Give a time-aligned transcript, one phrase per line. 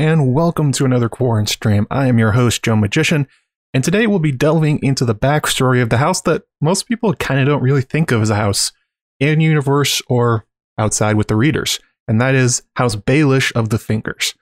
[0.00, 1.86] and welcome to another Quarren stream.
[1.90, 3.28] I am your host, Joe Magician,
[3.74, 7.38] and today we'll be delving into the backstory of the house that most people kind
[7.38, 8.72] of don't really think of as a house
[9.18, 10.46] in universe or
[10.78, 14.32] outside with the readers, and that is House Baelish of the Fingers.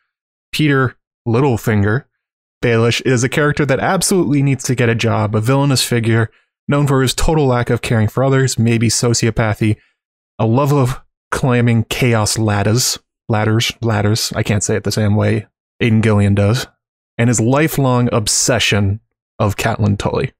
[0.54, 0.94] Petyr
[1.26, 2.04] Littlefinger,
[2.62, 6.30] Baelish, is a character that absolutely needs to get a job, a villainous figure,
[6.68, 9.76] known for his total lack of caring for others, maybe sociopathy,
[10.38, 11.00] a love of
[11.32, 14.32] climbing chaos ladders, ladders, ladders.
[14.34, 15.46] I can't say it the same way
[15.80, 16.66] Aidan Gillen does,
[17.16, 19.00] and his lifelong obsession
[19.38, 20.32] of Catelyn Tully.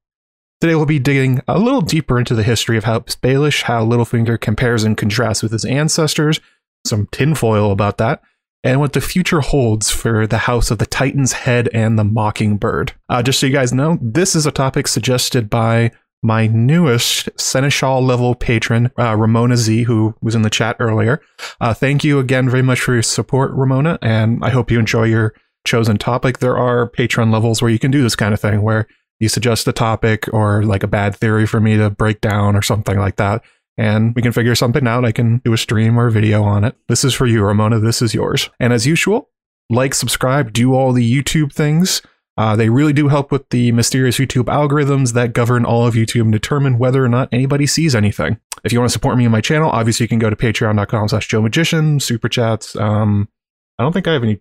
[0.60, 4.40] Today we'll be digging a little deeper into the history of House Baelish, how Littlefinger
[4.40, 6.40] compares and contrasts with his ancestors,
[6.84, 8.22] some tinfoil about that,
[8.64, 12.92] and what the future holds for the House of the Titan's Head and the Mockingbird.
[13.08, 18.02] Uh, just so you guys know, this is a topic suggested by my newest Seneschal
[18.02, 21.20] level patron, uh, Ramona Z, who was in the chat earlier.
[21.60, 25.04] Uh, thank you again very much for your support, Ramona, and I hope you enjoy
[25.04, 26.38] your chosen topic.
[26.38, 28.86] There are patron levels where you can do this kind of thing, where
[29.20, 32.62] you suggest a topic or like a bad theory for me to break down or
[32.62, 33.44] something like that.
[33.76, 35.04] And we can figure something out.
[35.04, 36.76] I can do a stream or a video on it.
[36.88, 37.78] This is for you, Ramona.
[37.78, 38.50] This is yours.
[38.58, 39.30] And as usual,
[39.70, 42.02] like, subscribe, do all the YouTube things.
[42.38, 46.22] Uh, they really do help with the mysterious YouTube algorithms that govern all of YouTube
[46.22, 48.38] and determine whether or not anybody sees anything.
[48.62, 51.08] If you want to support me on my channel, obviously you can go to patreon.com
[51.08, 52.76] slash Joe Magician, super chats.
[52.76, 53.28] Um,
[53.76, 54.40] I don't think I have any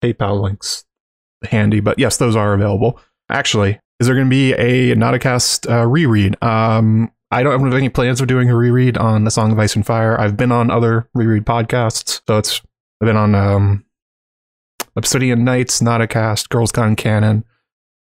[0.00, 0.84] PayPal links
[1.42, 3.00] handy, but yes, those are available.
[3.28, 6.40] Actually, is there going to be a Not a Cast uh, reread?
[6.40, 9.74] Um, I don't have any plans of doing a reread on The Song of Ice
[9.74, 10.18] and Fire.
[10.18, 12.62] I've been on other reread podcasts, so it's
[13.00, 13.84] I've been on um,
[14.96, 17.44] Obsidian Knights, not a cast, Girls Gone Canon.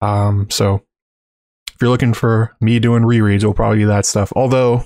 [0.01, 0.83] Um, so
[1.73, 4.33] if you're looking for me doing rereads, we'll probably do that stuff.
[4.35, 4.85] Although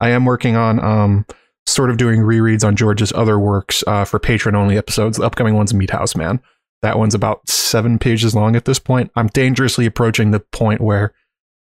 [0.00, 1.26] I am working on um,
[1.66, 5.18] sort of doing rereads on George's other works uh, for patron only episodes.
[5.18, 6.40] The upcoming one's Meathouse Man.
[6.82, 9.10] That one's about seven pages long at this point.
[9.14, 11.12] I'm dangerously approaching the point where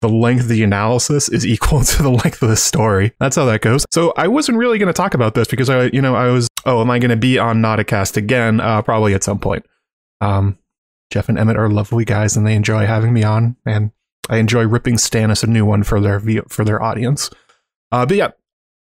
[0.03, 3.13] the length of the analysis is equal to the length of the story.
[3.19, 3.87] That's how that goes.
[3.91, 6.49] So I wasn't really going to talk about this because I, you know, I was,
[6.67, 8.61] oh, am I going to be on Not a Cast again?
[8.61, 9.65] Uh, probably at some point.
[10.21, 10.59] Um,
[11.11, 13.91] Jeff and Emmett are lovely guys, and they enjoy having me on, and
[14.31, 17.29] I enjoy ripping Stannis a new one for their for their audience.
[17.91, 18.31] Uh, but yeah,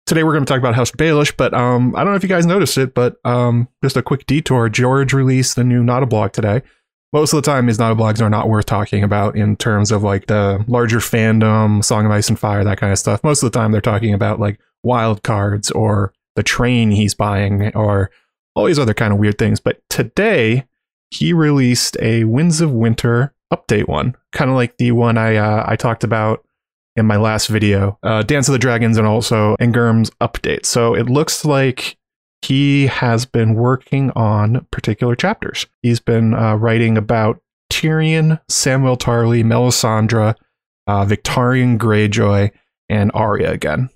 [0.05, 2.29] today we're going to talk about House Baelish, but um, I don't know if you
[2.29, 4.69] guys noticed it, but um, just a quick detour.
[4.69, 6.61] George released the new Not a Blog today.
[7.11, 10.27] Most of the time, his blogs are not worth talking about in terms of like
[10.27, 13.23] the larger fandom, Song of Ice and Fire, that kind of stuff.
[13.23, 17.75] Most of the time, they're talking about like wild cards or the train he's buying
[17.75, 18.11] or
[18.55, 19.59] all these other kind of weird things.
[19.59, 20.65] But today,
[21.09, 25.63] he released a Winds of Winter update one, kind of like the one I uh,
[25.67, 26.45] I talked about
[26.95, 30.65] in my last video, uh, Dance of the Dragons, and also Engurm's update.
[30.65, 31.97] So it looks like
[32.41, 35.67] he has been working on particular chapters.
[35.81, 37.41] He's been uh, writing about
[37.71, 40.35] Tyrion, Samwell Tarly, Melisandre,
[40.87, 42.51] uh, Victarion Greyjoy,
[42.89, 43.89] and Arya again.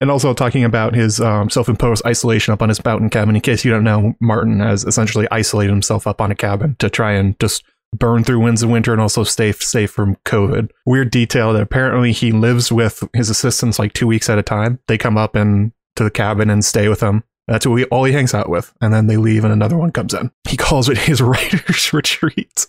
[0.00, 3.34] And also talking about his um, self-imposed isolation up on his mountain cabin.
[3.34, 6.88] In case you don't know, Martin has essentially isolated himself up on a cabin to
[6.88, 7.64] try and just
[7.96, 10.70] burn through winds of winter and also stay safe from COVID.
[10.86, 14.78] Weird detail that apparently he lives with his assistants like two weeks at a time.
[14.86, 18.04] They come up and to the cabin and stay with him that's what we, all
[18.04, 18.72] he hangs out with.
[18.80, 20.30] And then they leave and another one comes in.
[20.48, 22.66] He calls it his writer's retreat.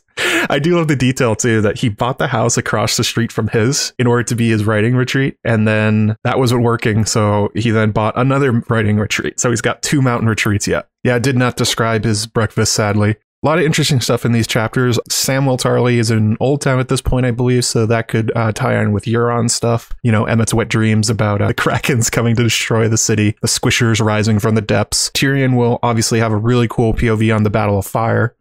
[0.50, 3.48] I do love the detail too that he bought the house across the street from
[3.50, 5.38] his in order to be his writing retreat.
[5.44, 7.06] And then that wasn't working.
[7.06, 9.40] So he then bought another writing retreat.
[9.40, 10.88] So he's got two mountain retreats yet.
[11.04, 13.16] Yeah, I did not describe his breakfast, sadly.
[13.42, 15.00] A lot of interesting stuff in these chapters.
[15.10, 18.82] Samwell Tarly is in Oldtown at this point, I believe, so that could uh, tie
[18.82, 19.94] in with Euron stuff.
[20.04, 23.48] You know, Emmett's wet dreams about uh, the Krakens coming to destroy the city, the
[23.48, 25.10] Squishers rising from the depths.
[25.12, 28.36] Tyrion will obviously have a really cool POV on the Battle of Fire.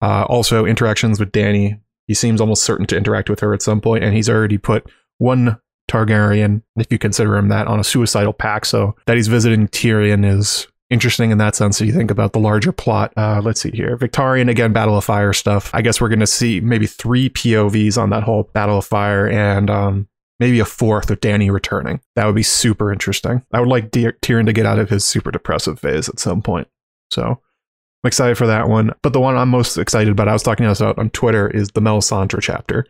[0.00, 1.80] Uh, also, interactions with Dany.
[2.06, 4.88] He seems almost certain to interact with her at some point, and he's already put
[5.18, 5.58] one
[5.90, 8.68] Targaryen, if you consider him that, on a suicidal pact.
[8.68, 12.40] So that he's visiting Tyrion is interesting in that sense if you think about the
[12.40, 13.12] larger plot.
[13.16, 13.96] Uh, let's see here.
[13.96, 15.70] Victarion, again, Battle of Fire stuff.
[15.72, 19.28] I guess we're going to see maybe three POVs on that whole Battle of Fire
[19.28, 20.08] and um,
[20.40, 22.00] maybe a fourth with Dany returning.
[22.16, 23.44] That would be super interesting.
[23.52, 26.68] I would like Tyrion to get out of his super depressive phase at some point.
[27.10, 28.92] So I'm excited for that one.
[29.02, 31.80] But the one I'm most excited about, I was talking about on Twitter, is the
[31.80, 32.84] Melisandre chapter.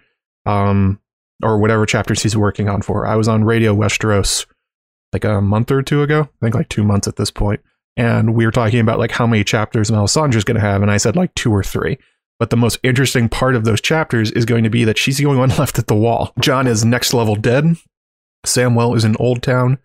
[0.46, 1.00] Um,
[1.43, 3.06] or whatever chapters he's working on for.
[3.06, 4.46] I was on Radio Westeros
[5.12, 6.23] like a month or two ago.
[6.23, 7.61] I think like two months at this point
[7.97, 10.97] and we were talking about like how many chapters Melisandre's going to have, and I
[10.97, 11.99] said like two or three.
[12.39, 15.27] But the most interesting part of those chapters is going to be that she's the
[15.27, 16.33] only one left at the wall.
[16.41, 17.77] Jon is next level dead.
[18.47, 19.79] Samwell is in Oldtown.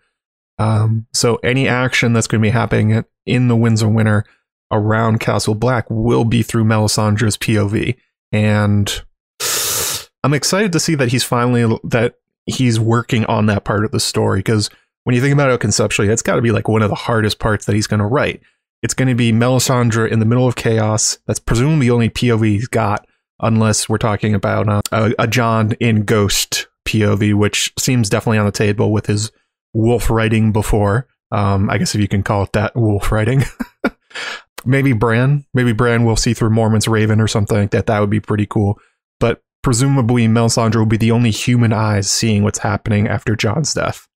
[0.58, 4.24] Um, so any action that's going to be happening in the Winds of Winter
[4.72, 7.96] around Castle Black will be through Melisandre's POV.
[8.32, 9.02] And
[10.24, 12.14] I'm excited to see that he's finally that
[12.46, 14.70] he's working on that part of the story because
[15.06, 17.38] when you think about it conceptually, it's got to be like one of the hardest
[17.38, 18.40] parts that he's going to write.
[18.82, 21.18] It's going to be Melisandre in the middle of chaos.
[21.28, 23.06] That's presumably the only POV he's got,
[23.38, 28.46] unless we're talking about uh, a, a Jon in Ghost POV, which seems definitely on
[28.46, 29.30] the table with his
[29.72, 31.06] wolf writing before.
[31.30, 33.44] Um, I guess if you can call it that, wolf writing.
[34.64, 37.86] maybe Bran, maybe Bran will see through Mormont's Raven or something like that.
[37.86, 38.80] That would be pretty cool.
[39.20, 44.08] But presumably, Melisandre will be the only human eyes seeing what's happening after Jon's death.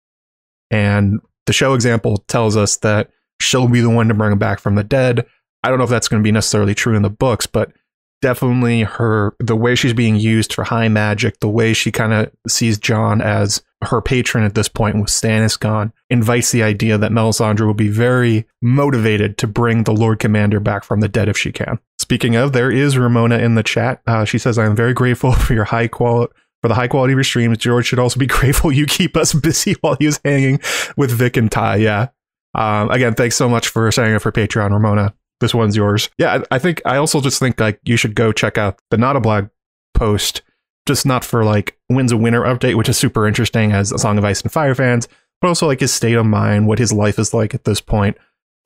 [0.71, 3.11] And the show example tells us that
[3.41, 5.27] she'll be the one to bring him back from the dead.
[5.63, 7.73] I don't know if that's going to be necessarily true in the books, but
[8.21, 12.31] definitely her the way she's being used for high magic, the way she kind of
[12.49, 17.13] sees Jon as her patron at this point with Stannis gone, invites the idea that
[17.13, 21.39] Melisandre will be very motivated to bring the Lord Commander back from the dead if
[21.39, 21.79] she can.
[21.99, 24.03] Speaking of, there is Ramona in the chat.
[24.07, 26.33] Uh, she says, "I am very grateful for your high quality."
[26.63, 29.33] For the high quality of your streams, George should also be grateful you keep us
[29.33, 30.61] busy while he was hanging
[30.97, 31.77] with Vic and Ty.
[31.77, 32.09] Yeah.
[32.55, 36.11] Um, again, thanks so much for signing up for Patreon, Ramona this one's yours.
[36.19, 38.99] Yeah, I, I think I also just think like you should go check out the
[38.99, 39.49] Not a Blog
[39.95, 40.43] post,
[40.87, 44.19] just not for like Winds of Winter update, which is super interesting as a Song
[44.19, 45.09] of Ice and Fire fans,
[45.41, 48.17] but also like his state of mind, what his life is like at this point.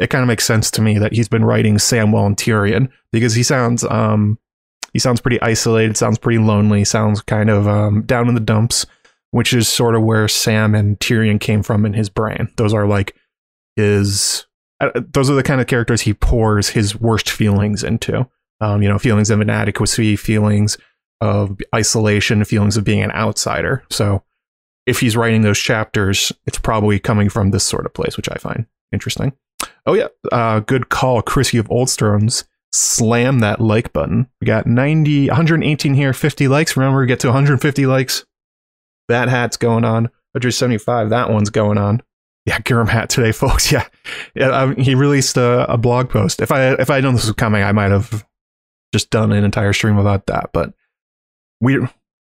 [0.00, 3.34] It kind of makes sense to me that he's been writing Samwell and Tyrion because
[3.34, 4.38] he sounds um
[4.92, 8.86] he sounds pretty isolated, sounds pretty lonely, sounds kind of um, down in the dumps,
[9.30, 12.48] which is sort of where Sam and Tyrion came from in his brain.
[12.56, 13.16] Those are like
[13.76, 14.46] his
[14.94, 18.28] those are the kind of characters he pours his worst feelings into.
[18.60, 20.78] Um, you know, feelings of inadequacy, feelings
[21.20, 23.84] of isolation, feelings of being an outsider.
[23.90, 24.22] So
[24.86, 28.34] if he's writing those chapters, it's probably coming from this sort of place, which I
[28.34, 29.32] find interesting.
[29.86, 32.44] Oh yeah, uh, good call, Chrissy of Old Stones.
[32.72, 34.28] Slam that like button.
[34.40, 36.76] We got 90, 118 here, 50 likes.
[36.76, 38.24] Remember, we get to 150 likes.
[39.08, 40.04] That hat's going on.
[40.34, 42.02] 175, that one's going on
[42.44, 43.70] yeah, Gurum hat today, folks.
[43.70, 43.86] Yeah,
[44.34, 44.48] yeah.
[44.48, 46.40] Um, he released a, a, blog post.
[46.40, 48.26] If I if I had known this was coming, I might have
[48.92, 50.50] just done an entire stream about that.
[50.52, 50.72] But
[51.60, 51.78] we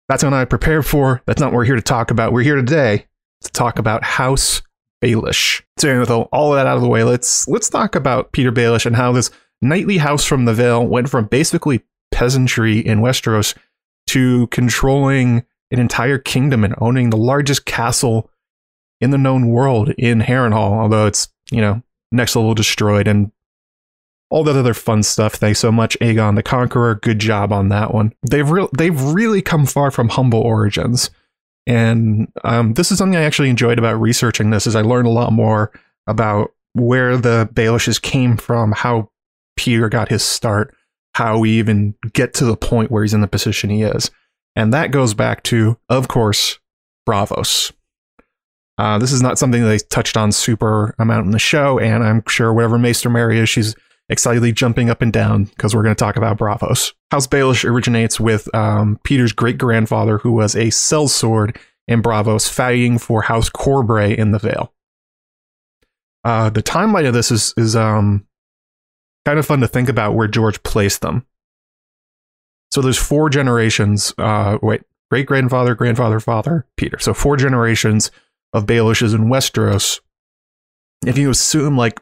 [0.09, 1.23] that's what I prepared for.
[1.27, 2.33] That's not what we're here to talk about.
[2.33, 3.06] We're here today
[3.43, 4.62] to talk about House
[5.03, 5.62] Baelish.
[5.79, 8.87] So with all of that out of the way, let's let's talk about Peter Baelish
[8.87, 9.31] and how this
[9.62, 13.56] knightly house from the Vale went from basically peasantry in Westeros
[14.09, 18.29] to controlling an entire kingdom and owning the largest castle
[19.00, 23.32] in the known world in Harrenhal, although it's, you know, next level destroyed and
[24.31, 25.35] all that other fun stuff.
[25.35, 26.97] Thanks so much, Aegon the Conqueror.
[26.97, 28.15] Good job on that one.
[28.29, 31.11] They've re- they've really come far from humble origins,
[31.67, 34.67] and um, this is something I actually enjoyed about researching this.
[34.67, 35.70] Is I learned a lot more
[36.06, 39.11] about where the Baelishes came from, how
[39.58, 40.75] Petyr got his start,
[41.14, 44.10] how we even get to the point where he's in the position he is,
[44.56, 46.58] and that goes back to, of course,
[47.08, 47.72] Braavos.
[48.78, 52.22] Uh, this is not something they touched on super amount in the show, and I'm
[52.26, 53.75] sure whatever Maester Mary is, she's
[54.08, 56.93] excitedly jumping up and down because we're going to talk about Braavos.
[57.10, 62.98] House Baelish originates with um, Petyr's great grandfather, who was a sellsword in Braavos, fighting
[62.98, 64.72] for House Corbray in the Vale.
[66.24, 68.27] Uh, the timeline of this is is um,
[69.24, 71.26] kind of fun to think about where George placed them.
[72.70, 74.14] So there's four generations.
[74.19, 77.00] Uh, wait, great grandfather, grandfather, father, Petyr.
[77.00, 78.10] So four generations
[78.52, 80.00] of Baelishes in Westeros,
[81.06, 82.00] if you assume like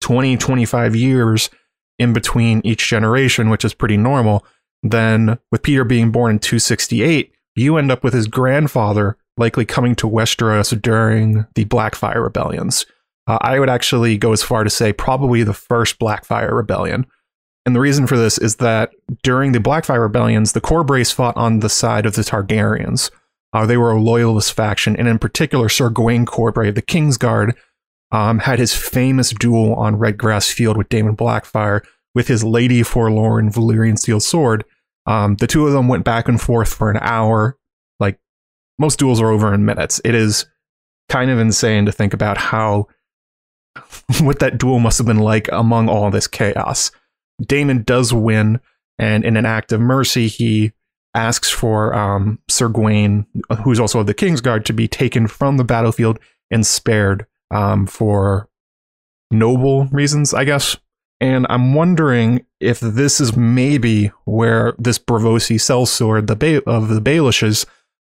[0.00, 1.50] 20, 25 years
[1.98, 4.44] in between each generation, which is pretty normal,
[4.82, 9.94] then with Petyr being born in 268, you end up with his grandfather likely coming
[9.96, 12.86] to Westeros during the Blackfyre rebellions.
[13.26, 17.06] Uh, I would actually go as far to say probably the first Blackfyre rebellion.
[17.66, 21.60] And the reason for this is that during the Blackfyre rebellions, the Corbrays fought on
[21.60, 23.10] the side of the Targaryens.
[23.54, 27.54] Uh, they were a loyalist faction, and in particular, Sir Gawain Corbray of the Kingsguard
[28.10, 31.82] um, had his famous duel on Redgrass Field with Daemon Blackfyre
[32.14, 34.64] with his Lady Forlorn Valyrian steel sword.
[35.06, 37.56] Um, the two of them went back and forth for an hour.
[38.00, 38.18] Like
[38.78, 40.00] most duels are over in minutes.
[40.04, 40.46] It is
[41.08, 42.88] kind of insane to think about how
[44.20, 46.90] what that duel must have been like among all this chaos.
[47.44, 48.60] Daemon does win,
[48.98, 50.72] and in an act of mercy, he
[51.14, 53.26] asks for um, Sir Gawain,
[53.62, 56.18] who's also of the King's Guard, to be taken from the battlefield
[56.50, 58.48] and spared um, for
[59.30, 60.76] noble reasons, I guess.
[61.20, 67.00] And I'm wondering if this is maybe where this Braavosi sellsword the ba- of the
[67.00, 67.64] Baelishes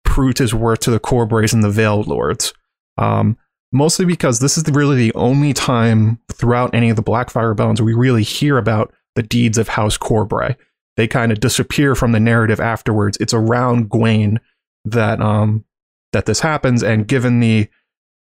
[0.03, 2.53] proved his worth to the Corbrays and the Veiled Lords.
[2.97, 3.37] Um,
[3.71, 7.93] mostly because this is really the only time throughout any of the Blackfyre Bones we
[7.93, 10.55] really hear about the deeds of House Corbray.
[10.97, 13.17] They kind of disappear from the narrative afterwards.
[13.19, 14.37] It's around Gwayne
[14.85, 15.65] that um
[16.11, 17.69] that this happens, and given the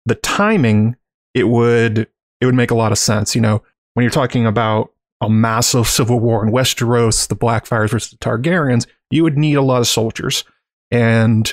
[0.07, 0.97] the timing,
[1.35, 2.09] it would
[2.41, 3.35] it would make a lot of sense.
[3.35, 3.63] You know,
[3.95, 8.87] when you're talking about a massive civil war in Westeros, the Blackfyres versus the Targaryens,
[9.11, 10.45] you would need a lot of soldiers.
[10.91, 11.53] And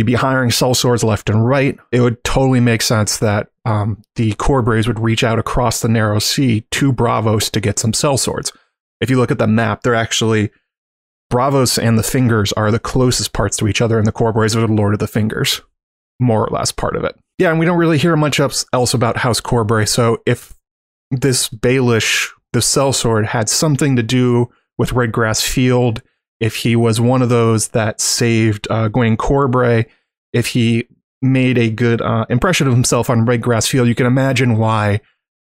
[0.00, 1.78] you'd be hiring sellswords left and right.
[1.92, 6.18] It would totally make sense that um, the Corbrays would reach out across the narrow
[6.20, 8.50] sea to Braavos to get some sellswords.
[9.02, 10.52] If you look at the map, they're actually
[11.30, 14.56] Braavos and the Fingers are the closest parts to each other, and the core Corbrays
[14.56, 15.60] are the Lord of the Fingers,
[16.18, 17.14] more or less part of it.
[17.36, 19.86] Yeah, and we don't really hear much else about House Corbray.
[19.86, 20.54] So if
[21.10, 26.00] this Baelish, the sellsword, had something to do with Redgrass Field
[26.40, 29.86] if he was one of those that saved uh, Gwayne Corbray,
[30.32, 30.88] if he
[31.22, 35.00] made a good uh, impression of himself on Redgrass Field, you can imagine why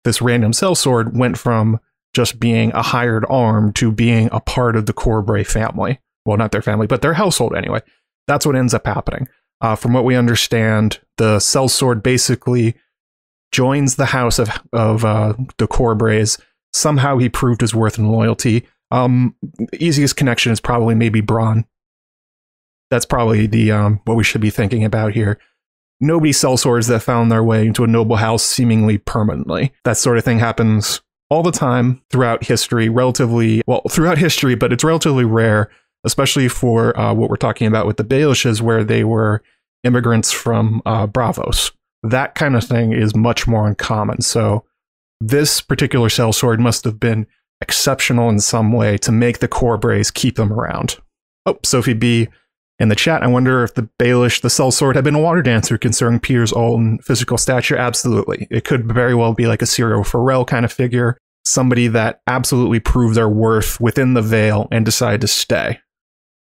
[0.04, 1.80] this random sellsword went from
[2.12, 5.98] just being a hired arm to being a part of the Corbray family.
[6.24, 7.82] Well, not their family, but their household anyway.
[8.28, 9.28] That's what ends up happening.
[9.60, 12.76] Uh, from what we understand, the sellsword basically
[13.52, 16.40] joins the house of of uh, the Corbrays.
[16.72, 18.66] Somehow he proved his worth and loyalty.
[18.94, 19.34] Um,
[19.72, 21.64] easiest connection is probably maybe Bronn.
[22.90, 25.38] That's probably the um, what we should be thinking about here.
[26.00, 29.72] Nobody sells swords that found their way into a noble house seemingly permanently.
[29.84, 34.72] That sort of thing happens all the time throughout history, relatively well throughout history, but
[34.72, 35.70] it's relatively rare,
[36.04, 39.42] especially for uh, what we're talking about with the Baelishes, where they were
[39.82, 41.72] immigrants from uh, Braavos.
[42.04, 44.20] That kind of thing is much more uncommon.
[44.20, 44.64] So
[45.20, 47.26] this particular sellsword must have been
[47.64, 50.98] exceptional in some way to make the Corbrays keep them around.
[51.46, 52.28] Oh, Sophie B
[52.78, 53.22] in the chat.
[53.22, 56.98] I wonder if the Baelish, the sellsword, had been a water dancer concerning Petyr's own
[56.98, 57.76] physical stature.
[57.76, 58.46] Absolutely.
[58.50, 62.80] It could very well be like a Syrio Forel kind of figure, somebody that absolutely
[62.80, 65.80] proved their worth within the Vale and decided to stay.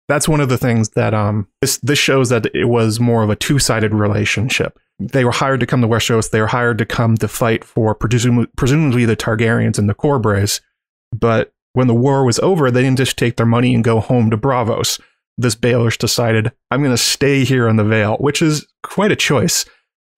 [0.09, 3.31] That's one of the things that um this this shows that it was more of
[3.31, 4.79] a two-sided relationship.
[4.99, 6.31] They were hired to come to Westeros.
[6.31, 10.61] They were hired to come to fight for presumably, presumably the Targaryens and the Corbrays
[11.13, 14.31] but when the war was over, they didn't just take their money and go home
[14.31, 15.01] to Braavos.
[15.39, 19.17] This Baelish decided, I'm going to stay here in the Vale, which is quite a
[19.17, 19.65] choice.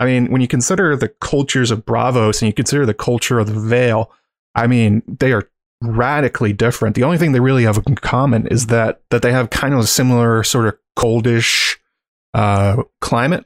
[0.00, 3.46] I mean, when you consider the cultures of Braavos and you consider the culture of
[3.46, 4.10] the Vale,
[4.54, 5.48] I mean, they are
[5.80, 6.96] radically different.
[6.96, 9.80] The only thing they really have in common is that that they have kind of
[9.80, 11.76] a similar sort of coldish
[12.32, 13.44] uh, climate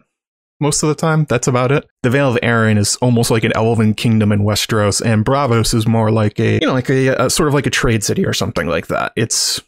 [0.61, 1.25] most of the time.
[1.29, 1.89] That's about it.
[2.03, 5.87] The Vale of Arryn is almost like an elven kingdom in Westeros, and Braavos is
[5.87, 8.33] more like a you know like a, a sort of like a trade city or
[8.33, 9.13] something like that.
[9.17, 9.61] It's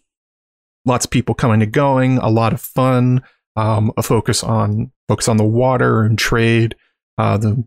[0.85, 3.23] lots of people coming and going, a lot of fun,
[3.57, 6.77] um, a focus on focus on the water and trade.
[7.19, 7.65] Uh, the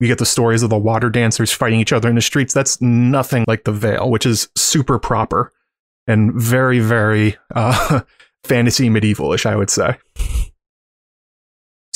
[0.00, 2.52] we get the stories of the water dancers fighting each other in the streets.
[2.52, 5.52] That's nothing like the Vale, which is super proper
[6.06, 8.00] and very very uh,
[8.44, 9.96] fantasy medievalish, I would say.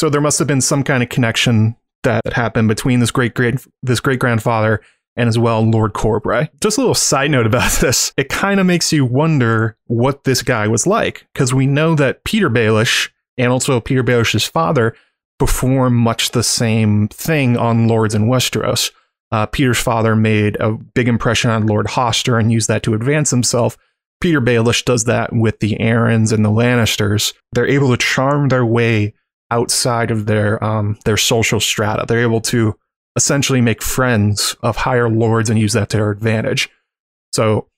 [0.01, 3.57] So there must have been some kind of connection that happened between this great great
[3.83, 4.81] this great grandfather
[5.15, 6.49] and as well Lord Corbray.
[6.63, 8.11] Just a little side note about this.
[8.17, 12.25] It kind of makes you wonder what this guy was like because we know that
[12.25, 14.97] Petyr Baelish and also Petyr Baelish's father
[15.39, 18.93] perform much the same thing on lords in Westeros.
[19.31, 23.29] Uh, Petyr's father made a big impression on Lord Hoster and used that to advance
[23.29, 23.77] himself.
[24.25, 27.35] Petyr Baelish does that with the Arryns and the Lannisters.
[27.53, 29.13] They're able to charm their way
[29.51, 32.05] outside of their um, their social strata.
[32.07, 32.77] They're able to
[33.17, 36.69] essentially make friends of higher lords and use that to their advantage.
[37.33, 37.69] So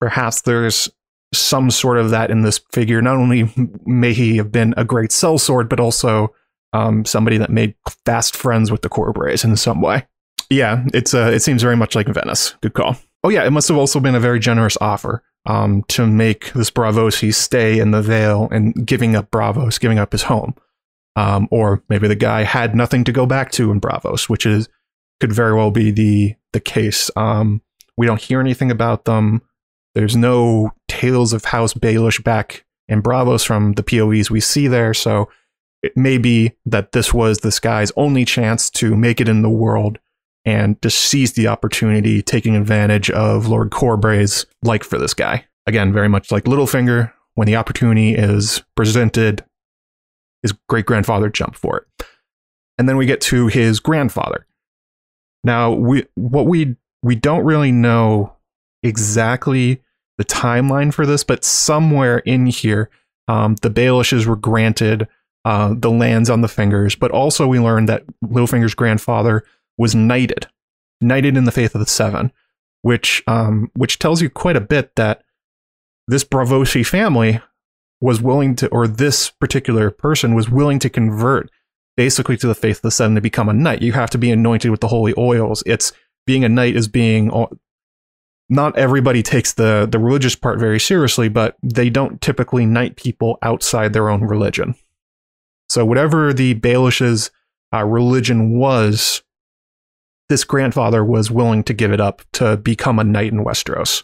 [0.00, 0.90] perhaps there's
[1.34, 3.00] some sort of that in this figure.
[3.00, 3.52] Not only
[3.86, 6.34] may he have been a great sellsword, but also
[6.72, 7.74] um, somebody that made
[8.04, 10.06] fast friends with the Corbrays in some way.
[10.50, 12.54] Yeah, it's uh, it seems very much like Venice.
[12.60, 12.96] Good call.
[13.24, 16.70] Oh yeah, it must have also been a very generous offer um, to make this
[16.70, 20.54] Braavosi stay in the Vale and giving up Braavos, giving up his home.
[21.14, 24.68] Um, or maybe the guy had nothing to go back to in Braavos, which is
[25.20, 27.10] could very well be the the case.
[27.16, 27.62] Um,
[27.96, 29.42] we don't hear anything about them.
[29.94, 34.94] There's no tales of House Baelish back in Braavos from the POVs we see there,
[34.94, 35.28] so
[35.82, 39.50] it may be that this was this guy's only chance to make it in the
[39.50, 39.98] world
[40.44, 45.44] and to seize the opportunity, taking advantage of Lord Corbray's like for this guy.
[45.66, 49.44] Again, very much like Littlefinger, when the opportunity is presented,
[50.42, 52.06] his great grandfather jumped for it.
[52.78, 54.46] And then we get to his grandfather.
[55.44, 58.36] Now, we what we we don't really know
[58.82, 59.82] exactly
[60.18, 62.90] the timeline for this, but somewhere in here,
[63.28, 65.08] um, the Baelishes were granted
[65.44, 69.44] uh, the lands on the fingers, but also we learned that Littlefinger's grandfather
[69.76, 70.46] was knighted,
[71.00, 72.32] knighted in the faith of the Seven,
[72.82, 75.22] which um, which tells you quite a bit that
[76.06, 77.40] this Braavosi family
[78.02, 81.48] was willing to, or this particular person was willing to convert
[81.96, 83.80] basically to the faith of the Seven to become a knight.
[83.80, 85.62] You have to be anointed with the holy oils.
[85.66, 85.92] It's
[86.26, 87.30] being a knight is being
[88.48, 93.38] not everybody takes the the religious part very seriously, but they don't typically knight people
[93.40, 94.74] outside their own religion.
[95.68, 97.30] So whatever the Baelish's
[97.72, 99.22] uh, religion was,
[100.28, 104.02] this grandfather was willing to give it up to become a knight in Westeros.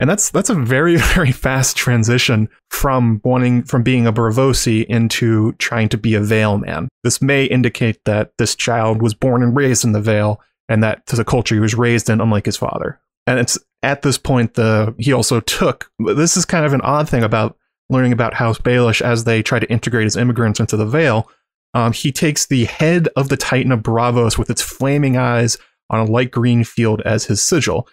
[0.00, 5.52] And that's that's a very very fast transition from wanting from being a Braavosi into
[5.54, 6.88] trying to be a Vale man.
[7.04, 11.06] This may indicate that this child was born and raised in the Vale, and that
[11.06, 13.00] to the culture he was raised in, unlike his father.
[13.26, 15.90] And it's at this point the he also took.
[15.98, 17.56] This is kind of an odd thing about
[17.90, 21.28] learning about House Baelish as they try to integrate as immigrants into the Vale.
[21.74, 25.58] Um, he takes the head of the Titan of Braavos with its flaming eyes
[25.90, 27.88] on a light green field as his sigil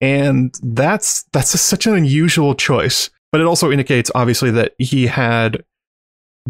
[0.00, 3.10] and that's that's a, such an unusual choice.
[3.32, 5.64] But it also indicates, obviously, that he had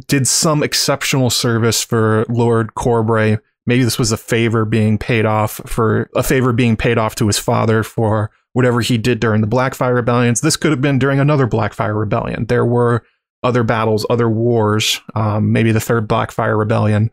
[0.06, 3.40] did some exceptional service for Lord Corbray.
[3.66, 7.26] Maybe this was a favor being paid off for a favor being paid off to
[7.26, 10.40] his father for whatever he did during the Blackfyre rebellions.
[10.40, 12.46] This could have been during another Blackfyre rebellion.
[12.46, 13.04] There were
[13.42, 17.10] other battles, other wars, um, maybe the third Blackfyre rebellion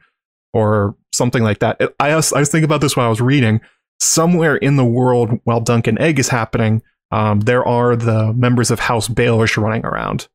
[0.54, 1.82] or something like that.
[2.00, 3.62] I I was thinking about this while I was reading
[4.04, 6.82] somewhere in the world while Dunk and Egg is happening,
[7.12, 10.28] um, there are the members of House Baelish running around,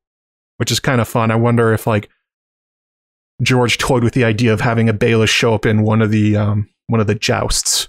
[0.57, 1.31] which is kind of fun.
[1.31, 2.09] I wonder if like
[3.43, 6.37] George toyed with the idea of having a Baelish show up in one of the
[6.37, 7.89] um, one of the jousts,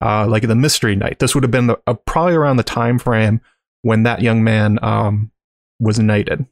[0.00, 1.18] uh, like the Mystery Knight.
[1.18, 3.40] This would have been the, uh, probably around the time frame
[3.82, 5.30] when that young man um,
[5.78, 6.46] was knighted,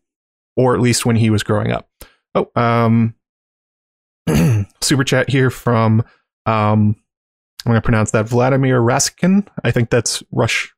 [0.57, 1.89] or at least when he was growing up.
[2.35, 3.15] Oh, um,
[4.81, 6.05] super chat here from
[6.47, 6.97] um,
[7.67, 9.45] I'm going to pronounce that Vladimir Raskin.
[9.65, 10.73] I think that's Rush,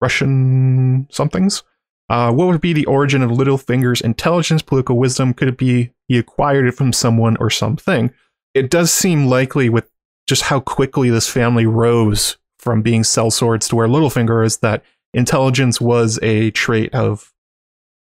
[0.00, 1.64] Russian somethings.
[2.08, 5.34] Uh, what would be the origin of Littlefinger's intelligence, political wisdom?
[5.34, 8.12] Could it be he acquired it from someone or something?
[8.54, 9.90] It does seem likely with
[10.28, 15.80] just how quickly this family rose from being sellswords to where Littlefinger is that intelligence
[15.80, 17.32] was a trait of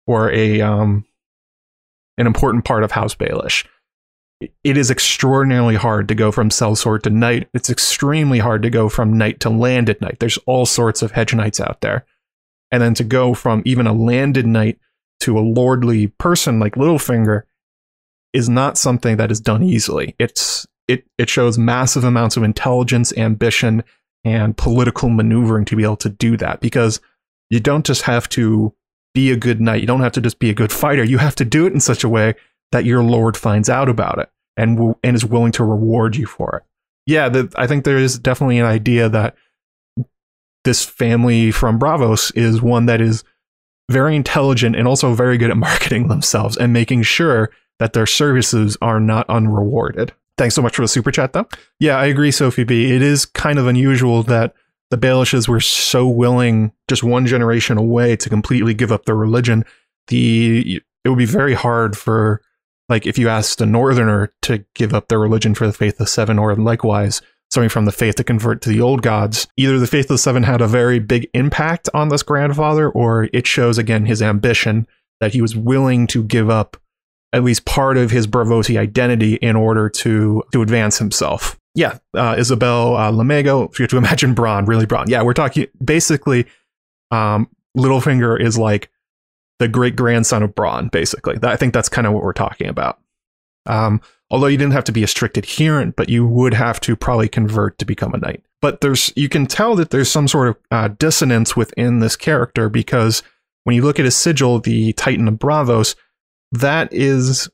[0.05, 1.05] or a um
[2.17, 3.65] an important part of House Baelish
[4.41, 7.49] it is extraordinarily hard to go from cell sellsword to knight.
[7.53, 10.19] It's extremely hard to go from knight to landed knight.
[10.19, 12.05] There's all sorts of hedge knights out there.
[12.71, 14.79] And then to go from even a landed knight
[15.21, 17.43] to a lordly person like Littlefinger
[18.31, 20.15] is not something that is done easily.
[20.19, 23.83] It's it it shows massive amounts of intelligence, ambition,
[24.23, 27.01] and political maneuvering to be able to do that because
[27.49, 28.73] you don't just have to
[29.13, 29.81] be a good knight.
[29.81, 31.03] You don't have to just be a good fighter.
[31.03, 32.35] You have to do it in such a way
[32.71, 36.25] that your lord finds out about it and will, and is willing to reward you
[36.25, 36.63] for it.
[37.05, 39.35] Yeah, the, I think there is definitely an idea that
[40.63, 43.23] this family from Braavos is one that is
[43.89, 48.77] very intelligent and also very good at marketing themselves and making sure that their services
[48.81, 50.13] are not unrewarded.
[50.37, 51.47] Thanks so much for the super chat, though.
[51.79, 52.93] Yeah, I agree, Sophie B.
[52.93, 54.53] It is kind of unusual that
[54.89, 59.65] the Baelishes were so willing, just one generation away, to completely give up their religion.
[60.07, 62.41] The it would be very hard for
[62.89, 66.09] like if you asked a northerner to give up their religion for the faith of
[66.09, 67.21] seven or likewise
[67.51, 70.17] something from the faith to convert to the old gods either the faith of the
[70.17, 74.87] seven had a very big impact on this grandfather or it shows again his ambition
[75.19, 76.77] that he was willing to give up
[77.31, 81.59] at least part of his Braavosi identity in order to to advance himself.
[81.75, 85.07] Yeah uh, isabel uh, lamego if you have to imagine Bronn really Bronn.
[85.07, 86.45] Yeah we're talking basically
[87.11, 88.89] um, littlefinger is like
[89.59, 91.37] the great grandson of Bronn, basically.
[91.43, 92.99] I think that's kind of what we're talking about.
[93.65, 96.95] Um, although you didn't have to be a strict adherent, but you would have to
[96.95, 98.43] probably convert to become a knight.
[98.61, 102.69] But there's you can tell that there's some sort of uh, dissonance within this character
[102.69, 103.21] because
[103.63, 105.95] when you look at his sigil, the Titan of Braavos,
[106.51, 107.49] that is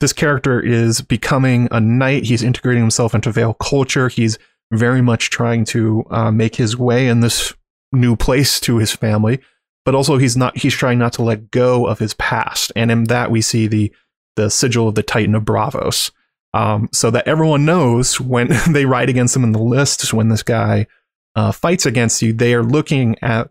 [0.00, 2.24] this character is becoming a knight.
[2.24, 4.08] He's integrating himself into Vale culture.
[4.08, 4.38] He's
[4.72, 7.54] very much trying to uh, make his way in this
[7.92, 9.40] new place to his family
[9.84, 12.72] but also he's not he's trying not to let go of his past.
[12.74, 13.92] And in that we see the
[14.36, 16.10] the sigil of the titan of braavos.
[16.52, 20.42] Um, so that everyone knows when they write against him in the lists when this
[20.42, 20.86] guy
[21.34, 23.50] uh, fights against you they are looking at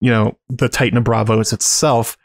[0.00, 2.16] you know the titan of braavos itself.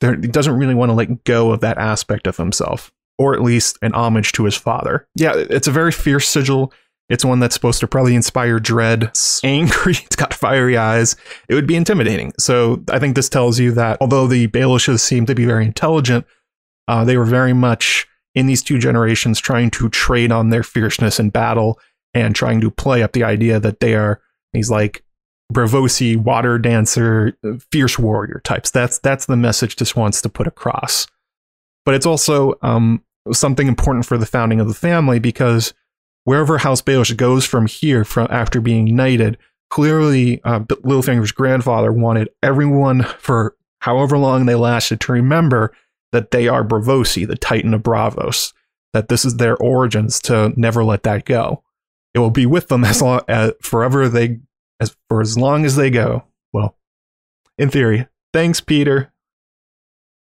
[0.00, 3.78] He doesn't really want to let go of that aspect of himself or at least
[3.80, 5.08] an homage to his father.
[5.14, 6.72] Yeah it's a very fierce sigil
[7.08, 9.04] it's one that's supposed to probably inspire dread.
[9.04, 9.94] It's angry.
[10.04, 11.16] It's got fiery eyes.
[11.48, 12.32] It would be intimidating.
[12.38, 16.26] So I think this tells you that although the Baelishes seem to be very intelligent,
[16.86, 21.18] Uh, they were very much in these two generations trying to trade on their fierceness
[21.18, 21.78] in battle
[22.12, 24.20] and trying to play up the idea that they are
[24.52, 25.02] these like
[25.52, 27.36] braavosi water dancer,
[27.70, 28.70] fierce warrior types.
[28.70, 31.06] That's that's the message this wants to put across.
[31.86, 35.72] But it's also um, something important for the founding of the family because
[36.24, 39.38] wherever House Baelish goes from here, from after being knighted,
[39.70, 45.72] clearly uh, Littlefinger's grandfather wanted everyone for however long they lasted to remember
[46.12, 48.52] that they are Braavosi, the Titan of Braavos,
[48.92, 51.62] that this is their origins to never let that go.
[52.14, 54.38] It will be with them as long as forever they
[54.80, 56.24] as for as long as they go.
[56.52, 56.76] Well,
[57.58, 58.06] in theory.
[58.32, 59.12] Thanks, Peter.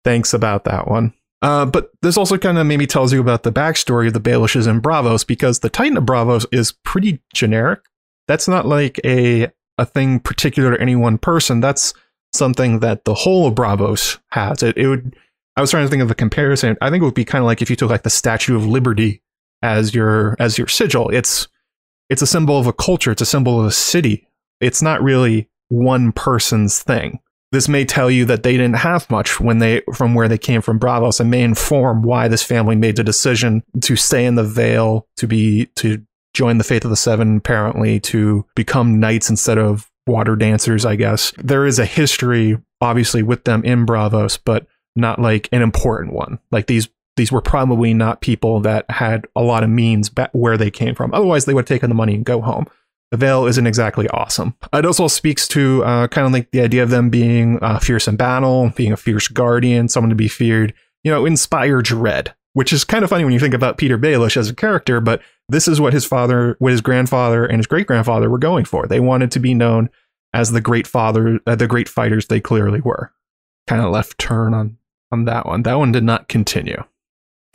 [0.04, 1.14] Thanks about that one.
[1.42, 4.68] Uh, but this also kind of maybe tells you about the backstory of the Baelishes
[4.68, 7.80] and Braavos because the Titan of Braavos is pretty generic.
[8.28, 11.60] That's not like a a thing particular to any one person.
[11.60, 11.94] That's
[12.32, 14.62] something that the whole of Braavos has.
[14.62, 15.16] It, it would.
[15.56, 16.76] I was trying to think of a comparison.
[16.80, 18.64] I think it would be kind of like if you took like the Statue of
[18.64, 19.20] Liberty
[19.62, 21.08] as your as your sigil.
[21.10, 21.48] It's
[22.08, 23.10] it's a symbol of a culture.
[23.10, 24.28] It's a symbol of a city.
[24.60, 27.18] It's not really one person's thing.
[27.52, 30.62] This may tell you that they didn't have much when they from where they came
[30.62, 34.42] from Braavos and may inform why this family made the decision to stay in the
[34.42, 36.02] Vale, to be to
[36.34, 40.96] join the Faith of the Seven, apparently, to become knights instead of water dancers, I
[40.96, 41.32] guess.
[41.36, 46.38] There is a history, obviously, with them in Braavos, but not like an important one.
[46.50, 50.70] Like these these were probably not people that had a lot of means where they
[50.70, 51.12] came from.
[51.12, 52.66] Otherwise, they would have taken the money and go home.
[53.12, 54.54] Vale isn't exactly awesome.
[54.72, 58.08] It also speaks to uh, kind of like the idea of them being uh, fierce
[58.08, 60.72] in battle, being a fierce guardian, someone to be feared,
[61.04, 64.36] you know, inspire dread, which is kind of funny when you think about Petyr Baelish
[64.36, 67.86] as a character, but this is what his father, what his grandfather and his great
[67.86, 68.86] grandfather were going for.
[68.86, 69.90] They wanted to be known
[70.32, 73.12] as the great father, uh, the great fighters they clearly were.
[73.66, 74.78] Kind of left turn on
[75.12, 75.62] on that one.
[75.62, 76.82] That one did not continue.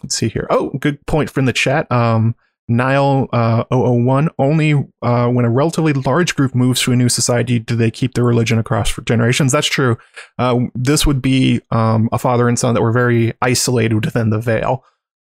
[0.04, 0.48] Let's see here.
[0.50, 1.92] Oh, good point from the chat.
[1.92, 2.36] Um,
[2.70, 7.60] Nile uh, 001 only uh, when a relatively large group moves to a new society
[7.60, 9.54] do they keep their religion across for generations.
[9.54, 9.98] That's true.
[10.38, 14.40] Uh, this would be um, a father and son that were very isolated within the
[14.40, 14.84] Vale.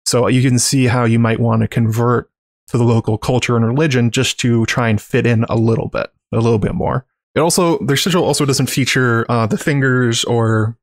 [0.05, 2.31] So you can see how you might want to convert
[2.68, 6.11] to the local culture and religion just to try and fit in a little bit,
[6.33, 7.07] a little bit more.
[7.35, 10.77] It also their sigil also doesn't feature uh, the fingers or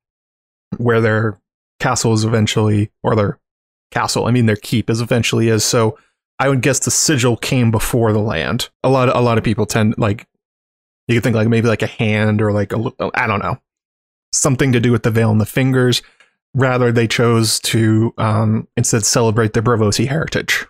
[0.78, 1.39] where their
[1.80, 3.39] castle is eventually or their
[3.91, 4.26] castle.
[4.26, 5.65] I mean their keep is eventually is.
[5.65, 5.98] So
[6.39, 8.69] I would guess the sigil came before the land.
[8.84, 10.28] A lot of, a lot of people tend like
[11.08, 13.58] you could think like maybe like a hand or like a I don't know
[14.36, 16.02] something to do with the Vale and the fingers.
[16.54, 20.65] Rather, they chose to um, instead celebrate their Braavosi heritage.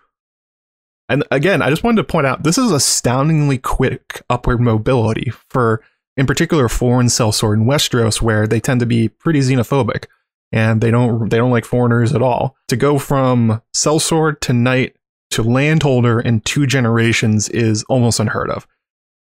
[1.09, 5.83] And again, I just wanted to point out this is astoundingly quick upward mobility for,
[6.17, 10.05] in particular, foreign sellsword in Westeros, where they tend to be pretty xenophobic
[10.51, 12.55] and they don't they don't like foreigners at all.
[12.69, 14.94] To go from sellsword to knight
[15.31, 18.67] to landholder in two generations is almost unheard of.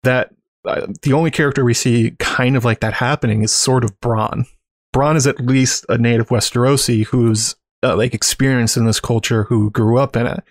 [0.02, 0.30] That
[0.64, 4.46] uh, the only character we see kind of like that happening is sort of Bronn.
[4.94, 9.70] Bronn is at least a native Westerosi who's uh, like experienced in this culture, who
[9.70, 10.42] grew up in it.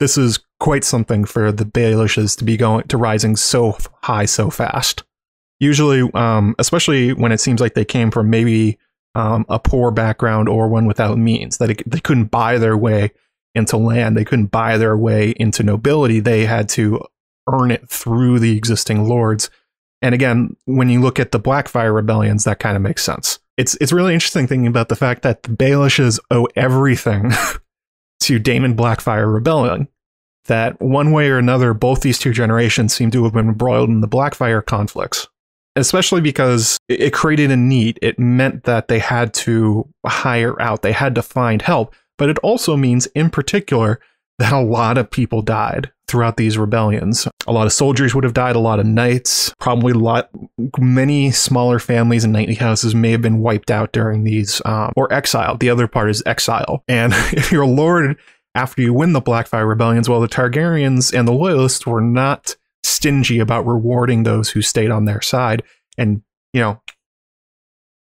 [0.00, 4.50] This is quite something for the Baelishes to be going to rising so high so
[4.50, 5.04] fast.
[5.60, 8.78] Usually, um, especially when it seems like they came from maybe
[9.14, 13.12] um, a poor background or one without means, that it, they couldn't buy their way
[13.54, 14.16] into land.
[14.16, 16.20] They couldn't buy their way into nobility.
[16.20, 17.04] They had to
[17.48, 19.50] earn it through the existing lords.
[20.00, 23.38] And again, when you look at the Blackfyre rebellions, that kind of makes sense.
[23.56, 27.32] It's it's really interesting thinking about the fact that the Baelishes owe everything
[28.20, 29.88] to Daemon Blackfyre rebellion.
[30.46, 34.00] That one way or another, both these two generations seem to have been embroiled in
[34.00, 35.28] the Blackfyre conflicts.
[35.76, 37.98] Especially because it created a need.
[38.02, 42.38] It meant that they had to hire out, they had to find help but it
[42.38, 43.98] also means, in particular,
[44.38, 47.26] that a lot of people died throughout these rebellions.
[47.48, 50.30] A lot of soldiers would have died, a lot of knights, probably lot,
[50.78, 55.12] many smaller families and knightly houses may have been wiped out during these, um, or
[55.12, 55.58] exiled.
[55.58, 56.84] The other part is exile.
[56.86, 58.16] And if you're a lord
[58.54, 62.54] after you win the Blackfyre rebellions, well, the Targaryens and the Loyalists were not
[62.84, 65.64] stingy about rewarding those who stayed on their side.
[65.98, 66.80] And, you know,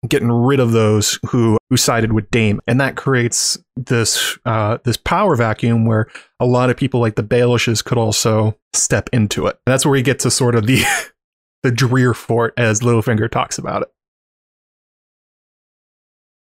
[0.07, 4.97] getting rid of those who who sided with Dame, and that creates this uh, this
[4.97, 6.07] power vacuum where
[6.39, 9.57] a lot of people like the Baelishes could also step into it.
[9.65, 10.83] And that's where we get to sort of the
[11.63, 13.93] the Drear Fort as Littlefinger talks about it.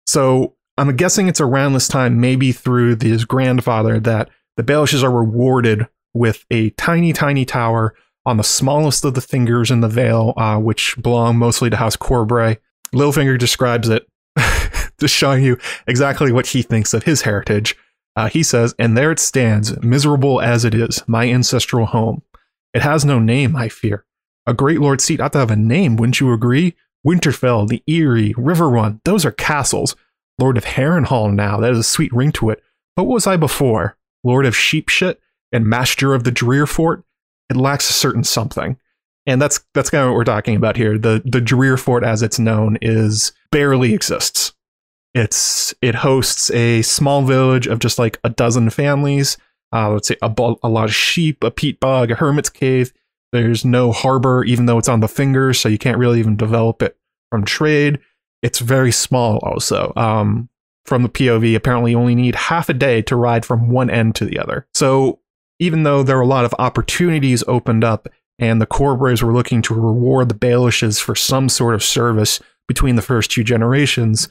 [0.06, 5.12] So I'm guessing it's around this time, maybe through his grandfather, that the Baelishes are
[5.12, 7.94] rewarded with a tiny, tiny tower
[8.26, 11.96] on the smallest of the fingers in the Vale, uh, which belong mostly to House
[11.96, 12.58] Corbray
[12.94, 14.06] Littlefinger describes it.
[15.00, 17.76] just showing you exactly what he thinks of his heritage.
[18.14, 22.22] Uh, he says, And there it stands, miserable as it is, my ancestral home.
[22.74, 24.04] It has no name, I fear.
[24.46, 26.74] A great lord's seat ought to have a name, wouldn't you agree?
[27.06, 29.96] Winterfell, the Eyrie, Riverrun, those are castles.
[30.38, 32.62] Lord of Harrenhal now, that is a sweet ring to it.
[32.96, 33.96] But what was I before?
[34.24, 35.16] Lord of Sheepshit
[35.52, 37.02] and Master of the Drearfort?
[37.48, 38.78] It lacks a certain something.
[39.30, 40.98] And that's that's kind of what we're talking about here.
[40.98, 44.52] The the Drearfort as it's known is barely exists.
[45.14, 49.36] It's it hosts a small village of just like a dozen families.
[49.72, 52.92] Uh, let's say a, a lot of sheep, a peat bog, a hermit's cave.
[53.30, 56.82] There's no harbor, even though it's on the fingers, so you can't really even develop
[56.82, 56.96] it
[57.30, 58.00] from trade.
[58.42, 59.92] It's very small, also.
[59.94, 60.48] Um,
[60.86, 64.16] from the POV, apparently you only need half a day to ride from one end
[64.16, 64.66] to the other.
[64.74, 65.20] So
[65.60, 68.08] even though there are a lot of opportunities opened up,
[68.40, 72.96] and the Corbrays were looking to reward the Baelishes for some sort of service between
[72.96, 74.28] the first two generations,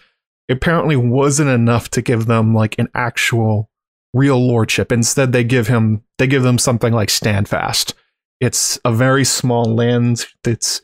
[0.50, 3.69] apparently wasn't enough to give them like an actual
[4.13, 4.91] real lordship.
[4.91, 7.93] Instead, they give him they give them something like Standfast.
[8.41, 10.26] It's a very small land.
[10.43, 10.82] It's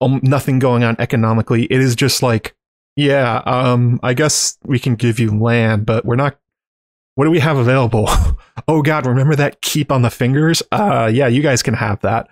[0.00, 1.64] um, nothing going on economically.
[1.64, 2.56] It is just like,
[2.96, 6.38] yeah, um, I guess we can give you land, but we're not.
[7.16, 8.08] What do we have available?
[8.68, 10.62] oh God, remember that keep on the fingers?
[10.72, 12.28] Uh, yeah, you guys can have that.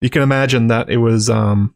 [0.00, 1.74] You can imagine that it was um,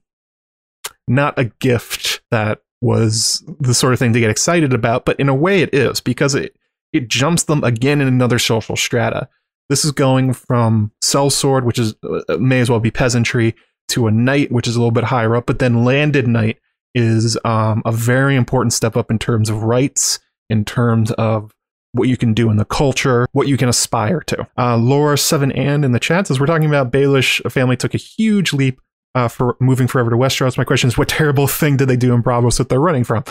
[1.06, 5.28] not a gift that was the sort of thing to get excited about, but in
[5.28, 6.56] a way it is because it
[6.92, 9.28] it jumps them again in another social strata.
[9.68, 13.54] This is going from cell sword, which is uh, may as well be peasantry,
[13.88, 16.58] to a knight, which is a little bit higher up, but then landed knight
[16.94, 21.52] is um, a very important step up in terms of rights, in terms of
[21.94, 24.46] what you can do in the culture, what you can aspire to.
[24.58, 27.44] Uh, Laura Seven and in the chat says we're talking about Baelish.
[27.44, 28.80] A family took a huge leap
[29.14, 30.58] uh, for moving forever to Westeros.
[30.58, 33.24] My question is, what terrible thing did they do in Braavos that they're running from?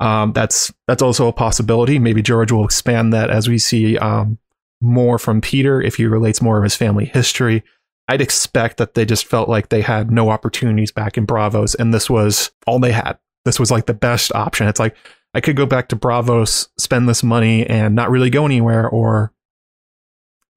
[0.00, 1.98] Um, that's that's also a possibility.
[1.98, 4.38] Maybe George will expand that as we see um,
[4.80, 7.62] more from Petyr if he relates more of his family history.
[8.08, 11.94] I'd expect that they just felt like they had no opportunities back in Braavos, and
[11.94, 13.16] this was all they had.
[13.44, 14.66] This was like the best option.
[14.66, 14.96] It's like
[15.34, 19.32] I could go back to Braavos, spend this money, and not really go anywhere, or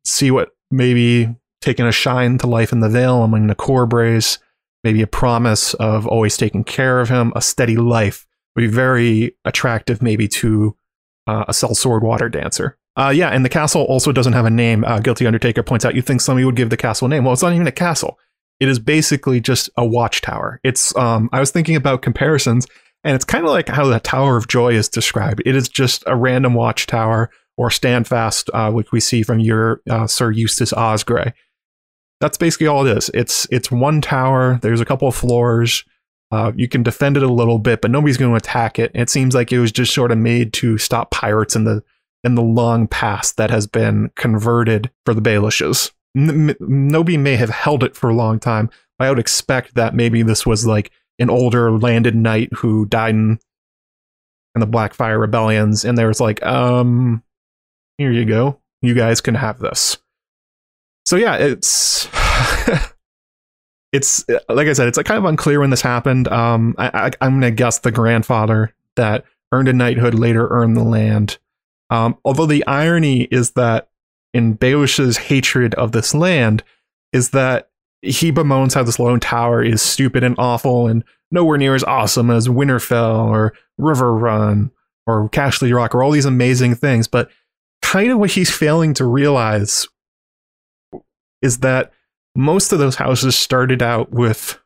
[0.03, 4.37] see what maybe taking a shine to life in the Vale among the Corbrays,
[4.83, 9.35] maybe a promise of always taking care of him, a steady life would be very
[9.45, 10.75] attractive, maybe to
[11.27, 12.77] uh, a sellsword water dancer.
[12.97, 14.85] Uh, yeah, and the castle also doesn't have a name.
[14.85, 17.25] Uh, Guilty Undertaker points out you think somebody would give the castle a name.
[17.25, 18.17] Well, it's not even a castle.
[18.59, 20.61] It is basically just a watchtower.
[20.63, 22.67] It's um, I was thinking about comparisons,
[23.05, 25.41] and it's kind of like how the Tower of Joy is described.
[25.45, 30.07] It is just a random watchtower or standfast, uh, which we see from your uh,
[30.07, 31.31] Sir Eustace Osgray.
[32.19, 33.11] That's basically all it is.
[33.13, 34.59] It's it's one tower.
[34.61, 35.85] There's a couple of floors.
[36.31, 38.91] Uh, you can defend it a little bit, but nobody's going to attack it.
[38.95, 41.83] It seems like it was just sort of made to stop pirates in the
[42.23, 45.91] in the long past that has been converted for the Baelishes.
[46.17, 48.71] N- nobody may have held it for a long time.
[48.99, 53.39] I would expect that maybe this was like an older landed knight who died in,
[54.55, 57.23] in the Blackfyre rebellions, and there was like, um,
[57.97, 59.97] here you go, you guys can have this.
[61.05, 62.09] So yeah, it's
[63.93, 66.27] it's like I said, it's like kind of unclear when this happened.
[66.27, 70.83] Um, I, I, I'm gonna guess the grandfather that earned a knighthood later earned the
[70.83, 71.37] land.
[71.89, 73.89] Um, although the irony is that
[74.33, 76.63] in Baelish's hatred of this land
[77.13, 77.69] is that
[78.01, 82.29] he bemoans how this lone tower is stupid and awful and nowhere near as awesome
[82.29, 84.71] as Winterfell or Riverrun
[85.07, 87.07] or Casterly Rock or all these amazing things.
[87.07, 87.29] But
[87.81, 89.87] kind of what he's failing to realize
[91.41, 91.91] is that
[92.35, 94.59] most of those houses started out with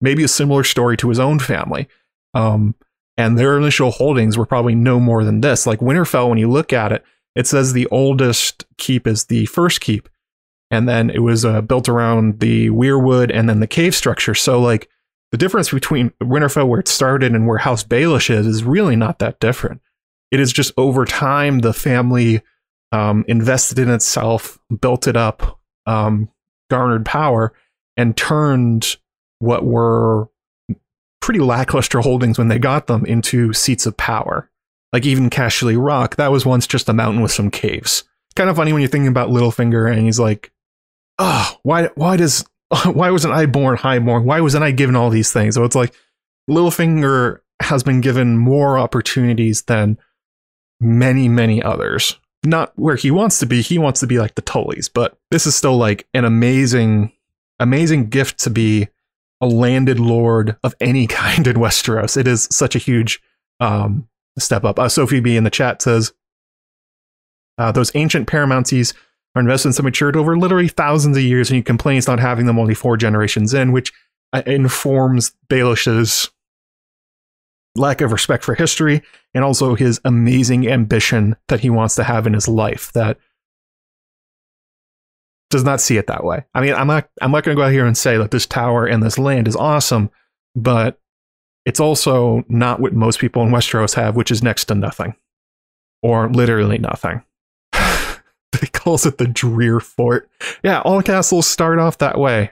[0.00, 1.88] maybe a similar story to his own family.
[2.34, 2.74] Um,
[3.16, 5.66] and their initial holdings were probably no more than this.
[5.66, 7.04] Like Winterfell, when you look at it,
[7.34, 10.08] it says the oldest keep is the first keep,
[10.72, 14.34] and then it was uh, built around the weirwood and then the cave structure.
[14.34, 14.88] So like
[15.30, 19.18] the difference between Winterfell where it started and where House Baelish is is really not
[19.18, 19.82] that different.
[20.30, 22.40] It is just over time the family
[22.90, 26.30] um, invested in itself, built it up, um,
[26.70, 27.52] garnered power,
[27.98, 28.96] and turned
[29.40, 30.30] what were
[31.20, 34.50] pretty lackluster holdings when they got them into seats of power.
[34.90, 38.04] Like even Casterly Rock, that was once just a mountain with some caves.
[38.34, 40.51] Kind of funny when you're thinking about Littlefinger and he's like,
[41.22, 42.44] oh, why, why does,
[42.84, 44.24] why wasn't I born highborn?
[44.24, 45.54] Why wasn't I given all these things?
[45.54, 45.94] So it's like
[46.50, 49.98] Littlefinger has been given more opportunities than
[50.80, 52.18] many, many others.
[52.44, 53.62] Not where he wants to be.
[53.62, 57.12] He wants to be like the Tullys, but this is still like an amazing,
[57.60, 58.88] amazing gift to be
[59.40, 62.16] a landed lord of any kind in Westeros.
[62.16, 63.22] It is such a huge
[63.60, 64.08] um,
[64.38, 64.78] step up.
[64.78, 66.12] Uh, Sophie B in the chat says,
[67.58, 68.94] uh, those ancient paramounties
[69.34, 72.58] are investments have matured over literally thousands of years, and he complains not having them
[72.58, 73.92] only four generations in, which
[74.32, 76.30] uh, informs Baelish's
[77.74, 79.02] lack of respect for history
[79.34, 83.18] and also his amazing ambition that he wants to have in his life that
[85.48, 86.44] does not see it that way.
[86.54, 88.46] I mean, I'm not I'm not going to go out here and say that this
[88.46, 90.10] tower and this land is awesome,
[90.54, 90.98] but
[91.64, 95.14] it's also not what most people in Westeros have, which is next to nothing
[96.02, 97.22] or literally nothing.
[98.60, 100.28] he calls it the Drear Fort.
[100.62, 102.50] Yeah, all castles start off that way.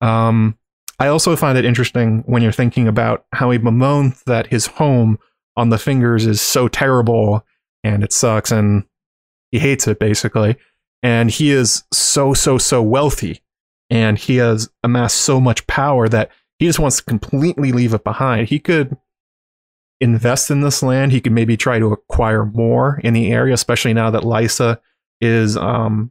[0.00, 0.56] Um,
[0.98, 5.18] I also find it interesting when you're thinking about how he bemoans that his home
[5.56, 7.44] on the fingers is so terrible
[7.84, 8.84] and it sucks and
[9.50, 10.56] he hates it basically
[11.02, 13.40] and he is so so so wealthy
[13.90, 18.04] and he has amassed so much power that he just wants to completely leave it
[18.04, 18.96] behind he could
[20.00, 23.94] invest in this land he could maybe try to acquire more in the area especially
[23.94, 24.78] now that lysa
[25.20, 26.10] is um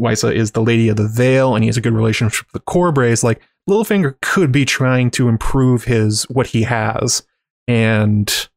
[0.00, 2.70] lysa is the lady of the Vale and he has a good relationship with the
[2.72, 3.22] Corbrays.
[3.22, 7.22] Like Littlefinger could be trying to improve his what he has
[7.68, 8.48] and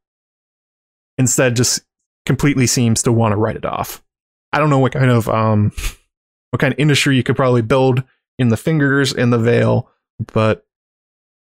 [1.18, 1.82] instead just
[2.24, 4.02] completely seems to want to write it off.
[4.52, 5.72] I don't know what kind of um
[6.50, 8.02] what kind of industry you could probably build
[8.38, 9.88] in the fingers in the Vale,
[10.32, 10.66] but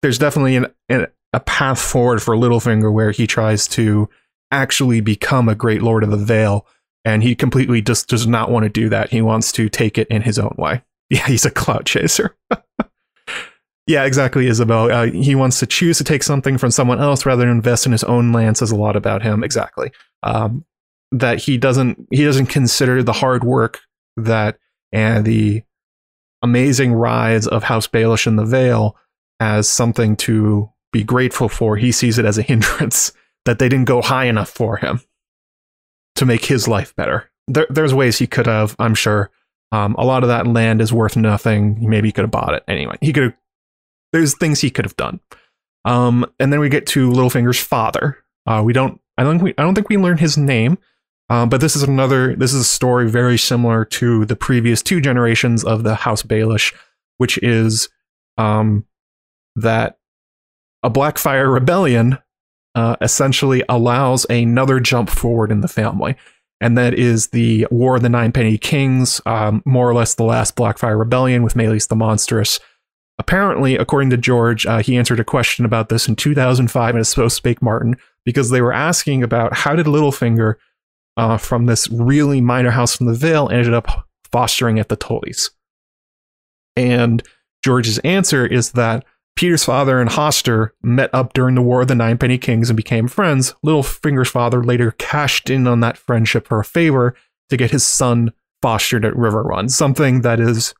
[0.02, 4.08] there's definitely an, an, a path forward for Littlefinger where he tries to
[4.50, 6.66] actually become a great Lord of the Vale,
[7.04, 9.10] and he completely just does not want to do that.
[9.10, 10.82] He wants to take it in his own way.
[11.12, 12.36] Yeah, he's a cloud chaser.
[13.88, 14.92] yeah, exactly, Isabel.
[14.92, 17.90] Uh, he wants to choose to take something from someone else rather than invest in
[17.90, 18.56] his own land.
[18.56, 19.42] Says a lot about him.
[19.42, 19.90] Exactly.
[20.22, 20.64] Um,
[21.10, 23.80] that he doesn't he doesn't consider the hard work
[24.16, 24.56] that
[24.92, 25.64] and the
[26.42, 28.96] amazing rise of House Baelish in the Vale
[29.40, 31.76] as something to be grateful for.
[31.76, 33.12] He sees it as a hindrance
[33.46, 35.00] that they didn't go high enough for him
[36.20, 37.30] to make his life better.
[37.48, 39.30] There, there's ways he could have, I'm sure.
[39.72, 41.78] Um, a lot of that land is worth nothing.
[41.88, 42.96] Maybe he could have bought it anyway.
[43.00, 43.34] He could have.
[44.12, 45.20] There's things he could have done.
[45.84, 48.18] Um, and then we get to Littlefinger's father.
[48.46, 49.00] Uh, we don't.
[49.16, 49.42] I don't.
[49.42, 50.78] We, I don't think we learn his name.
[51.30, 55.00] Um, but this is another, this is a story very similar to the previous two
[55.00, 56.74] generations of the House Baelish,
[57.18, 57.88] which is
[58.36, 58.84] um,
[59.54, 59.98] that
[60.82, 62.18] a Blackfyre rebellion
[62.74, 66.16] uh, essentially allows another jump forward in the family.
[66.60, 70.56] And that is the War of the Ninepenny Kings, um, more or less the last
[70.56, 72.60] Blackfyre rebellion with Maelys the Monstrous.
[73.18, 77.10] Apparently, according to George, uh, he answered a question about this in 2005 and it's
[77.10, 80.54] supposed to Spake Martin because they were asking about how did Littlefinger
[81.16, 85.50] uh, from this really minor house from the Vale ended up fostering at the Tullys.
[86.76, 87.22] And
[87.62, 89.04] George's answer is that
[89.36, 93.08] Petyr's father and Hoster met up during the War of the Ninepenny Kings and became
[93.08, 93.54] friends.
[93.64, 97.14] Littlefinger's father later cashed in on that friendship for a favor
[97.48, 100.74] to get his son fostered at Riverrun, something that is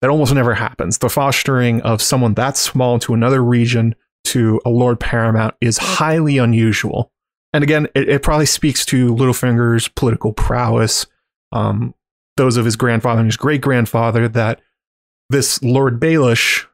[0.00, 0.98] that almost never happens.
[0.98, 3.94] The fostering of someone that small to another region
[4.24, 7.12] to a Lord Paramount is highly unusual
[7.52, 11.06] and again, it, it, probably speaks to Littlefinger's political prowess,
[11.52, 11.94] um,
[12.36, 14.60] those of his grandfather and his great grandfather, that
[15.30, 16.66] this Lord Baelish,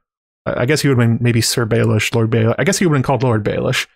[0.47, 2.93] I guess he would have been maybe Sir Baelish, Lord Baelish, I guess he would
[2.93, 3.87] have been called Lord Baelish,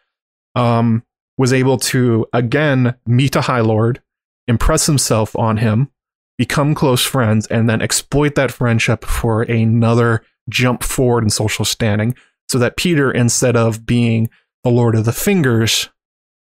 [0.55, 1.05] um,
[1.39, 4.03] was able to again meet a High Lord,
[4.49, 5.91] impress himself on him,
[6.37, 12.15] become close friends, and then exploit that friendship for another jump forward in social standing.
[12.49, 14.29] So that Petyr, instead of being
[14.65, 15.89] the Lord of the Fingers,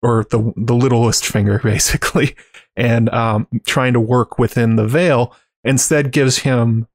[0.01, 2.35] or the the littlest finger basically,
[2.75, 6.87] and um, trying to work within the Vale, instead gives him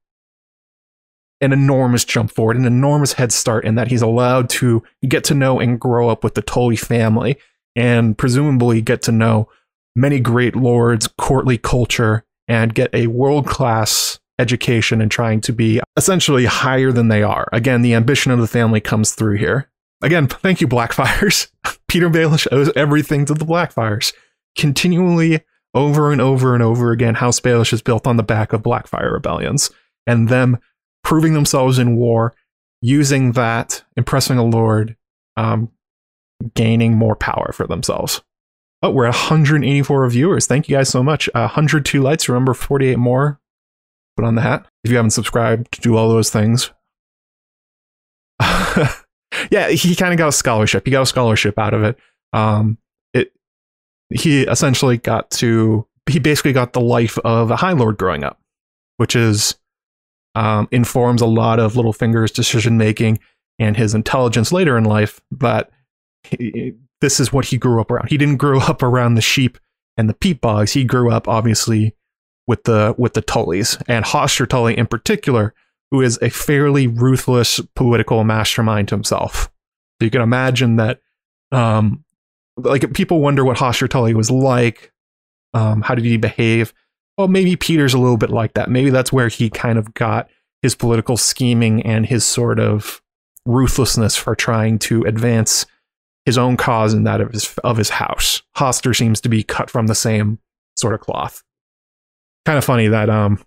[1.41, 5.33] an enormous jump forward, an enormous head start in that he's allowed to get to
[5.33, 7.37] know and grow up with the Tully family,
[7.75, 9.49] and presumably get to know
[9.95, 15.81] many great lords, courtly culture, and get a world class education and trying to be
[15.95, 17.47] essentially higher than they are.
[17.51, 19.69] Again, the ambition of the family comes through here.
[20.01, 21.49] Again, thank you, Blackfyres.
[21.91, 24.13] Petyr Baelish owes everything to the Blackfyres.
[24.57, 25.41] Continually,
[25.73, 29.11] over and over and over again, House Baelish is built on the back of Blackfyre
[29.11, 29.69] rebellions
[30.05, 30.57] and them
[31.07, 32.35] proving themselves in war,
[32.81, 34.97] using that, impressing a lord,
[35.37, 35.71] um,
[36.53, 38.21] gaining more power for themselves.
[38.83, 40.47] Oh, we're at 184 reviewers.
[40.47, 41.29] Thank you guys so much.
[41.29, 42.27] Uh, 102 lights.
[42.27, 43.39] Remember, 48 more.
[44.17, 44.67] Put on the hat.
[44.83, 46.71] If you haven't subscribed, do all those things.
[49.49, 50.85] yeah, he kind of got a scholarship.
[50.85, 51.97] He got a scholarship out of it.
[52.33, 52.79] Um,
[53.13, 53.31] it
[54.13, 58.41] he essentially got to he basically got the life of a High Lord growing up,
[58.97, 59.55] which is
[60.37, 63.17] um, informs a lot of Littlefinger's decision making
[63.57, 65.19] and his intelligence later in life.
[65.31, 65.71] But
[66.21, 68.09] he, this is what he grew up around.
[68.09, 69.57] He didn't grow up around the sheep
[69.97, 70.73] and the peat bogs.
[70.73, 71.95] He grew up obviously
[72.45, 75.55] with the with the Tullys and Hoster Tully in particular,
[75.89, 79.49] who is a fairly ruthless political mastermind himself.
[79.99, 81.01] So you can imagine that,
[81.51, 82.05] um,
[82.57, 84.93] like people wonder what Hoster Tully was like.
[85.55, 86.75] Um, how did he behave?
[87.17, 88.69] Well, maybe Petyr's a little bit like that.
[88.69, 90.29] Maybe that's where he kind of got
[90.61, 93.01] his political scheming and his sort of
[93.45, 95.65] ruthlessness for trying to advance
[96.25, 98.41] his own cause and that of his of his house.
[98.57, 100.39] Hoster seems to be cut from the same
[100.75, 101.43] sort of cloth.
[102.45, 103.39] Kind of funny that um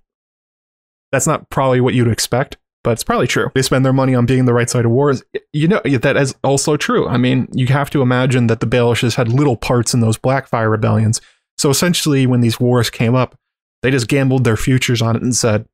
[1.13, 3.51] that's not probably what you'd expect, but it's probably true.
[3.55, 5.23] They spend their money on being the right side of wars.
[5.53, 7.07] You know that is also true.
[7.07, 10.71] I mean, you have to imagine that the Baelishes had little parts in those Blackfyre
[10.71, 11.21] rebellions.
[11.59, 13.37] So essentially, when these wars came up,
[13.83, 15.67] they just gambled their futures on it and said,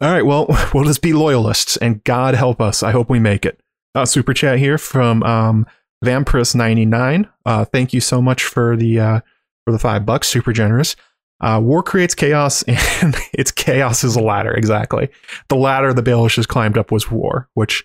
[0.00, 2.82] "All right, well, we'll just be loyalists, and God help us.
[2.82, 3.60] I hope we make it."
[3.94, 5.66] Uh, super chat here from um,
[6.04, 7.28] Vampirus99.
[7.44, 9.20] Uh, thank you so much for the uh,
[9.64, 10.28] for the five bucks.
[10.28, 10.96] Super generous.
[11.40, 12.62] Uh, war creates chaos,
[13.02, 14.52] and its chaos is a ladder.
[14.52, 15.08] Exactly.
[15.48, 17.84] The ladder the Baelish has climbed up was war, which,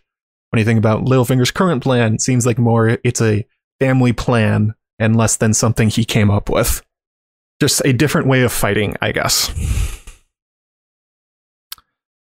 [0.52, 3.46] when you think about Littlefinger's current plan, seems like more it's a
[3.80, 6.84] family plan and less than something he came up with.
[7.60, 9.52] Just a different way of fighting, I guess.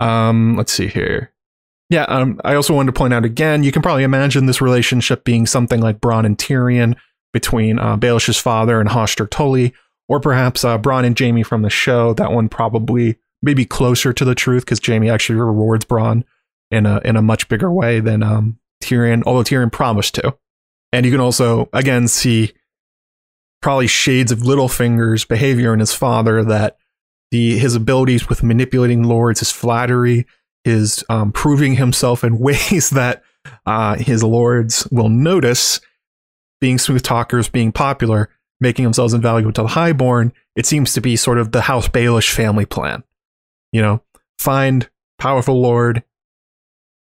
[0.00, 1.32] Um, let's see here.
[1.90, 5.24] Yeah, um, I also wanted to point out again, you can probably imagine this relationship
[5.24, 6.96] being something like Bronn and Tyrion
[7.32, 9.74] between uh, Baelish's father and Hoster Tully,
[10.08, 12.14] or perhaps uh, Bronn and Jaime from the show.
[12.14, 16.24] That one probably maybe closer to the truth because Jaime actually rewards Bronn
[16.70, 20.36] in a in a much bigger way than um, Tyrion, although Tyrion promised to.
[20.92, 22.52] And you can also again see
[23.60, 26.78] probably shades of Littlefinger's behavior in his father that
[27.30, 30.26] the his abilities with manipulating lords, his flattery,
[30.64, 33.22] his um, proving himself in ways that
[33.66, 35.80] uh, his lords will notice,
[36.60, 38.28] being smooth talkers, being popular,
[38.60, 40.32] making themselves invaluable to the highborn.
[40.56, 43.02] It seems to be sort of the House Baelish family plan.
[43.72, 44.02] You know,
[44.38, 46.02] find powerful lord,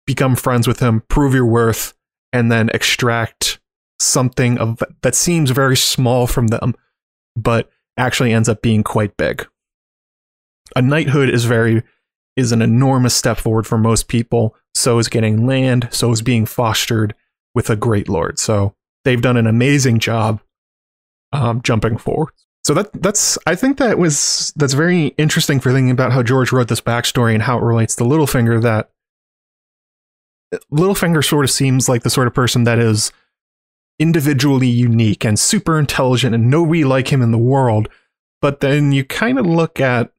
[0.06, 1.94] become friends with him, prove your worth,
[2.32, 3.60] and then extract
[4.02, 6.74] something of that seems very small from them,
[7.36, 9.46] but actually ends up being quite big.
[10.74, 11.82] A knighthood is very
[12.36, 14.56] is an enormous step forward for most people.
[14.74, 17.14] So is getting land, so is being fostered
[17.54, 18.38] with a great lord.
[18.38, 18.74] So
[19.04, 20.40] they've done an amazing job
[21.32, 22.32] um, jumping forward.
[22.64, 26.52] So that that's I think that was that's very interesting for thinking about how George
[26.52, 28.62] wrote this backstory and how it relates to Littlefinger.
[28.62, 28.90] That
[30.72, 33.10] Littlefinger sort of seems like the sort of person that is
[34.02, 37.88] individually unique and super intelligent and nobody like him in the world.
[38.40, 40.12] But then you kind of look at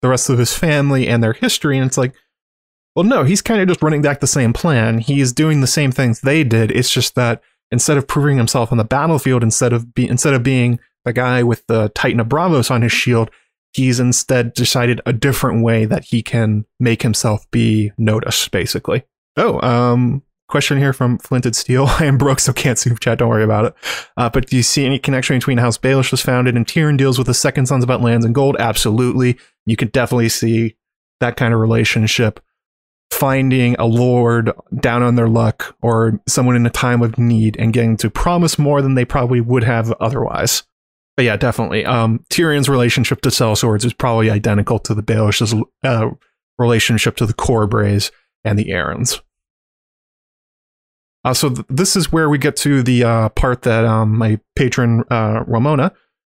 [0.00, 1.76] the rest of his family and their history.
[1.76, 2.14] And it's like,
[2.96, 4.98] well, no, he's kind of just running back the same plan.
[4.98, 6.70] He's doing the same things they did.
[6.70, 10.42] It's just that instead of proving himself on the battlefield, instead of be, instead of
[10.42, 13.30] being the guy with the Titan of Braavos on his shield,
[13.74, 19.02] he's instead decided a different way that he can make himself be noticed, basically.
[19.36, 20.22] Oh, um,
[20.54, 21.86] question here from Flinted Steel.
[21.98, 23.18] I am broke, so can't super chat.
[23.18, 23.74] Don't worry about it.
[24.16, 27.18] Uh, but do you see any connection between House Baelish was founded and Tyrion deals
[27.18, 28.54] with the Second Sons about lands and gold?
[28.60, 29.36] Absolutely.
[29.66, 30.76] You can definitely see
[31.18, 32.38] that kind of relationship.
[33.10, 37.72] Finding a lord down on their luck or someone in a time of need and
[37.72, 40.62] getting to promise more than they probably would have otherwise.
[41.16, 41.84] But yeah, definitely.
[41.84, 45.52] Um, Tyrion's relationship to sellswords is probably identical to the Baelish's
[45.82, 46.10] uh,
[46.58, 48.12] relationship to the Corbrays
[48.44, 49.20] and the Arryns.
[51.24, 54.38] Uh, so th- this is where we get to the uh, part that um, my
[54.56, 55.92] patron uh, Ramona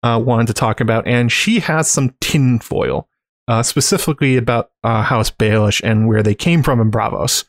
[0.04, 3.08] uh, wanted to talk about, and she has some tinfoil
[3.48, 7.46] uh, specifically about uh, House Baelish and where they came from in Braavos.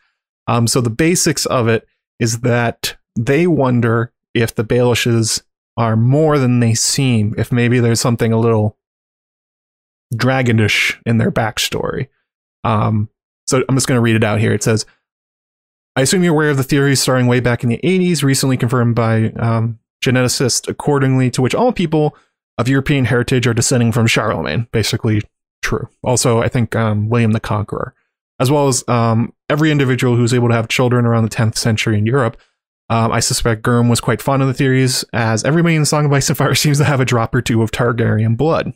[0.46, 1.86] Um, so the basics of it
[2.18, 5.42] is that they wonder if the Baelishes
[5.76, 8.78] are more than they seem, if maybe there's something a little
[10.14, 12.08] dragonish in their backstory.
[12.64, 13.08] Um,
[13.46, 14.52] so I'm just going to read it out here.
[14.52, 14.86] It says,
[15.96, 18.94] I assume you're aware of the theories starting way back in the 80s, recently confirmed
[18.94, 22.14] by um, geneticists, accordingly to which all people
[22.58, 25.22] of European heritage are descending from Charlemagne, basically
[25.62, 25.88] true.
[26.04, 27.94] Also, I think um, William the Conqueror,
[28.38, 31.56] as well as um, every individual who was able to have children around the 10th
[31.56, 32.36] century in Europe.
[32.90, 36.04] Um, I suspect Gurm was quite fond of the theories, as everybody in the Song
[36.04, 38.74] of Ice and Fire seems to have a drop or two of Targaryen blood.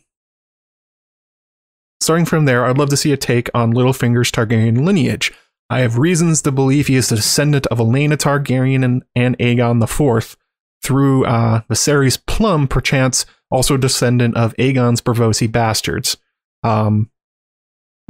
[1.99, 5.31] Starting from there, I'd love to see a take on Littlefinger's Targaryen lineage.
[5.71, 9.81] I have reasons to believe he is the descendant of Elaena Targaryen and, and Aegon
[9.81, 10.35] IV
[10.83, 16.17] through uh, Viserys Plum, perchance also descendant of Aegon's Braavosi bastards.
[16.61, 17.09] Um,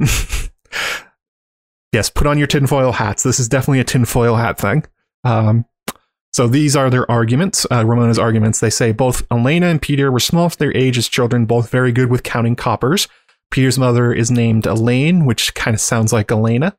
[1.92, 3.22] yes, put on your tinfoil hats.
[3.22, 4.84] This is definitely a tinfoil hat thing.
[5.22, 5.64] Um,
[6.32, 8.58] So these are their arguments, uh, Ramona's arguments.
[8.58, 11.92] They say both Elaena and Petyr were small for their age as children, both very
[11.92, 13.06] good with counting coppers.
[13.54, 16.74] Petyr's mother is named Alayne, which kind of sounds like Elaena.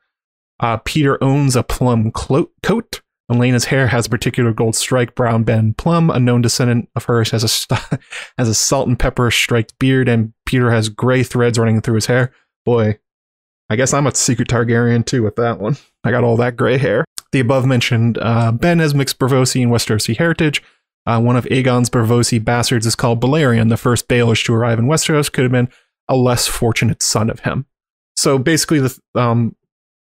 [0.63, 3.01] Uh, Petyr owns a plum clo- coat.
[3.29, 5.13] Elaena's hair has a particular gold strike.
[5.13, 7.81] Brown Ben Plum, a known descendant of hers, has a st-
[8.37, 12.05] has a salt and pepper striped beard, and Petyr has gray threads running through his
[12.05, 12.31] hair.
[12.65, 12.97] Boy,
[13.69, 15.75] I guess I'm a secret Targaryen too with that one.
[16.05, 17.03] I got all that gray hair.
[17.33, 20.63] The above mentioned uh, Ben has mixed Braavosi and Westerosi heritage.
[21.05, 23.67] Uh, one of Aegon's Braavosi bastards is called Balerion.
[23.67, 25.69] The first Baelish to arrive in Westeros could have been
[26.07, 27.65] a less fortunate son of him.
[28.15, 29.57] So basically, the um,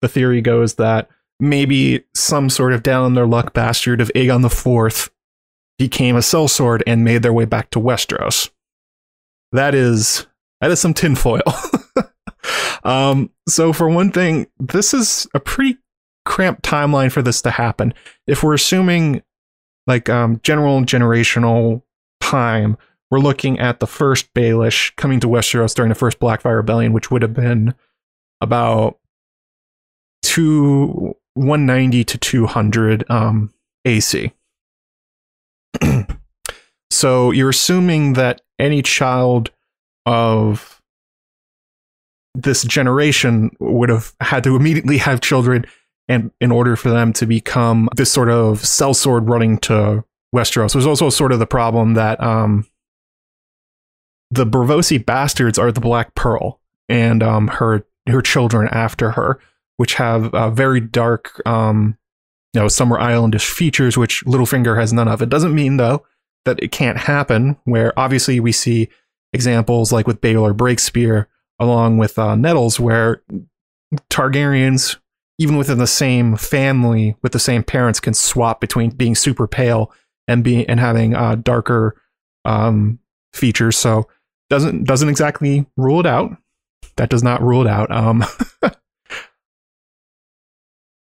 [0.02, 4.46] the theory goes that maybe some sort of down in their luck bastard of Aegon
[4.46, 5.10] IV
[5.78, 8.50] became a sellsword and made their way back to Westeros.
[9.52, 10.28] That is
[10.62, 11.42] that is some tinfoil.
[12.84, 15.80] um, so for one thing, this is a pretty
[16.24, 17.94] cramped timeline for this to happen.
[18.28, 19.24] If we're assuming
[19.88, 21.82] like um, general generational
[22.22, 22.78] time,
[23.10, 27.10] we're looking at the first Baelish coming to Westeros during the first Blackfyre Rebellion, which
[27.10, 27.74] would have been
[28.40, 29.00] about
[30.24, 33.54] two 190 to 200 um,
[33.86, 34.32] AC.
[36.92, 39.52] so you're assuming that any child
[40.06, 40.82] of
[42.34, 45.66] this generation would have had to immediately have children
[46.08, 50.04] and in order for them to become this sort of sellsword running to
[50.36, 50.74] Westeros.
[50.74, 52.66] There's also sort of the problem that um,
[54.30, 56.60] the Braavosi bastards are the Black Pearl
[56.90, 59.40] and um, her her children after her,
[59.82, 61.98] which have uh, very dark, um,
[62.54, 65.24] you know, Summer Islandish features, which Littlefinger has none of.
[65.24, 66.06] It doesn't mean though
[66.46, 67.58] that it can't happen.
[67.64, 68.90] Where obviously we see
[69.34, 71.26] examples like with Baelor Breakspear,
[71.58, 73.24] along with uh, Nettles, where
[74.12, 74.98] Targaryens
[75.40, 79.92] even within the same family with the same parents can swap between being super pale
[80.28, 82.00] and being and having uh, darker
[82.46, 83.00] um,
[83.34, 83.80] features.
[83.80, 84.08] So
[84.52, 86.38] doesn't doesn't exactly rule it out.
[86.98, 87.90] That does not rule it out.
[87.90, 88.24] Um,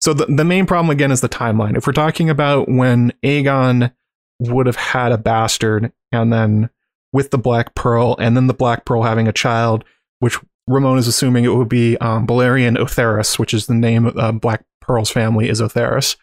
[0.05, 1.75] so the the main problem again is the timeline.
[1.75, 3.91] If we're talking about when Aegon
[4.37, 6.69] would have had a bastard and then
[7.11, 9.83] with the Black Pearl and then the Black Pearl having a child,
[10.19, 10.37] which
[10.67, 14.31] Ramon is assuming it would be um, Balerion Otherys, which is the name of uh,
[14.31, 16.17] Black Pearl's family is Otherys.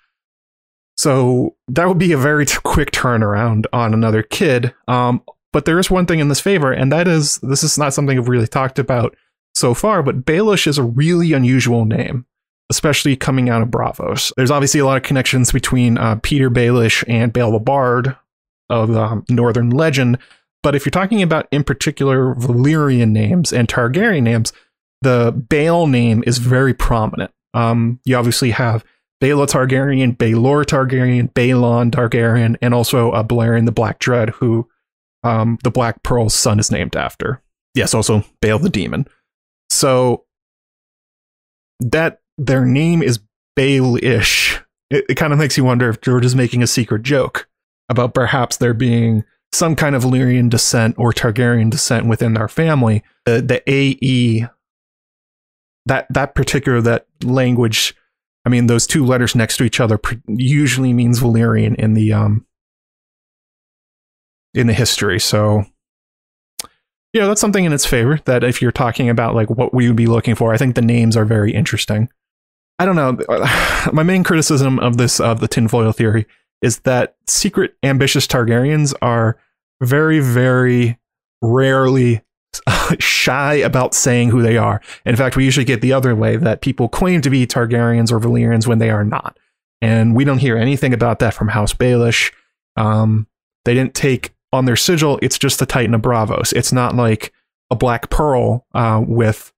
[0.97, 4.73] So that would be a very t- quick turnaround on another kid.
[4.87, 7.95] Um, but there is one thing in this favor, and that is this is not
[7.95, 9.17] something I've really talked about
[9.57, 12.27] so far, but Baelish is a really unusual name,
[12.73, 14.33] especially coming out of Braavos.
[14.37, 18.17] There's obviously a lot of connections between uh, Petyr Baelish and Bael the Bard
[18.71, 20.17] of um, Northern legend,
[20.63, 24.53] but if you're talking about, in particular, Valyrian names and Targaryen names,
[25.03, 27.33] the Bael name is very prominent.
[27.53, 28.85] Um, you obviously have
[29.21, 34.69] Baela Targaryen, Baelor Targaryen, Baelon Targaryen, and also uh, Balerion the Black Dread, who
[35.23, 37.43] um, the Black Pearl's son is named after.
[37.75, 39.07] Yes, also Bael the Demon.
[39.69, 40.25] So
[41.81, 43.21] that their name is
[43.57, 44.61] Baelish.
[44.91, 47.49] It, it kind of makes you wonder if George is making a secret joke
[47.89, 53.03] about perhaps there being some kind of Valyrian descent or Targaryen descent within their family,
[53.27, 54.49] the, the AE,
[55.87, 57.95] that that particular that language,
[58.45, 62.47] I mean, those two letters next to each other usually means Valyrian in the um
[64.55, 65.19] in the history.
[65.19, 65.65] So,
[67.15, 68.21] know, that's something in its favor.
[68.25, 70.83] That if you're talking about like what we would be looking for, I think the
[70.83, 72.09] names are very interesting.
[72.83, 73.17] I don't know.
[73.93, 76.27] My main criticism of this of the tinfoil theory
[76.63, 79.39] is that secret ambitious Targaryens are
[79.81, 80.99] very, very
[81.41, 82.23] rarely
[82.99, 84.81] shy about saying who they are.
[85.07, 88.19] In fact, we usually get the other way that people claim to be Targaryens or
[88.19, 89.39] Valyrians when they are not.
[89.81, 92.33] And we don't hear anything about that from House Baelish.
[92.77, 93.29] Um,
[93.65, 96.53] they didn't take on their sigil, it's just the Titan of Braavos.
[96.53, 97.33] It's not like
[97.71, 99.53] a Black Pearl uh, with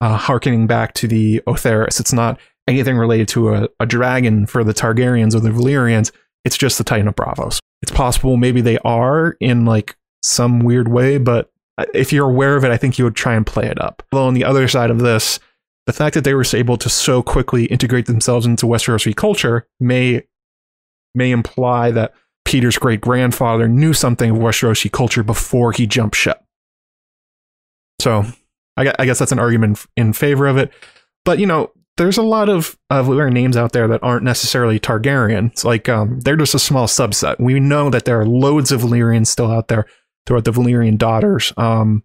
[0.00, 2.00] uh, harkening back to the Otherys.
[2.00, 2.38] It's not
[2.68, 6.12] anything related to a, a dragon for the Targaryens or the Valyrians.
[6.44, 7.58] It's just the Titan of Braavos.
[7.82, 12.56] It's possible maybe they are in like some weird way, but uh, if you're aware
[12.56, 14.02] of it, I think you would try and play it up.
[14.12, 15.40] Although on the other side of this,
[15.86, 20.22] the fact that they were able to so quickly integrate themselves into Westerosi culture may
[21.14, 22.12] may imply that
[22.44, 26.44] Petyr's great grandfather knew something of Westerosi culture before he jumped ship.
[28.00, 28.24] So
[28.76, 30.72] I guess that's an argument in favor of it.
[31.24, 35.64] But you know, there's a lot of of names out there that aren't necessarily Targaryens.
[35.64, 37.38] Like um, they're just a small subset.
[37.38, 39.84] We know that there are loads of Valyrians still out there
[40.26, 41.52] throughout the Valyrian daughters.
[41.56, 42.04] Um,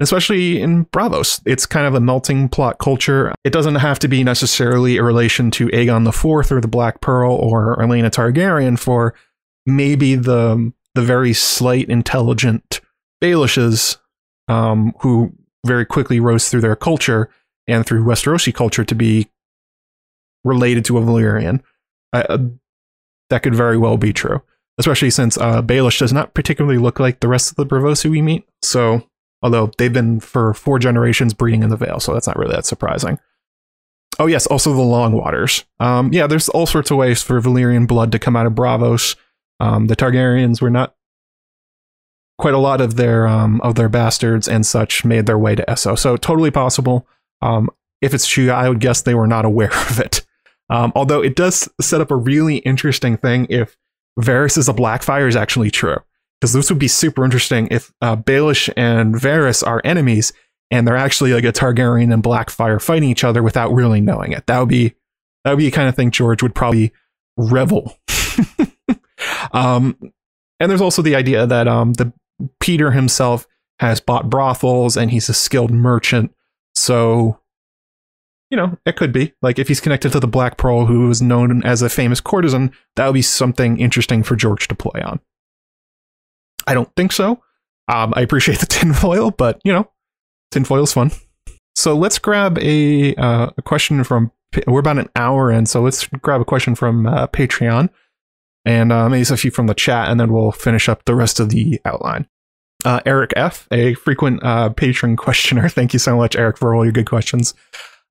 [0.00, 3.34] especially in Braavos, it's kind of a melting plot culture.
[3.44, 7.00] It doesn't have to be necessarily a relation to Aegon the Fourth or the Black
[7.00, 9.14] Pearl or Elaena Targaryen for
[9.66, 12.80] maybe the the very slight, intelligent
[13.20, 13.96] Baelishes,
[14.46, 15.32] um, who
[15.66, 17.28] very quickly rose through their culture
[17.66, 19.28] and through Westerosi culture to be
[20.44, 21.60] related to a Valyrian.
[22.12, 22.38] Uh,
[23.30, 24.42] that could very well be true,
[24.78, 28.22] especially since uh, Baelish does not particularly look like the rest of the Braavosi we
[28.22, 28.46] meet.
[28.62, 29.08] So,
[29.42, 32.66] although they've been for four generations breeding in the Vale, so that's not really that
[32.66, 33.18] surprising.
[34.18, 35.64] Oh yes, also the Long Waters.
[35.80, 39.16] Um, yeah, there's all sorts of ways for Valyrian blood to come out of Braavos.
[39.58, 40.94] Um, the Targaryens were not
[42.38, 45.64] quite a lot of their um, of their bastards and such made their way to
[45.66, 47.06] Esso, so totally possible.
[47.44, 47.70] Um,
[48.00, 50.24] if it's true, I would guess they were not aware of it.
[50.70, 53.76] Um, although it does set up a really interesting thing if
[54.18, 55.98] Varys is a Blackfyre is actually true,
[56.40, 60.32] because this would be super interesting if uh, Baelish and Varys are enemies
[60.70, 64.46] and they're actually like a Targaryen and Blackfyre fighting each other without really knowing it.
[64.46, 64.94] That would be
[65.44, 66.92] that would be the kind of thing George would probably
[67.36, 67.98] revel.
[69.52, 69.96] um,
[70.58, 72.12] and there's also the idea that um, the
[72.60, 73.46] Petyr himself
[73.78, 76.34] has bought brothels and he's a skilled merchant.
[76.74, 77.38] So,
[78.50, 81.22] you know, it could be like if he's connected to the Black Pearl, who is
[81.22, 85.20] known as a famous courtesan, that would be something interesting for George to play on.
[86.66, 87.42] I don't think so.
[87.88, 89.90] Um, I appreciate the tinfoil, but you know,
[90.50, 91.10] tinfoil's fun.
[91.76, 94.30] So let's grab a, uh, a question from.
[94.68, 97.90] We're about an hour in, so let's grab a question from uh, Patreon
[98.64, 101.40] and uh, maybe a few from the chat, and then we'll finish up the rest
[101.40, 102.28] of the outline.
[102.84, 105.68] Uh, Eric F, a frequent uh, patron questioner.
[105.68, 107.54] Thank you so much, Eric, for all your good questions.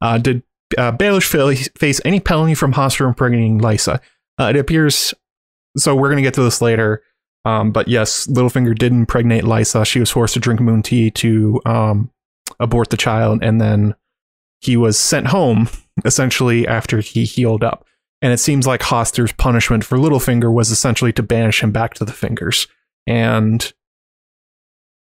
[0.01, 0.43] Uh, did
[0.77, 3.99] uh, Baelish face any penalty from Hoster impregnating Lysa?
[4.39, 5.13] Uh, it appears.
[5.77, 7.03] So we're going to get to this later.
[7.45, 9.85] Um, but yes, Littlefinger did impregnate Lysa.
[9.85, 12.09] She was forced to drink moon tea to um,
[12.59, 13.95] abort the child, and then
[14.61, 15.69] he was sent home
[16.05, 17.85] essentially after he healed up.
[18.21, 22.05] And it seems like Hoster's punishment for Littlefinger was essentially to banish him back to
[22.05, 22.67] the Fingers
[23.05, 23.73] and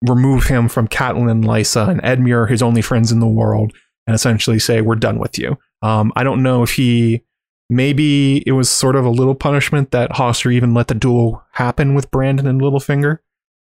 [0.09, 3.73] remove him from Catelyn, Lysa, and Edmure, his only friends in the world,
[4.07, 5.59] and essentially say, We're done with you.
[5.83, 7.23] Um, I don't know if he
[7.69, 11.95] maybe it was sort of a little punishment that Hoster even let the duel happen
[11.95, 13.19] with Brandon and Littlefinger.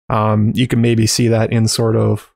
[0.08, 2.32] Um, you can maybe see that in sort of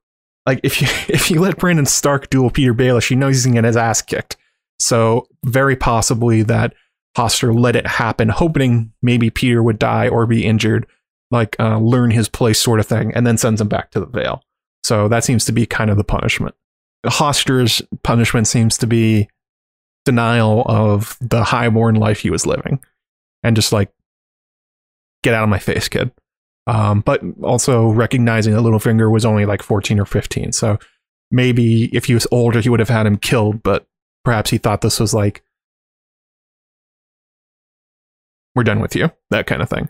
[0.46, 3.54] like if you if you let Brandon Stark duel Petyr Baelish, you know he's gonna
[3.56, 4.36] get his ass kicked.
[4.78, 6.74] So very possibly that
[7.16, 10.86] Hoster let it happen, hoping maybe Petyr would die or be injured,
[11.30, 14.06] like uh, learn his place sort of thing, and then sends him back to the
[14.06, 14.42] Vale.
[14.82, 16.54] So that seems to be kind of the punishment.
[17.06, 19.28] Hoster's punishment seems to be
[20.04, 22.82] denial of the highborn life he was living,
[23.42, 23.90] and just like
[25.22, 26.10] get out of my face, kid.
[26.66, 30.52] Um, but also recognizing that Littlefinger was only like 14 or 15.
[30.52, 30.78] So
[31.30, 33.86] maybe if he was older, he would have had him killed, but
[34.24, 35.42] perhaps he thought this was like
[38.54, 39.88] we're done with you, that kind of thing.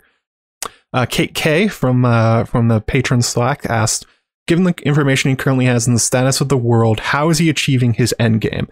[0.93, 4.05] Uh, Kate K from uh, from the patron Slack asked,
[4.47, 7.49] given the information he currently has in the status of the world, how is he
[7.49, 8.67] achieving his end game?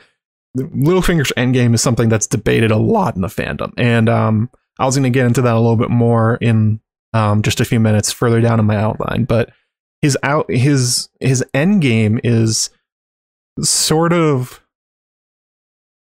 [0.57, 4.49] Littlefinger's end game is something that's debated a lot in the fandom, and um,
[4.79, 6.81] I was going to get into that a little bit more in
[7.13, 9.25] um, just a few minutes further down in my outline.
[9.25, 9.51] But
[10.01, 12.69] his out his his end game is
[13.61, 14.61] sort of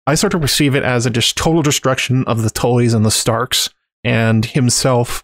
[0.07, 3.11] I sort of perceive it as a just total destruction of the Tullys and the
[3.11, 3.69] Starks
[4.03, 5.23] and himself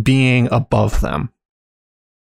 [0.00, 1.30] being above them.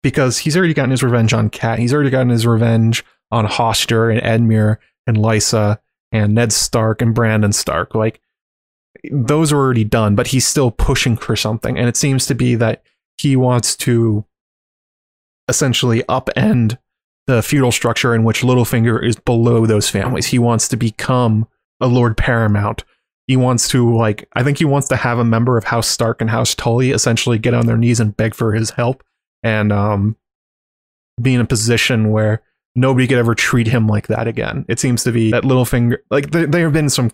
[0.04, 1.80] Because he's already gotten his revenge on Cat.
[1.80, 5.80] He's already gotten his revenge on Hoster and Edmure and Lysa
[6.12, 7.94] and Ned Stark and Brandon Stark.
[7.96, 8.22] Like
[9.12, 11.78] those are already done, but he's still pushing for something.
[11.78, 12.84] And it seems to be that
[13.18, 14.26] he wants to
[15.48, 16.78] essentially upend
[17.26, 20.28] the feudal structure in which Littlefinger is below those families.
[20.28, 21.48] He wants to become
[21.82, 22.84] a Lord Paramount.
[23.28, 26.22] He wants to like I think he wants to have a member of House Stark
[26.22, 29.04] and House Tully essentially get on their knees and beg for his help
[29.44, 30.16] and um
[31.22, 32.42] be in a position where
[32.76, 34.66] nobody could ever treat him like that again.
[34.68, 37.12] It seems to be that Littlefinger like there, there have been some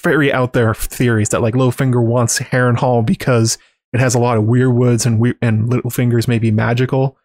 [0.00, 3.58] very out there theories that like Littlefinger wants Harrenhal because
[3.92, 7.18] it has a lot of weirwoods and we- and Littlefingers may be magical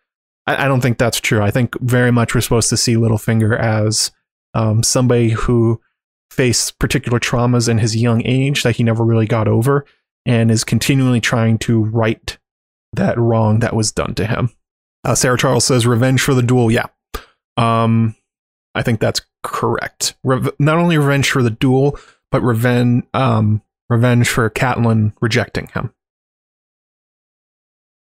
[0.48, 1.42] I, I, don't think that's true.
[1.42, 4.12] I think very much we're supposed to see Littlefinger as
[4.54, 5.80] um, somebody who
[6.32, 9.86] faced particular traumas in his young age that he never really got over
[10.26, 12.38] and is continually trying to right
[12.94, 14.50] that wrong that was done to him.
[15.04, 16.70] Uh, Sarah Charles says, revenge for the duel.
[16.72, 16.88] Yeah.
[17.56, 18.16] Um,
[18.76, 20.16] I think that's correct.
[20.24, 21.98] Re- not only revenge for the duel,
[22.32, 25.94] but revenge, um, revenge for Catelyn rejecting him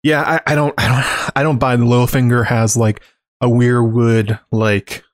[0.03, 3.03] yeah, I, I, don't, I don't, I don't buy the Littlefinger has like
[3.41, 5.05] a weirwood like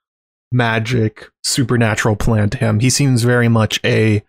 [0.55, 2.80] magic supernatural plan to him.
[2.80, 4.22] He seems very much a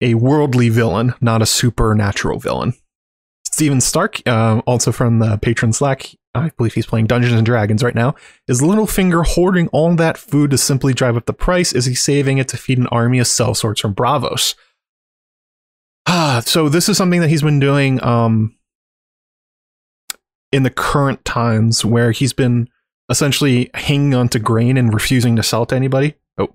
[0.00, 2.74] a worldly villain, not a supernatural villain.
[3.44, 7.84] Steven Stark, uh, also from the Patron Slack, I believe he's playing Dungeons and Dragons
[7.84, 8.16] right now.
[8.48, 11.72] Is Littlefinger hoarding all that food to simply drive up the price?
[11.72, 14.56] Is he saving it to feed an army of sellswords from Braavos?
[16.06, 18.56] Ah, so this is something that he's been doing um,
[20.50, 22.68] in the current times where he's been
[23.10, 26.14] essentially hanging onto grain and refusing to sell to anybody.
[26.38, 26.48] Oh.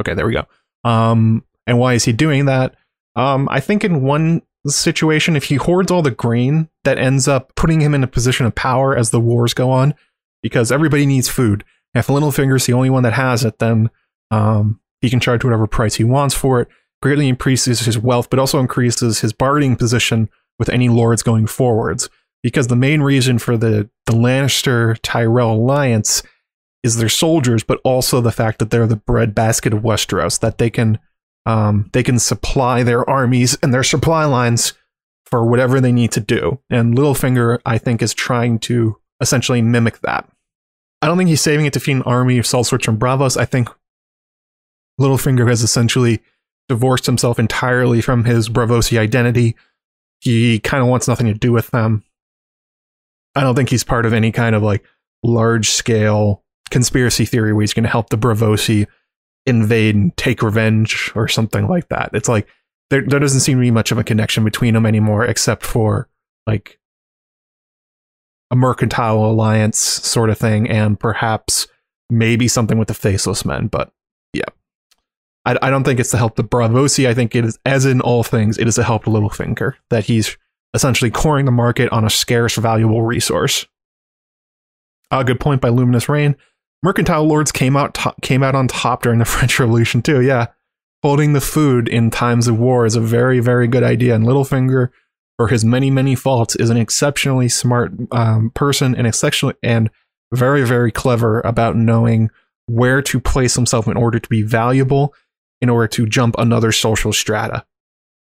[0.00, 0.46] Okay, there we go.
[0.84, 2.74] Um, and why is he doing that?
[3.16, 7.54] Um, I think in one situation, if he hoards all the grain, that ends up
[7.54, 9.94] putting him in a position of power as the wars go on,
[10.42, 11.64] because everybody needs food.
[11.94, 13.90] If Littlefinger's the only one that has it, then
[14.30, 16.68] um, he can charge whatever price he wants for it.
[17.02, 22.10] Greatly increases his wealth, but also increases his bargaining position with any lords going forwards.
[22.42, 26.22] Because the main reason for the, the Lannister Tyrell alliance
[26.82, 30.70] is their soldiers, but also the fact that they're the breadbasket of Westeros, that they
[30.70, 30.98] can
[31.46, 34.74] um, they can supply their armies and their supply lines
[35.24, 36.60] for whatever they need to do.
[36.68, 40.28] And Littlefinger, I think, is trying to essentially mimic that.
[41.02, 43.36] I don't think he's saving it to feed an army of sellswords from Braavos.
[43.38, 43.68] I think
[45.00, 46.20] Littlefinger has essentially
[46.68, 49.56] divorced himself entirely from his Braavosi identity.
[50.20, 52.04] He kind of wants nothing to do with them.
[53.34, 54.84] I don't think he's part of any kind of like
[55.22, 58.86] large scale conspiracy theory where he's going to help the Braavosi
[59.46, 62.10] invade and take revenge or something like that.
[62.12, 62.46] It's like
[62.90, 66.08] there there doesn't seem to be much of a connection between them anymore, except for
[66.46, 66.78] like
[68.50, 71.68] a mercantile alliance sort of thing, and perhaps
[72.10, 73.68] maybe something with the faceless men.
[73.68, 73.92] But
[74.32, 74.48] yeah,
[75.44, 77.06] I, I don't think it's to help the Braavosi.
[77.06, 80.36] I think it is, as in all things, it is to help Littlefinger that he's
[80.74, 83.66] essentially coring the market on a scarce, valuable resource.
[85.10, 86.36] A good point by Luminous Rain
[86.82, 90.20] mercantile lords came out came out on top during the French Revolution too.
[90.20, 90.46] Yeah,
[91.02, 94.14] holding the food in times of war is a very very good idea.
[94.14, 94.90] And Littlefinger,
[95.36, 99.90] for his many many faults, is an exceptionally smart um, person and exceptionally and
[100.32, 102.30] very very clever about knowing
[102.66, 105.12] where to place himself in order to be valuable,
[105.60, 107.64] in order to jump another social strata.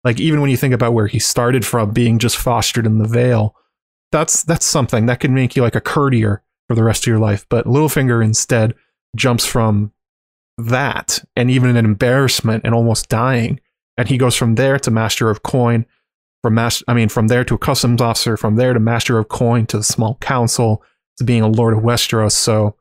[0.04, 3.08] Like even when you think about where he started from, being just fostered in the
[3.08, 3.56] Vale,
[4.12, 7.20] that's that's something that could make you like a courtier for the rest of your
[7.20, 7.46] life.
[7.50, 8.76] But Littlefinger instead
[9.16, 9.92] jumps from
[10.58, 13.60] that and even an embarrassment and almost dying.
[13.98, 15.86] And he goes from there to Master of Coin,
[16.42, 19.28] from master, I mean, from there to a customs officer, from there to Master of
[19.28, 20.84] Coin to the small council
[21.18, 22.32] to being a Lord of Westeros.
[22.32, 22.76] So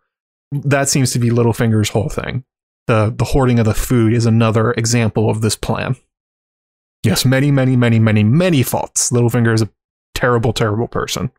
[0.53, 2.45] that seems to be Littlefinger's whole thing.
[2.87, 5.97] The the hoarding of the food is another example of this plan.
[7.05, 9.11] Yes, many, many, many, many, many faults.
[9.11, 9.71] Littlefinger is a
[10.15, 11.31] terrible, terrible person.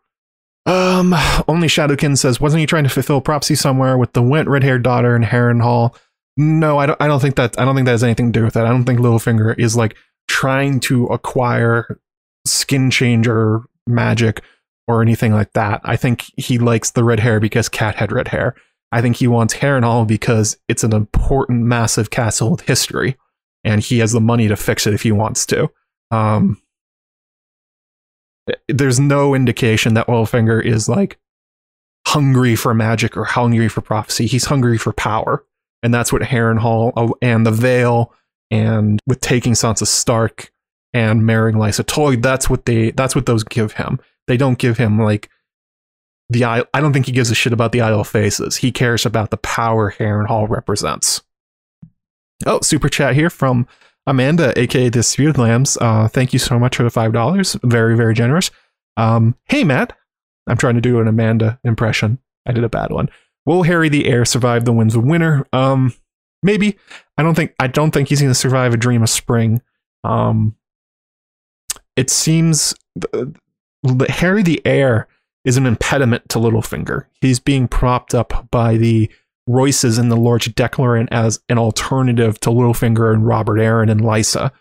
[0.66, 1.14] Um,
[1.48, 5.16] only Shadowkin says, wasn't he trying to fulfill prophecy somewhere with the Whent red-haired daughter
[5.16, 5.96] in Harrenhal?
[6.38, 7.02] No, I don't.
[7.02, 7.60] I don't think that.
[7.60, 8.66] I don't think that has anything to do with that.
[8.66, 9.98] I don't think Littlefinger is like
[10.30, 12.00] trying to acquire
[12.46, 14.42] skin changer magic
[14.88, 15.82] or anything like that.
[15.84, 18.56] I think he likes the red hair because Cat had red hair.
[18.92, 23.18] I think he wants Harrenhal because it's an important, massive castle with history,
[23.64, 25.70] and he has the money to fix it if he wants to.
[26.12, 26.62] Um,
[28.68, 31.20] there's no indication that Littlefinger is like
[32.08, 34.26] hungry for magic or hungry for prophecy.
[34.26, 35.46] He's hungry for power.
[35.84, 38.14] And that's what Harrenhal uh, and the Vale
[38.52, 40.52] and with taking Sansa Stark
[40.94, 44.00] and marrying Lysa Tully, that's what they that's what those give him.
[44.28, 45.30] They don't give him like
[46.30, 48.58] the I I don't think he gives a shit about the Isle of Faces.
[48.58, 51.22] He cares about the power Harrenhal represents.
[52.46, 53.68] Oh, super chat here from
[54.08, 57.58] Amanda, aka Disputed Lambs, uh, thank you so much for the five dollars.
[57.64, 58.50] Very, very generous.
[58.98, 59.96] Um, hey Matt,
[60.48, 62.20] I'm trying to do an Amanda impression.
[62.48, 63.10] I did a bad one.
[63.46, 65.46] Will Harry the Heir survive the winds of winter?
[65.54, 65.94] Um,
[66.44, 66.78] maybe.
[67.18, 67.54] I don't think.
[67.60, 69.62] I don't think he's going to survive a dream of spring.
[70.04, 70.56] Um,
[71.96, 73.34] it seems the,
[73.84, 75.08] the Harry the Heir
[75.46, 77.06] is an impediment to Littlefinger.
[77.22, 79.10] He's being propped up by the
[79.48, 84.52] Royces and the Lord Declarant as an alternative to Littlefinger and Robert Arryn and Lysa.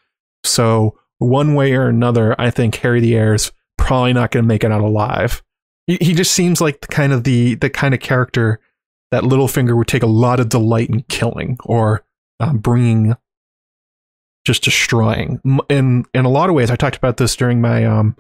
[0.44, 4.48] So one way or another, I think Harry the Heir is probably not going to
[4.48, 5.42] make it out alive.
[5.86, 8.60] He, he just seems like the kind of the the kind of character
[9.10, 12.04] that Littlefinger would take a lot of delight in killing or
[12.40, 13.14] um, bringing,
[14.44, 15.40] just destroying.
[15.68, 18.16] In in a lot of ways, I talked about this during my um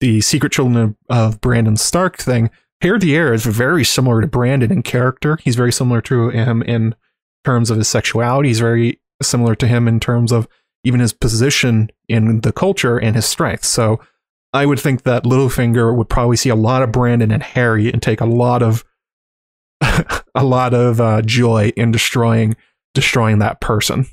[0.00, 2.50] the Secret Children of, of Brandon Stark thing.
[2.84, 5.38] Heir is very similar to Brandon in character.
[5.42, 6.94] He's very similar to him in
[7.44, 8.50] terms of his sexuality.
[8.50, 10.46] He's very similar to him in terms of
[10.84, 13.64] even his position in the culture and his strength.
[13.64, 14.00] So
[14.52, 18.02] I would think that Littlefinger would probably see a lot of Brandon and Harry and
[18.02, 18.84] take a lot of
[20.34, 22.54] a lot of uh, joy in destroying
[22.92, 24.06] destroying that person.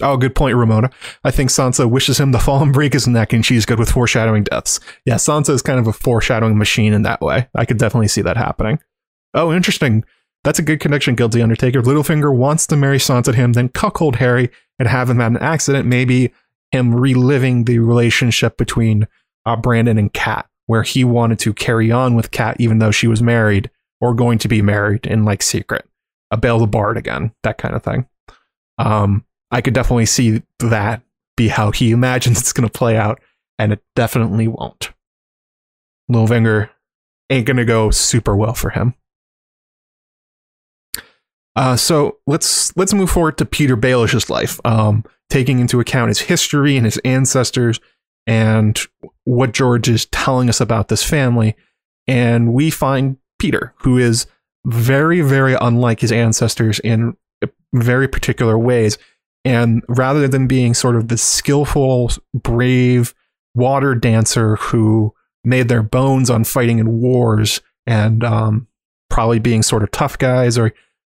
[0.00, 0.90] Oh, good point, Ramona.
[1.24, 3.90] I think Sansa wishes him to fall and break his neck, and she's good with
[3.90, 4.78] foreshadowing deaths.
[5.04, 7.48] Yeah, Sansa is kind of a foreshadowing machine in that way.
[7.54, 8.78] I could definitely see that happening.
[9.34, 10.04] Oh, interesting.
[10.44, 11.82] That's a good connection, Guilty Undertaker.
[11.82, 15.42] Littlefinger wants to marry Sansa to him, then cuckold Harry and have him have an
[15.42, 15.86] accident.
[15.86, 16.32] Maybe
[16.70, 19.08] him reliving the relationship between
[19.46, 23.08] uh, Brandon and Cat, where he wanted to carry on with Cat even though she
[23.08, 23.70] was married
[24.00, 25.88] or going to be married in like secret.
[26.30, 28.06] A Bael the Bard again, that kind of thing.
[28.78, 31.02] Um, I could definitely see that
[31.36, 33.20] be how he imagines it's going to play out,
[33.58, 34.90] and it definitely won't.
[36.10, 36.70] Littlefinger
[37.30, 38.94] ain't going to go super well for him.
[41.54, 46.20] Uh, so let's let's move forward to Petyr Baelish's life, um, taking into account his
[46.20, 47.80] history and his ancestors
[48.28, 48.78] and
[49.24, 51.56] what George is telling us about this family.
[52.06, 54.26] And we find Petyr, who is
[54.66, 57.16] very, very unlike his ancestors in
[57.72, 58.96] very particular ways.
[59.44, 63.14] And rather than being sort of the skillful, brave
[63.54, 65.14] water dancer who
[65.44, 68.66] made their bones on fighting in wars and um,
[69.08, 70.72] probably being sort of tough guys or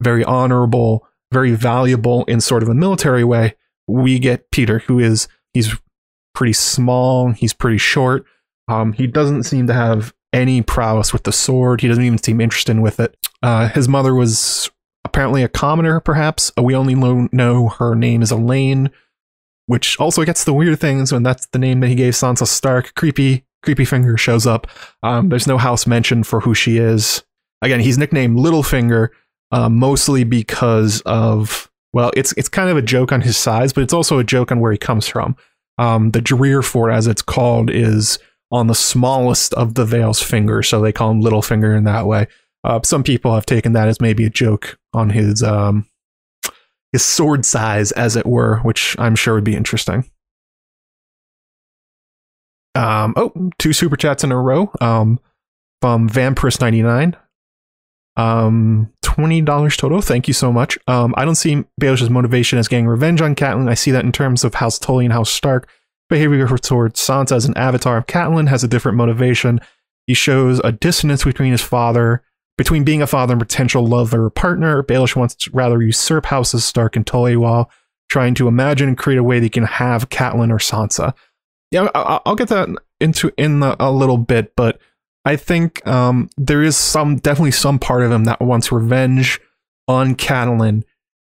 [0.02, 3.54] very honorable, very valuable in sort of a military way,
[3.86, 5.74] we get Petyr, who is he's
[6.34, 8.24] pretty small, he's pretty short.
[8.68, 11.80] Um, he doesn't seem to have any prowess with the sword.
[11.80, 13.16] He doesn't even seem interested with it.
[13.42, 14.70] Uh, his mother was
[15.08, 16.52] apparently a commoner, perhaps.
[16.58, 16.94] Uh, we only
[17.32, 18.90] know her name is Alayne,
[19.66, 22.94] which also gets the weird things when that's the name that he gave Sansa Stark.
[22.94, 24.66] Creepy, creepy finger shows up.
[25.02, 27.24] Um, there's no house mentioned for who she is.
[27.62, 29.08] Again, he's nicknamed Littlefinger,
[29.50, 33.82] uh, mostly because of well, it's it's kind of a joke on his size, but
[33.82, 35.36] it's also a joke on where he comes from.
[35.78, 38.18] Um, the Drearfort, as it's called, is
[38.50, 42.26] on the smallest of the Vale's fingers, so they call him Littlefinger in that way.
[42.64, 45.86] Uh, some people have taken that as maybe a joke on his um,
[46.92, 50.08] his sword size, as it were, which I'm sure would be interesting.
[52.74, 55.18] Um, oh, two super chats in a row um,
[55.80, 57.14] from Vampirus99.
[58.16, 60.00] Um, twenty dollars total.
[60.00, 60.78] Thank you so much.
[60.86, 63.68] Um, I don't see Baelish's motivation as getting revenge on Catelyn.
[63.68, 65.68] I see that in terms of House Tully and House Stark.
[66.08, 69.60] Behavior towards Sansa as an avatar of Catelyn has a different motivation.
[70.06, 72.22] He shows a dissonance between his father,
[72.58, 74.82] between being a father and potential lover or partner.
[74.82, 77.70] Baelish wants to rather usurp Houses Stark and Tully while
[78.10, 81.14] trying to imagine and create a way that he can have Catelyn or Sansa.
[81.70, 82.68] Yeah, I'll get that
[83.00, 84.80] into in a little bit, but
[85.24, 89.40] I think um, there is some definitely some part of him that wants revenge
[89.86, 90.82] on Catelyn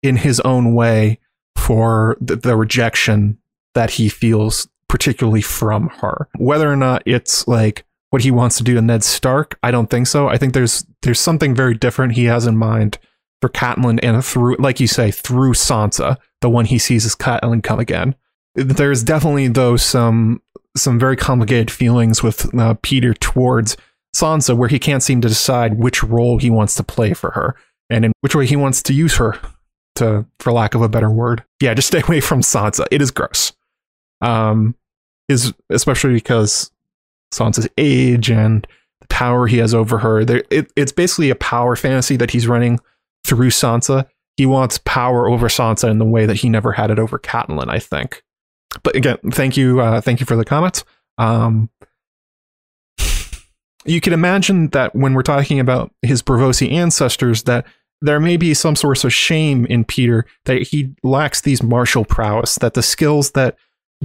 [0.02, 1.20] in his own way
[1.56, 3.38] for the, the rejection
[3.76, 6.28] that he feels particularly from her.
[6.38, 9.90] Whether or not it's like what he wants to do to Ned Stark, I don't
[9.90, 10.28] think so.
[10.28, 13.00] I think there's there's something very different he has in mind
[13.42, 17.64] for Catelyn and through like you say through Sansa, the one he sees as Catelyn
[17.64, 18.14] come again.
[18.54, 20.44] There's definitely though some
[20.78, 23.78] some very complicated feelings with uh, Petyr towards
[24.16, 27.56] Sansa, where he can't seem to decide which role he wants to play for her
[27.90, 29.40] and in which way he wants to use her.
[29.96, 32.86] To, for lack of a better word, yeah, just stay away from Sansa.
[32.92, 33.54] It is gross.
[34.22, 34.76] Um,
[35.30, 36.72] is especially because
[37.34, 38.66] Sansa's age and
[39.02, 40.24] the power he has over her.
[40.24, 42.80] There, it, it's basically a power fantasy that he's running
[43.26, 44.08] through Sansa.
[44.38, 47.70] He wants power over Sansa in the way that he never had it over Catelyn,
[47.70, 48.24] I think
[48.82, 50.84] but again, thank you, uh, thank you for the comments.
[51.18, 51.70] Um,
[53.86, 57.68] you can imagine that when we're talking about his Braavosi ancestors, that
[58.02, 62.56] there may be some source of shame in Petyr that he lacks these martial prowess,
[62.56, 63.58] that the skills that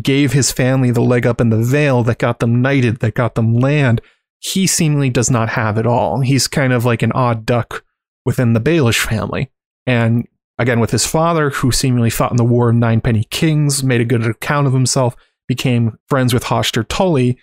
[0.03, 3.35] gave his family the leg up in the Vale, that got them knighted, that got
[3.35, 4.01] them land,
[4.39, 6.21] he seemingly does not have at all.
[6.21, 7.85] He's kind of like an odd duck
[8.25, 9.51] within the Baelish family.
[9.87, 10.27] And
[10.59, 14.05] Again, with his father, who seemingly fought in the War of Ninepenny Kings, made a
[14.05, 17.39] good account of himself, became friends with Hoster Tully.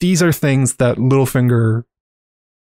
[0.00, 1.84] These are things that Littlefinger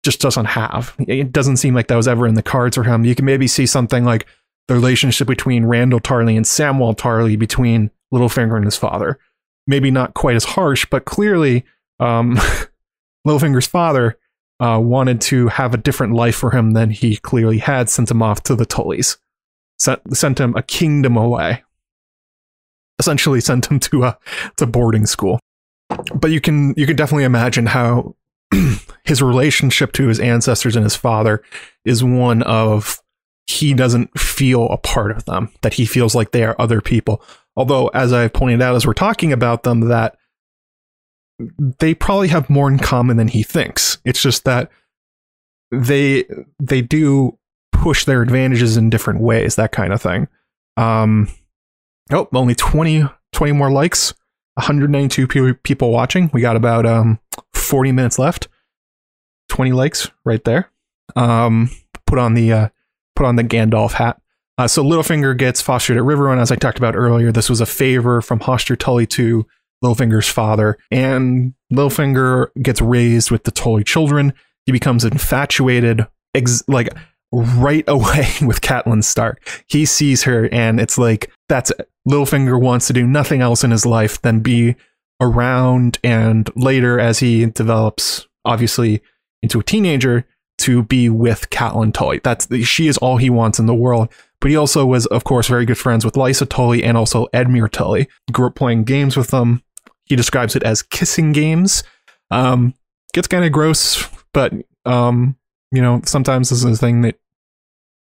[0.04, 0.94] just doesn't have.
[1.00, 3.06] It doesn't seem like that was ever in the cards for him.
[3.06, 4.28] You can maybe see something like
[4.68, 9.18] the relationship between Randyll Tarly and Samwell Tarly between Littlefinger and his father.
[9.66, 11.64] Maybe not quite as harsh, but clearly
[12.00, 12.38] um,
[13.28, 14.18] Littlefinger's father
[14.60, 18.22] uh, wanted to have a different life for him than he clearly had, sent him
[18.22, 19.18] off to the Tullys
[19.84, 21.64] sent, sent him a kingdom away.
[23.00, 24.18] Essentially, sent him to a
[24.58, 25.40] to boarding school.
[26.14, 28.16] But you can you can definitely imagine how
[29.04, 31.44] his relationship to his ancestors and his father
[31.86, 33.02] is one of
[33.48, 37.22] he doesn't feel a part of them, that he feels like they are other people.
[37.56, 40.18] Although, as I've pointed out as we're talking about them, that
[41.80, 43.98] they probably have more in common than he thinks.
[44.06, 44.70] It's just that
[45.72, 46.26] they
[46.60, 47.38] they do
[47.72, 50.28] push their advantages in different ways, that kind of thing.
[50.78, 51.28] Um,
[52.12, 54.14] Oh, only 20, 20 more likes.
[54.56, 56.30] 192 pe- people watching.
[56.34, 57.20] We got about um
[57.54, 58.50] 40 minutes left.
[59.50, 60.70] 20 likes right there.
[61.16, 61.70] Um,
[62.06, 62.70] put on the uh,
[63.16, 64.22] put on the Gandalf hat.
[64.58, 67.32] Uh, so Littlefinger gets fostered at Riverrun, as I talked about earlier.
[67.32, 69.46] This was a favor from Hoster Tully to
[69.84, 74.34] Littlefinger's father, and Littlefinger gets raised with the Tully children.
[74.66, 76.90] He becomes infatuated, ex- like
[77.32, 79.66] right away with Catelyn Stark.
[79.68, 81.90] He sees her, and it's like that's it.
[82.08, 84.76] Littlefinger wants to do nothing else in his life than be
[85.20, 89.02] around, and later, as he develops, obviously
[89.42, 90.26] into a teenager,
[90.60, 92.22] to be with Catelyn Tully.
[92.24, 94.10] That's she is all he wants in the world.
[94.44, 97.72] But he also was, of course, very good friends with Lysa Tully and also Edmure
[97.72, 98.10] Tully.
[98.34, 99.64] Grew up playing games with them.
[100.04, 101.82] He describes it as kissing games.
[102.30, 102.74] Um,
[103.14, 104.52] gets kind of gross, but
[104.84, 105.38] um,
[105.72, 107.18] you know, sometimes this is a thing that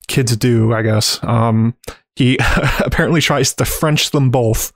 [0.07, 1.19] kids do, I guess.
[1.25, 1.75] Um,
[2.15, 2.39] he
[2.81, 4.71] apparently tries to French them both.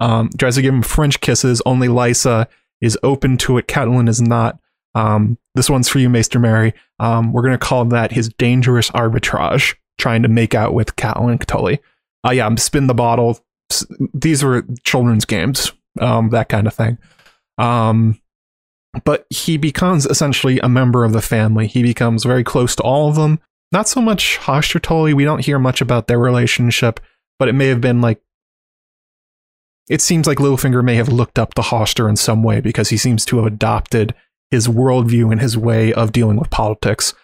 [0.00, 1.60] Um, tries to give them French kisses.
[1.66, 2.46] Only Lysa
[2.80, 3.68] is open to it.
[3.68, 4.58] Catelyn is not.
[4.94, 6.72] Um, this one's for you, Maester Mary.
[6.98, 11.80] Um, we're gonna call that his dangerous arbitrage, trying to make out with Catelyn Tully.
[12.26, 13.40] Uh, yeah, I'm spin the bottle.
[14.14, 16.98] These were children's games, um, that kind of thing.
[17.58, 18.20] Um,
[19.04, 21.66] but he becomes essentially a member of the family.
[21.66, 23.40] He becomes very close to all of them.
[23.72, 25.12] Not so much Hoster Tully.
[25.12, 27.00] We don't hear much about their relationship,
[27.38, 28.20] but it may have been like.
[29.88, 32.96] It seems like Littlefinger may have looked up to Hoster in some way because he
[32.96, 34.14] seems to have adopted
[34.50, 37.14] his worldview and his way of dealing with politics.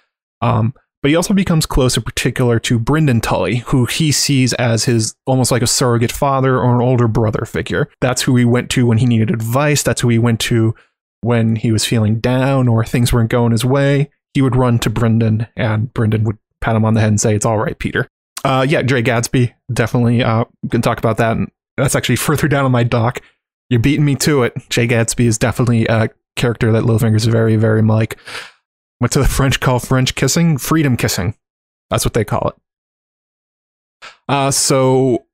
[0.41, 4.85] Um, but he also becomes close in particular to Brynden Tully, who he sees as
[4.85, 7.89] his almost like a surrogate father or an older brother figure.
[8.01, 9.83] That's who he went to when he needed advice.
[9.83, 10.75] That's who he went to
[11.23, 14.11] when he was feeling down or things weren't going his way.
[14.35, 17.35] He would run to Brynden, and Brynden would pat him on the head and say,
[17.35, 18.07] "It's all right, Petyr."
[18.45, 20.23] Uh, yeah, Dre Gatsby definitely.
[20.23, 23.21] Uh, can talk about that, and that's actually further down on my doc.
[23.69, 24.55] You're beating me to it.
[24.69, 28.19] Jay Gatsby is definitely a character that Littlefinger's very, very like.
[29.03, 30.59] What do the French call French kissing?
[30.59, 31.35] Freedom kissing.
[31.91, 34.09] That's what they call it.
[34.29, 35.27] Uh, so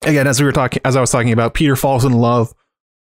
[0.00, 2.54] again, as we were talking, as I was talking about, Petyr falls in love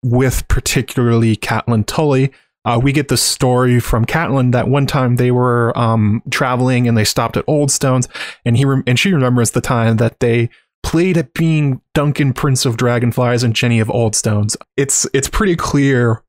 [0.01, 2.31] with particularly Catelyn Tully.
[2.65, 6.97] Uh, we get the story from Catelyn that one time they were um, traveling and
[6.97, 8.07] they stopped at Old Stones,
[8.45, 10.49] and he rem- and she remembers the time that they
[10.81, 14.57] played at being Duncan Prince of Dragonflies and Jenny of Old Stones.
[14.75, 16.23] It's it's pretty clear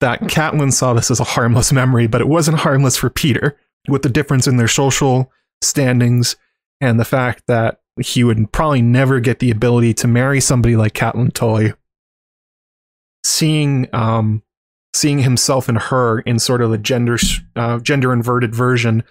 [0.00, 3.56] that Catelyn saw this as a harmless memory, but it wasn't harmless for Petyr,
[3.88, 5.32] with the difference in their social
[5.62, 6.36] standings
[6.80, 10.92] and the fact that he would probably never get the ability to marry somebody like
[10.92, 11.72] Catelyn Tully.
[13.24, 14.42] Seeing um,
[14.94, 17.18] seeing himself and her in sort of a gender
[17.54, 19.02] uh, gender inverted version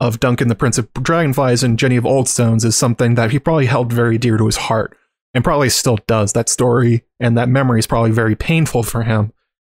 [0.00, 3.38] of Duncan the Prince of Dragonflies and Jenny of Old Stones is something that he
[3.38, 4.96] probably held very dear to his heart
[5.32, 6.32] and probably still does.
[6.32, 9.32] That story and that memory is probably very painful for him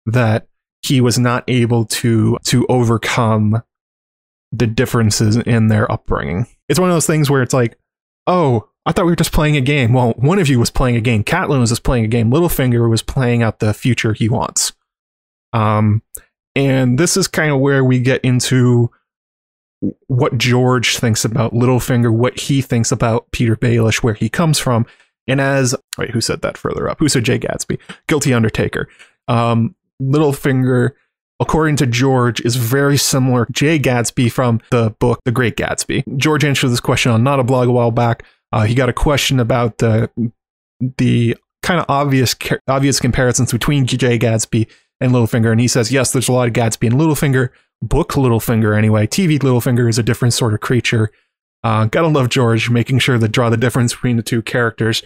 [0.06, 0.46] that
[0.82, 3.62] he was not able to to overcome
[4.52, 6.46] the differences in their upbringing.
[6.68, 7.78] It's one of those things where it's like,
[8.26, 9.92] oh, I thought we were just playing a game.
[9.92, 11.22] Well, one of you was playing a game.
[11.22, 12.30] Catelyn was just playing a game.
[12.30, 14.72] Littlefinger was playing out the future he wants.
[15.52, 16.02] Um,
[16.54, 18.90] and this is kind of where we get into
[20.06, 24.86] what George thinks about Littlefinger, what he thinks about Petyr Baelish, where he comes from.
[25.26, 26.98] And as wait, who said that further up?
[26.98, 27.78] Who said Jay Gatsby?
[28.06, 28.88] Guilty Undertaker.
[29.28, 30.90] Um, Littlefinger,
[31.40, 36.16] according to George, is very similar Jay Gatsby from the book The Great Gatsby.
[36.16, 38.24] George answered this question on not a blog a while back.
[38.52, 40.10] Uh, he got a question about the
[40.96, 42.34] the kind of obvious
[42.68, 44.68] obvious comparisons between Jay Gatsby
[45.00, 47.50] and Littlefinger, and he says yes, there's a lot of Gatsby and Littlefinger.
[47.80, 49.06] Book Littlefinger anyway.
[49.06, 51.10] TV Littlefinger is a different sort of creature.
[51.62, 55.02] Uh, gotta love George making sure to draw the difference between the two characters.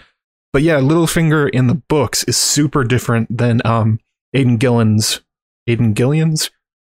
[0.52, 3.98] But yeah, Littlefinger in the books is super different than um,
[4.34, 5.20] Aidan Gillen's
[5.68, 6.50] Aiden Gillian's.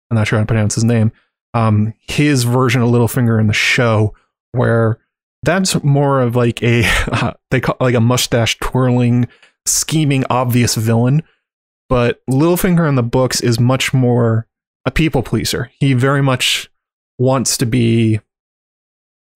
[0.09, 1.11] I'm not sure how to pronounce his name.
[1.53, 4.13] Um, his version of Littlefinger in the show,
[4.53, 4.99] where
[5.43, 9.27] that's more of like a uh, they call like a mustache twirling,
[9.65, 11.23] scheming, obvious villain.
[11.89, 14.47] But Littlefinger in the books is much more
[14.85, 15.71] a people pleaser.
[15.79, 16.69] He very much
[17.19, 18.19] wants to be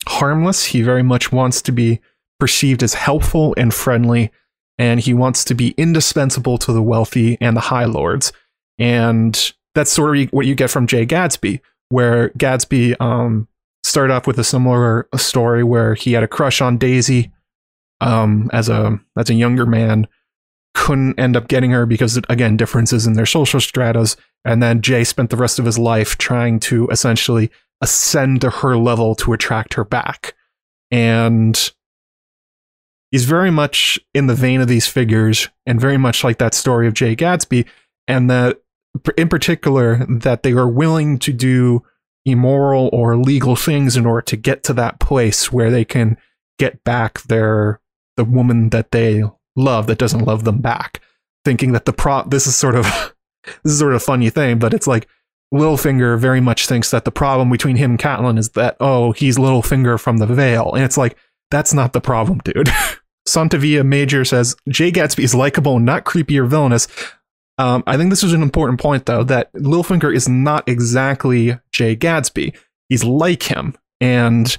[0.08, 0.66] harmless.
[0.66, 2.00] He very much wants to be
[2.40, 4.32] perceived as helpful and friendly,
[4.78, 8.34] and he wants to be indispensable to the wealthy and the high lords.
[8.78, 13.48] And that's sort of what you get from Jay Gatsby, where Gatsby um,
[13.84, 17.32] started off with a similar story where he had a crush on Daisy
[18.02, 20.08] um, as a as a younger man,
[20.74, 25.04] couldn't end up getting her because again differences in their social stratas, and then Jay
[25.04, 27.50] spent the rest of his life trying to essentially
[27.82, 30.34] ascend to her level to attract her back,
[30.92, 31.72] and
[33.12, 36.88] he's very much in the vein of these figures and very much like that story
[36.88, 37.66] of Jay Gatsby,
[38.08, 38.62] and that
[39.18, 41.84] in particular that they are willing to do
[42.26, 46.18] immoral or illegal things in order to get to that place where they can
[46.58, 47.80] get back their
[48.18, 49.24] the woman that they
[49.56, 51.02] love that doesn't love them back.
[51.44, 52.86] Thinking that the pro this is sort of
[53.64, 55.08] this is sort of a funny thing but it's like
[55.54, 59.38] Littlefinger very much thinks that the problem between him and Catelyn is that oh he's
[59.38, 61.16] Littlefinger from the Vale and it's like
[61.52, 62.70] that's not the problem dude
[63.28, 66.88] Santavia Major says Jay Gatsby is likable not creepy or villainous
[67.58, 71.96] um, I think this is an important point, though, that Littlefinger is not exactly Jay
[71.96, 72.56] Gatsby.
[72.90, 74.58] He's like him, and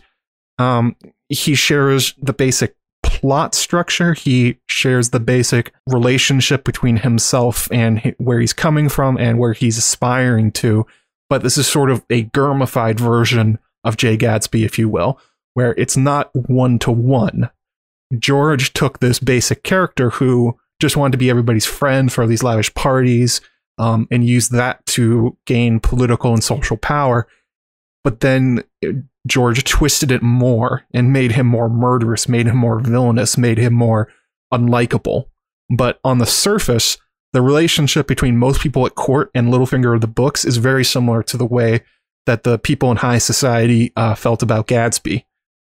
[0.58, 0.96] um,
[1.28, 4.14] he shares the basic plot structure.
[4.14, 9.78] He shares the basic relationship between himself and where he's coming from and where he's
[9.78, 10.86] aspiring to.
[11.28, 15.20] But this is sort of a germified version of Jay Gatsby, if you will,
[15.56, 17.48] where it's not one to one.
[18.18, 22.72] George took this basic character who just wanted to be everybody's friend for these lavish
[22.74, 23.40] parties
[23.78, 27.26] um, and use that to gain political and social power.
[28.04, 28.90] But then uh,
[29.26, 33.72] George twisted it more and made him more murderous, made him more villainous, made him
[33.72, 34.12] more
[34.52, 35.24] unlikable.
[35.74, 36.98] But on the surface,
[37.32, 41.22] the relationship between most people at court and Littlefinger of the books is very similar
[41.22, 41.80] to the way
[42.26, 45.24] that the people in high society uh, felt about Gatsby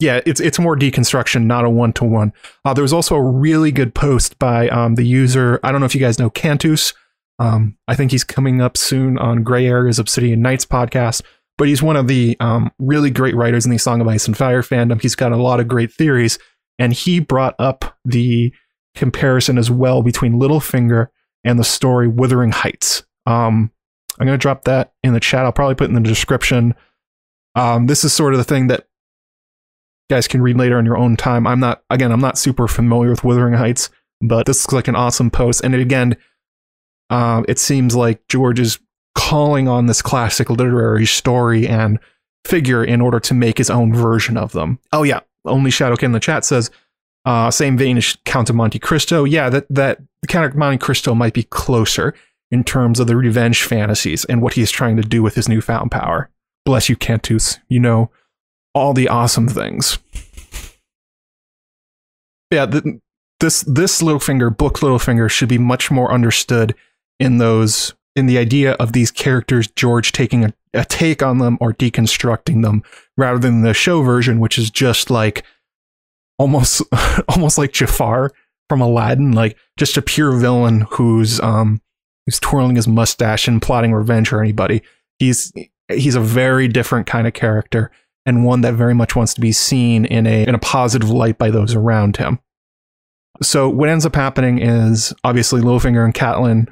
[0.00, 2.32] yeah, it's it's more deconstruction, not a one to one.
[2.74, 5.60] There was also a really good post by um, the user.
[5.62, 6.94] I don't know if you guys know Cantus.
[7.38, 11.22] Um, I think he's coming up soon on Gray Areas Obsidian Knights podcast.
[11.56, 14.36] But he's one of the um, really great writers in the Song of Ice and
[14.36, 15.00] Fire fandom.
[15.00, 16.38] He's got a lot of great theories,
[16.78, 18.54] and he brought up the
[18.94, 21.08] comparison as well between Littlefinger
[21.44, 23.04] and the story Wuthering Heights.
[23.26, 23.70] Um,
[24.18, 25.44] I'm going to drop that in the chat.
[25.44, 26.74] I'll probably put in the description.
[27.54, 28.86] Um, this is sort of the thing that
[30.10, 31.46] guys can read later on your own time.
[31.46, 33.88] I'm not, again, I'm not super familiar with Wuthering Heights,
[34.20, 35.62] but this looks like an awesome post.
[35.64, 36.16] And again,
[37.08, 38.78] uh, it seems like George is
[39.14, 41.98] calling on this classic literary story and
[42.44, 44.78] figure in order to make his own version of them.
[44.92, 46.70] Oh yeah, only Shadowkin in the chat says,
[47.24, 49.24] uh, same vein as Count of Monte Cristo.
[49.24, 52.14] Yeah, that that Count of Monte Cristo might be closer
[52.50, 55.48] in terms of the revenge fantasies and what he is trying to do with his
[55.48, 56.30] newfound power.
[56.64, 57.58] Bless you, Cantus.
[57.68, 58.10] You know
[58.74, 59.98] all the awesome things.
[62.50, 63.00] Yeah, the,
[63.40, 66.74] this this Littlefinger book Littlefinger should be much more understood
[67.18, 71.56] in those in the idea of these characters George taking a, a take on them
[71.60, 72.82] or deconstructing them
[73.16, 75.44] rather than the show version which is just like
[76.38, 76.82] almost
[77.28, 78.32] almost like Jafar
[78.68, 81.80] from Aladdin like just a pure villain who's um
[82.26, 84.82] who's twirling his mustache and plotting revenge for anybody
[85.18, 85.52] he's
[85.88, 87.90] he's a very different kind of character
[88.26, 91.38] and one that very much wants to be seen in a in a positive light
[91.38, 92.38] by those around him.
[93.42, 96.68] So what ends up happening is obviously Littlefinger and Catelyn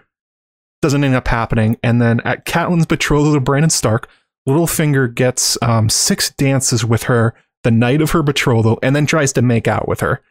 [0.82, 4.08] doesn't end up happening, and then at Catelyn's betrothal to Brandon Stark,
[4.48, 7.34] Littlefinger gets um, six dances with her
[7.64, 10.22] the night of her betrothal, and then tries to make out with her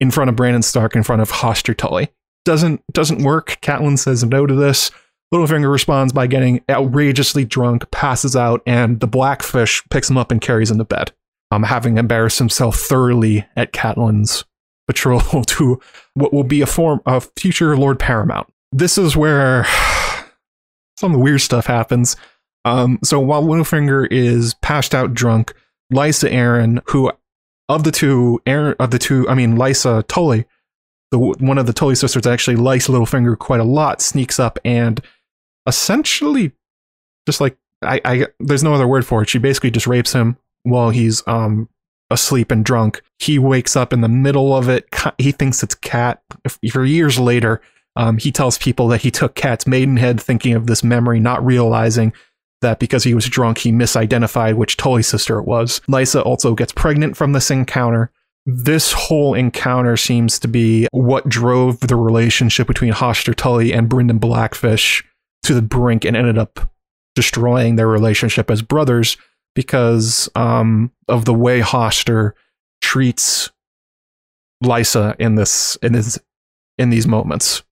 [0.00, 2.08] in front of Brandon Stark, in front of Hoster Tully.
[2.44, 3.58] Doesn't doesn't work.
[3.60, 4.90] Catelyn says no to this.
[5.32, 10.40] Littlefinger responds by getting outrageously drunk, passes out, and the Blackfish picks him up and
[10.40, 11.12] carries him to bed,
[11.52, 14.44] um, having embarrassed himself thoroughly at Catelyn's
[14.88, 15.80] betrothal to
[16.14, 18.52] what will be a form of future Lord Paramount.
[18.72, 19.64] This is where
[20.98, 22.16] some of the weird stuff happens.
[22.64, 25.54] Um, so while Littlefinger is passed out drunk,
[25.92, 27.10] Lysa Arryn, who
[27.68, 30.44] of the two, Arryn, of the two, I mean Lysa Tully,
[31.12, 35.00] the one of the Tully sisters actually likes Littlefinger quite a lot, sneaks up and
[35.66, 36.52] essentially
[37.26, 39.28] just like I, I there's no other word for it.
[39.28, 41.68] She basically just rapes him while he's um
[42.10, 43.02] asleep and drunk.
[43.18, 44.88] He wakes up in the middle of it.
[45.18, 46.22] He thinks it's Cat.
[46.70, 47.60] For years later,
[47.96, 52.12] um, he tells people that he took Cat's maidenhead, thinking of this memory, not realizing
[52.62, 55.80] that because he was drunk, he misidentified which Tully sister it was.
[55.88, 58.10] Lysa also gets pregnant from this encounter.
[58.44, 64.20] This whole encounter seems to be what drove the relationship between Hoster Tully and Brynden
[64.20, 65.04] Blackfish
[65.42, 66.70] to the brink and ended up
[67.14, 69.16] destroying their relationship as brothers
[69.54, 72.32] because um, of the way Hoster
[72.80, 73.50] treats
[74.62, 76.18] Lysa in this in this
[76.78, 77.62] in these moments.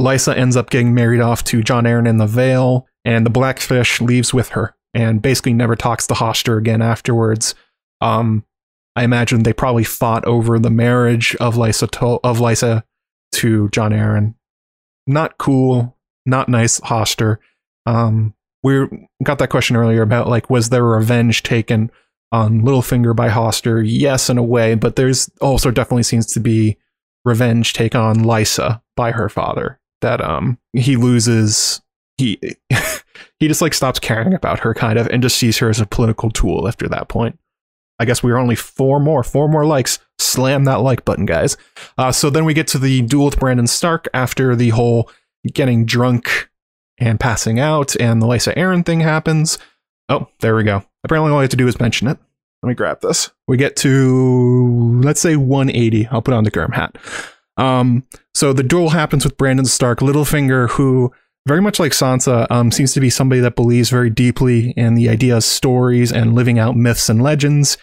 [0.00, 4.00] Lysa ends up getting married off to Jon Arryn in the Vale, and the Blackfish
[4.00, 7.54] leaves with her and basically never talks to Hoster again afterwards.
[8.00, 8.44] Um,
[8.96, 12.84] I imagine they probably fought over the marriage of Lysa to, of Lysa
[13.32, 14.34] to Jon Arryn.
[15.06, 15.93] Not cool,
[16.26, 17.38] not nice Hoster.
[17.86, 18.86] Um, we
[19.22, 21.90] got that question earlier about like was there revenge taken
[22.32, 23.82] on Littlefinger by Hoster.
[23.86, 26.76] Yes, in a way, but there's also definitely seems to be
[27.24, 29.78] revenge take on Lysa by her father.
[30.00, 31.80] That um he loses
[32.16, 32.38] he
[33.38, 35.86] he just like stops caring about her kind of and just sees her as a
[35.86, 37.38] political tool after that point.
[37.98, 39.98] I guess we are only four more, four more likes.
[40.18, 41.56] Slam that like button, guys.
[41.96, 45.08] Uh, so then we get to the duel with Brandon Stark after the whole
[45.52, 46.48] getting drunk
[46.98, 49.58] and passing out and the Lysa Arryn thing happens.
[50.08, 50.84] Oh, there we go.
[51.02, 52.18] Apparently, all I have to do is mention it.
[52.62, 53.30] Let me grab this.
[53.46, 56.06] We get to, let's say 180.
[56.08, 56.96] I'll put on the Gurm hat.
[57.56, 58.04] Um,
[58.34, 61.12] so the duel happens with Brandon Stark, Littlefinger, who
[61.46, 65.10] very much like Sansa, um, seems to be somebody that believes very deeply in the
[65.10, 67.76] idea of stories and living out myths and legends.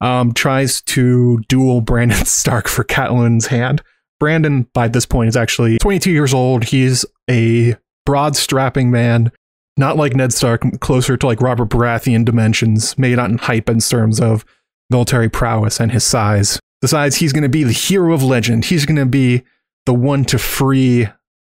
[0.00, 3.82] Um, tries to duel Brandon Stark for Catelyn's hand.
[4.20, 6.64] Brandon, by this point, is actually 22 years old.
[6.64, 9.30] He's a broad, strapping man,
[9.76, 14.20] not like Ned Stark, closer to like Robert Baratheon dimensions, made on hype in terms
[14.20, 14.44] of
[14.90, 16.58] military prowess and his size.
[16.80, 18.66] Besides, he's going to be the hero of legend.
[18.66, 19.42] He's going to be
[19.86, 21.08] the one to free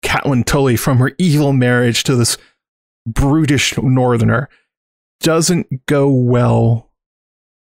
[0.04, 2.36] Catelyn Tully from her evil marriage to this
[3.06, 4.48] brutish northerner.
[5.20, 6.90] Doesn't go well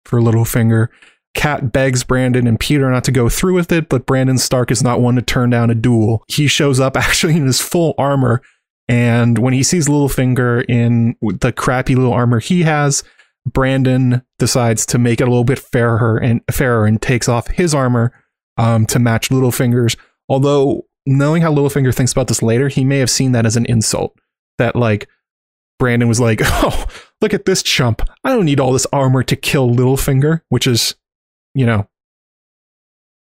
[0.05, 0.89] for Littlefinger.
[1.35, 4.83] Cat begs Brandon and Petyr not to go through with it, but Brandon Stark is
[4.83, 6.25] not one to turn down a duel.
[6.29, 8.43] He shows up actually in his full armor,
[8.89, 13.05] and when he sees Littlefinger in the crappy little armor he has,
[13.47, 17.75] Brandon decides to make it a little bit fairer and fairer and takes off his
[17.75, 18.13] armor
[18.57, 19.97] um, to match Littlefinger's.
[20.29, 23.67] Although knowing how Littlefinger thinks about this later, he may have seen that as an
[23.67, 24.19] insult.
[24.59, 25.09] That like
[25.79, 26.87] Brandon was like, "Oh,
[27.21, 28.03] look at this chump!
[28.25, 30.95] I don't need all this armor to kill Littlefinger," which is,
[31.55, 31.89] you know,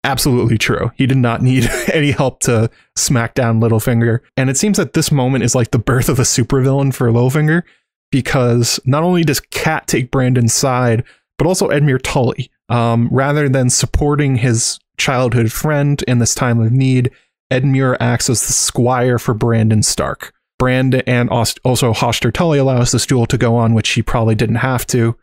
[0.05, 0.91] absolutely true.
[0.97, 5.11] He did not need any help to smack down Littlefinger, and it seems that this
[5.11, 7.63] moment is like the birth of a supervillain for Littlefinger
[8.11, 11.03] because not only does Cat take Brandon's side,
[11.37, 12.51] but also Edmure Tully.
[12.69, 17.11] Um, rather than supporting his childhood friend in this time of need,
[17.51, 20.33] Edmure acts as the squire for Brandon Stark.
[20.59, 24.57] Brand and also Hoster Tully allows this duel to go on, which he probably didn't
[24.57, 25.17] have to.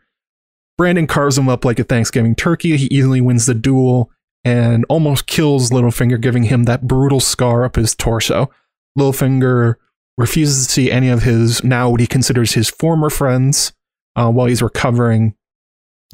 [0.82, 2.76] Brandon carves him up like a Thanksgiving turkey.
[2.76, 4.10] He easily wins the duel
[4.44, 8.50] and almost kills Littlefinger, giving him that brutal scar up his torso.
[8.98, 9.76] Littlefinger
[10.18, 13.72] refuses to see any of his now what he considers his former friends
[14.16, 15.36] uh, while he's recovering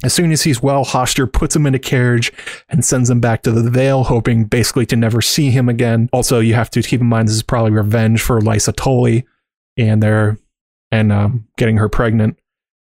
[0.03, 2.31] as soon as he's well, Hoster puts him in a carriage
[2.69, 6.09] and sends him back to the Vale, hoping basically to never see him again.
[6.13, 9.25] Also, you have to keep in mind this is probably revenge for Lysa Tully
[9.77, 10.37] and their
[10.91, 12.37] and um, getting her pregnant.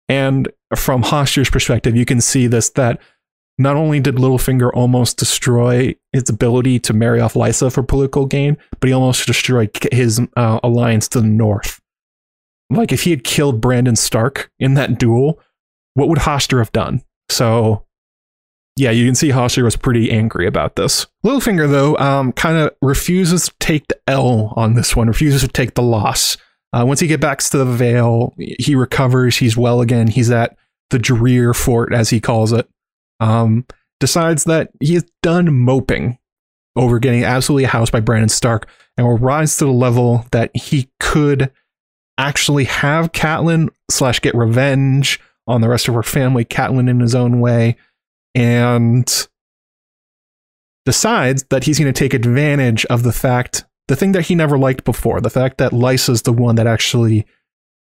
[0.09, 2.99] And from Hoster's perspective, you can see this that
[3.57, 8.57] not only did Littlefinger almost destroy his ability to marry off Lysa for political gain,
[8.79, 11.79] but he almost destroyed his uh, alliance to the north.
[12.69, 15.39] Like if he had killed Brandon Stark in that duel,
[15.93, 17.01] what would Hoster have done?
[17.29, 17.85] So,
[18.75, 21.07] yeah, you can see Hoster was pretty angry about this.
[21.25, 25.47] Littlefinger, though, um, kind of refuses to take the L on this one, refuses to
[25.47, 26.37] take the loss.
[26.73, 29.37] Uh, once he gets back to the Vale, he recovers.
[29.37, 30.07] He's well again.
[30.07, 30.57] He's at
[30.89, 32.67] the Drearfort, as he calls it.
[33.19, 33.65] Um,
[33.99, 36.17] decides that he is done moping
[36.75, 40.89] over getting absolutely housed by Brandon Stark and will rise to the level that he
[40.99, 41.51] could
[42.17, 47.15] actually have Catelyn slash get revenge on the rest of her family, Catelyn in his
[47.15, 47.77] own way,
[48.33, 49.27] and
[50.85, 54.57] decides that he's going to take advantage of the fact, the thing that he never
[54.57, 57.25] liked before, the fact that Lysa's the one that actually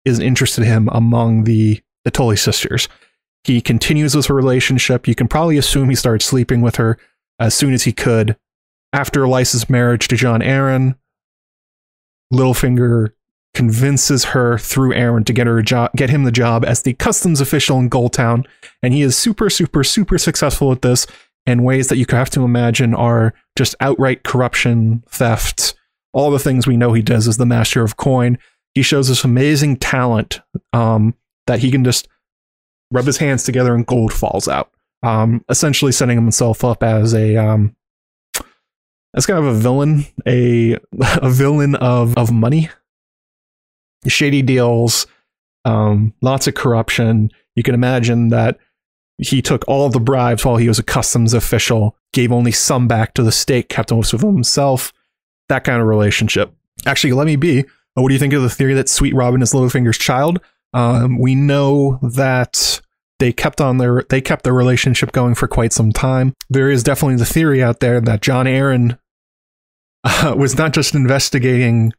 [0.06, 2.88] is interested in him among the, the Tully sisters.
[3.44, 5.10] He continues this relationship.
[5.10, 6.98] You can probably assume he started sleeping with her
[7.38, 8.38] as soon as he could.
[8.94, 10.96] After Lysa's marriage to Jon Arryn,
[12.34, 13.10] Littlefinger
[13.54, 16.94] convinces her through Arryn to get her a job, get him the job as the
[16.94, 18.46] customs official in Gulltown,
[18.82, 21.08] and he is super, super, super successful at this
[21.46, 25.74] in ways that you have to imagine are just outright corruption, theft,
[26.14, 28.38] all the things we know he does as the master of coin.
[28.76, 30.40] He shows this amazing talent
[30.72, 31.14] um,
[31.48, 32.07] that he can just
[32.91, 34.72] rub his hands together and gold falls out.
[35.03, 37.76] Um, essentially setting himself up as a um,
[39.15, 42.69] as kind of a villain, a a villain of of money
[44.06, 45.07] shady deals,
[45.65, 47.32] um, lots of corruption.
[47.56, 48.57] You can imagine that
[49.18, 53.14] he took all the bribes while he was a customs official, gave only some back
[53.15, 54.94] to the state, kept most of them himself.
[55.49, 56.53] That kind of relationship.
[56.86, 57.65] Actually, let me be.
[57.95, 60.40] What do you think of the theory that Sweet Robin is Littlefinger's child?
[60.73, 62.81] Um, we know that
[63.19, 66.34] they kept on their they kept their relationship going for quite some time.
[66.49, 68.98] There is definitely the theory out there that Jon Arryn
[70.03, 71.94] uh, was not just investigating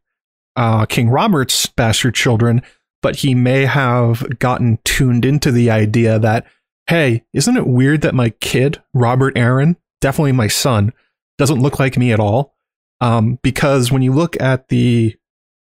[0.57, 2.63] uh, King Robert's bastard children,
[3.03, 6.47] but he may have gotten tuned into the idea that
[6.89, 10.93] hey, isn't it weird that my kid, Robert Arryn, definitely my son,
[11.37, 12.55] doesn't look like me at all?
[13.03, 15.15] Um, because when you look at the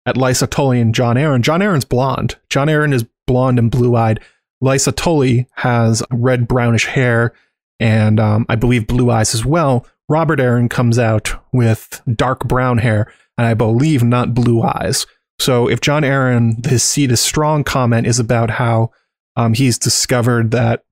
[0.07, 2.37] at Lysa Tully and Jon Arryn, Jon Arryn's blonde.
[2.49, 4.21] Jon Arryn is blonde and blue eyed.
[4.63, 7.33] Lysa Tully has red brownish hair
[7.79, 9.85] and um, I believe blue eyes as well.
[10.09, 15.05] Robert Arryn comes out with dark brown hair and I believe not blue eyes.
[15.39, 18.91] So if Jon Arryn, his seed is strong comment is about how
[19.35, 20.85] um, he's discovered that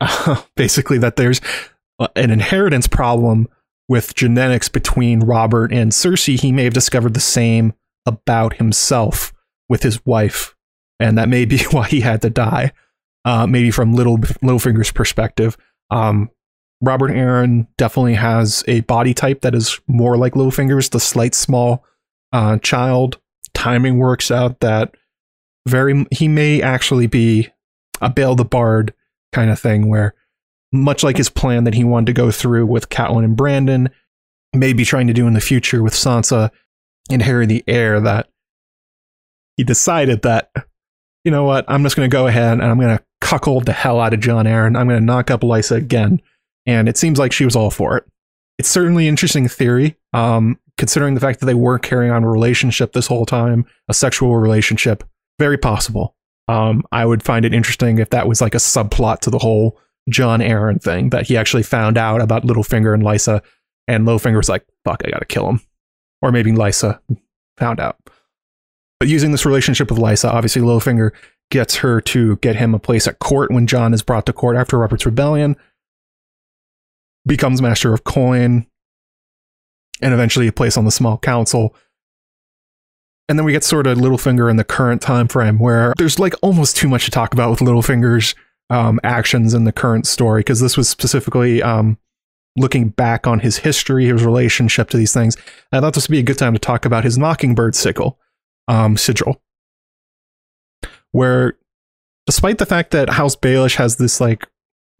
[0.00, 1.40] uh, basically that there's
[1.98, 3.48] an inheritance problem
[3.88, 7.74] with genetics between Robert and Cersei, he may have discovered the same
[8.06, 9.32] about himself
[9.68, 10.54] with his wife,
[11.00, 12.72] and that may be why he had to die.
[13.24, 15.56] Uh, maybe from Little Littlefinger's perspective,
[15.90, 16.30] um,
[16.82, 21.84] Robert Arryn definitely has a body type that is more like Littlefinger's, the slight small
[22.32, 23.18] uh, child.
[23.54, 24.94] Timing works out that
[25.66, 27.50] very he may actually be
[28.02, 28.92] a Bael the Bard
[29.32, 30.14] kind of thing, where
[30.74, 33.88] much like his plan that he wanted to go through with Catelyn and Brandon,
[34.52, 36.50] maybe trying to do in the future with Sansa
[37.10, 38.28] and Harry the Heir, that
[39.56, 40.50] he decided that,
[41.24, 43.72] you know what, I'm just going to go ahead and I'm going to cuckold the
[43.72, 44.76] hell out of Jon Arryn.
[44.76, 46.20] I'm going to knock up Lysa again.
[46.66, 48.04] And it seems like she was all for it.
[48.58, 52.92] It's certainly interesting theory, um, considering the fact that they were carrying on a relationship
[52.92, 55.04] this whole time, a sexual relationship.
[55.38, 56.16] Very possible.
[56.48, 59.78] Um, I would find it interesting if that was like a subplot to the whole
[60.08, 63.42] Jon Arryn thing that he actually found out about Littlefinger and Lysa,
[63.88, 65.60] and Littlefinger was like, "Fuck, I gotta kill him,"
[66.22, 67.00] or maybe Lysa
[67.56, 67.96] found out.
[69.00, 71.12] But using this relationship with Lysa, obviously Littlefinger
[71.50, 74.56] gets her to get him a place at court when Jon is brought to court
[74.56, 75.56] after Robert's rebellion,
[77.26, 78.66] becomes master of coin,
[80.00, 81.74] and eventually a place on the small council.
[83.28, 86.34] And then we get sort of Littlefinger in the current time frame where there's like
[86.42, 88.34] almost too much to talk about with Littlefinger's
[88.70, 91.98] um, actions in the current story because this was specifically um,
[92.56, 95.36] looking back on his history, his relationship to these things.
[95.72, 98.18] I thought this would be a good time to talk about his Mockingbird sickle,
[98.68, 99.40] um, sigil,
[101.12, 101.58] where
[102.26, 104.46] despite the fact that House Baelish has this like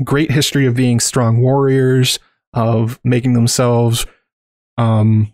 [0.02, 2.18] great history of being strong warriors,
[2.52, 4.06] of making themselves
[4.76, 5.32] um,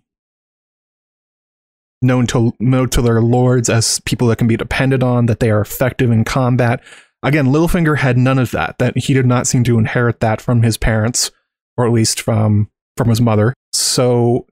[2.03, 5.51] known to known to their lords as people that can be depended on, that they
[5.51, 6.83] are effective in combat.
[7.23, 8.79] Again, Littlefinger had none of that.
[8.79, 11.31] That he did not seem to inherit that from his parents,
[11.77, 13.55] or at least from from his mother.
[13.73, 14.47] So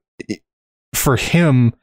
[0.94, 1.74] for him,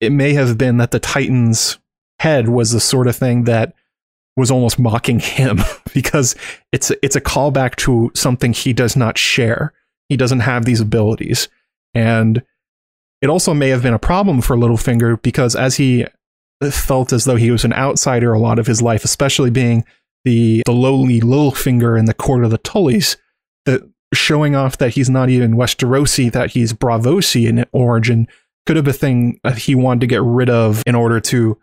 [0.00, 1.78] it may have been that the Titan's
[2.20, 3.74] head was the sort of thing that
[4.36, 5.60] was almost mocking him
[5.94, 6.36] because
[6.72, 9.72] it's it's a callback to something he does not share.
[10.08, 11.48] He doesn't have these abilities.
[11.94, 12.42] And
[13.20, 16.06] it also may have been a problem for Littlefinger because as he
[16.70, 19.84] felt as though he was an outsider a lot of his life, especially being
[20.28, 23.16] the the lowly Littlefinger in the court of the Tullys,
[23.64, 23.80] that
[24.12, 28.28] showing off that he's not even Westerosi, that he's Braavosi in origin,
[28.66, 31.58] could have been a thing that he wanted to get rid of in order to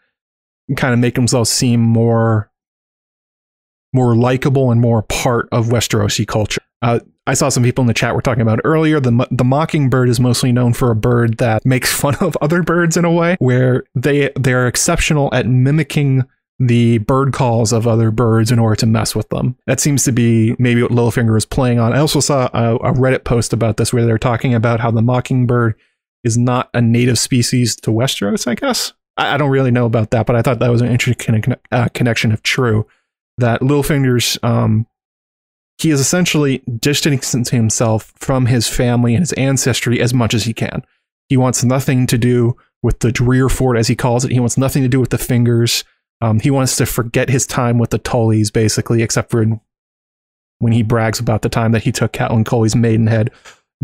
[0.75, 2.49] kind of make himself seem more
[3.93, 6.61] more likable and more part of Westerosi culture.
[6.81, 8.99] Uh, I saw some people in the chat were talking about earlier.
[8.99, 12.97] The the mockingbird is mostly known for a bird that makes fun of other birds
[12.97, 16.23] in a way, where they they are exceptional at mimicking
[16.59, 19.57] the bird calls of other birds in order to mess with them.
[19.67, 21.93] That seems to be maybe what Littlefinger is playing on.
[21.93, 25.01] I also saw a, a Reddit post about this where they're talking about how the
[25.01, 25.75] mockingbird
[26.23, 28.47] is not a native species to Westeros.
[28.47, 30.87] I guess I, I don't really know about that, but I thought that was an
[30.87, 32.87] interesting uh, connection of true.
[33.37, 34.87] That Littlefinger's um,
[35.77, 40.53] he is essentially distancing himself from his family and his ancestry as much as he
[40.53, 40.85] can.
[41.27, 44.31] He wants nothing to do with the Drearfort, as he calls it.
[44.31, 45.83] He wants nothing to do with the fingers.
[46.21, 49.45] Um, he wants to forget his time with the Tullys, basically, except for
[50.59, 53.31] when he brags about the time that he took Catelyn Tully's Maidenhead.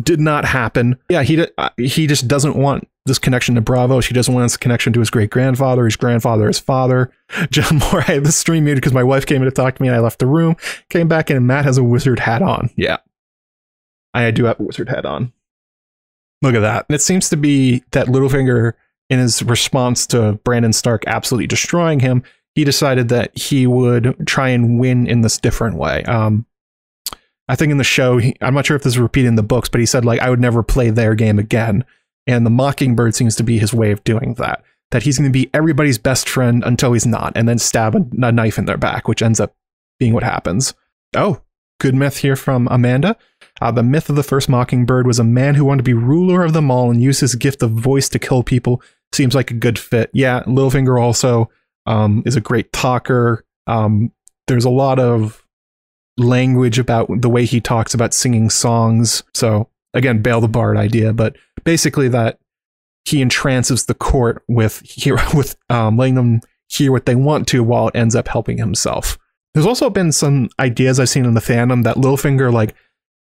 [0.02, 0.98] Did not happen.
[1.10, 4.08] Yeah, he uh, he just doesn't want this connection to Braavos.
[4.08, 7.12] He doesn't want this connection to his great grandfather, his grandfather, his father.
[7.52, 9.82] John Moore, I had the stream muted because my wife came in to talk to
[9.82, 10.56] me and I left the room.
[10.90, 12.70] Came back in and Matt has a wizard hat on.
[12.76, 12.98] Yeah.
[14.14, 15.34] I do have a wizard hat on.
[16.42, 16.86] Look at that.
[16.90, 18.74] And it seems to be that Littlefinger,
[19.12, 22.24] in his response to Brandon Stark absolutely destroying him,
[22.56, 26.04] he decided that he would try and win in this different way.
[26.04, 26.46] Um,
[27.50, 29.44] I think in the show, he, I'm not sure if this is repeated in the
[29.44, 31.84] books, but he said like I would never play their game again.
[32.26, 34.64] And the Mockingbird seems to be his way of doing that.
[34.92, 38.06] That he's going to be everybody's best friend until he's not, and then stab a,
[38.26, 39.56] a knife in their back, which ends up
[40.00, 40.74] being what happens.
[41.16, 41.42] Oh,
[41.82, 43.18] good myth here from Amanda.
[43.60, 46.44] Uh, the myth of the first Mockingbird was a man who wanted to be ruler
[46.44, 48.82] of them all and use his gift of voice to kill people.
[49.14, 50.10] Seems like a good fit.
[50.14, 51.50] Yeah, Littlefinger also
[51.86, 53.44] um, is a great talker.
[53.68, 54.12] Um,
[54.48, 55.46] there's a lot of
[56.18, 59.24] language about the way he talks about singing songs.
[59.34, 62.40] So again, Bael the Bard idea, but basically that
[63.06, 67.64] he entrances the court with hear with um, letting them hear what they want to
[67.64, 69.18] while it ends up helping himself.
[69.54, 72.74] There's also been some ideas I've seen in the fandom that Littlefinger like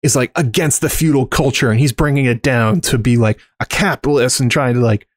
[0.03, 3.65] is like against the feudal culture and he's bringing it down to be like a
[3.65, 5.07] capitalist and trying to like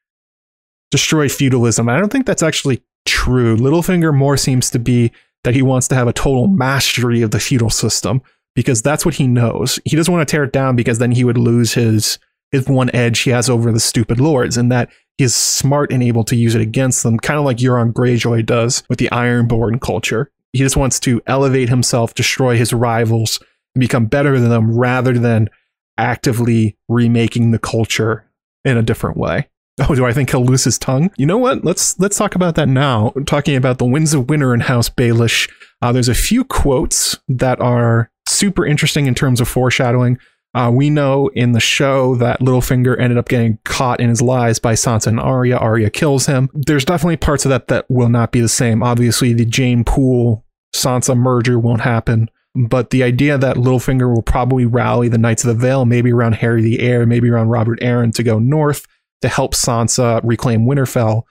[0.92, 1.88] destroy feudalism.
[1.88, 3.56] I don't think that's actually true.
[3.56, 5.10] Littlefinger more seems to be
[5.42, 8.22] that he wants to have a total mastery of the feudal system
[8.54, 9.80] because that's what he knows.
[9.84, 12.20] He doesn't want to tear it down because then he would lose his
[12.52, 16.22] his one edge he has over the stupid lords, and that he's smart and able
[16.24, 20.30] to use it against them, kind of like Euron Greyjoy does with the Ironborn culture.
[20.52, 23.40] He just wants to elevate himself, destroy his rivals,
[23.74, 25.48] and become better than them rather than
[25.96, 28.26] actively remaking the culture
[28.66, 29.48] in a different way.
[29.88, 31.10] Oh, do I think he'll lose his tongue?
[31.16, 31.64] You know what?
[31.64, 33.12] Let's let's talk about that now.
[33.26, 35.50] talking about the Winds of Winter in House Baelish.
[35.80, 40.18] Uh, there's a few quotes that are super interesting in terms of foreshadowing.
[40.54, 44.58] Uh, we know in the show that Littlefinger ended up getting caught in his lies
[44.58, 45.56] by Sansa and Arya.
[45.56, 46.50] Arya kills him.
[46.52, 48.82] There's definitely parts of that that will not be the same.
[48.82, 50.44] Obviously, the Jeyne Poole
[50.74, 52.28] Sansa merger won't happen.
[52.54, 56.34] But the idea that Littlefinger will probably rally the Knights of the Vale, maybe around
[56.34, 58.86] Harry the Heir, maybe around Robert Arryn to go north,
[59.22, 61.22] to help Sansa reclaim Winterfell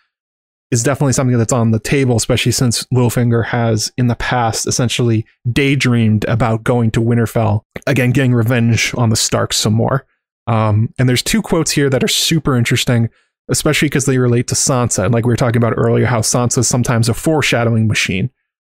[0.71, 5.25] is definitely something that's on the table, especially since Littlefinger has in the past essentially
[5.51, 10.05] daydreamed about going to Winterfell, again, getting revenge on the Starks some more.
[10.47, 13.09] Um, and there's two quotes here that are super interesting,
[13.49, 15.03] especially because they relate to Sansa.
[15.03, 18.31] And like we were talking about earlier, how Sansa is sometimes a foreshadowing machine.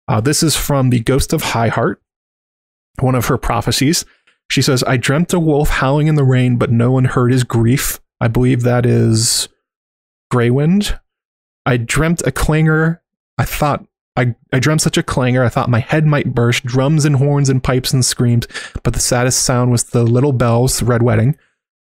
[0.08, 2.02] Uh, this is from the Ghost of High Heart,
[3.00, 4.06] one of her prophecies.
[4.52, 7.44] She says, I dreamt a wolf howling in the rain, but no one heard his
[7.44, 8.00] grief.
[8.20, 9.50] I believe that is
[10.32, 11.00] Greywind.
[11.66, 13.00] I dreamt a clangor.
[13.38, 13.86] I thought
[14.16, 15.44] I, I dreamt such a clangor.
[15.44, 18.48] I thought my head might burst, drums and horns and pipes and screams,
[18.84, 21.38] but the saddest sound was the little bells, red wedding.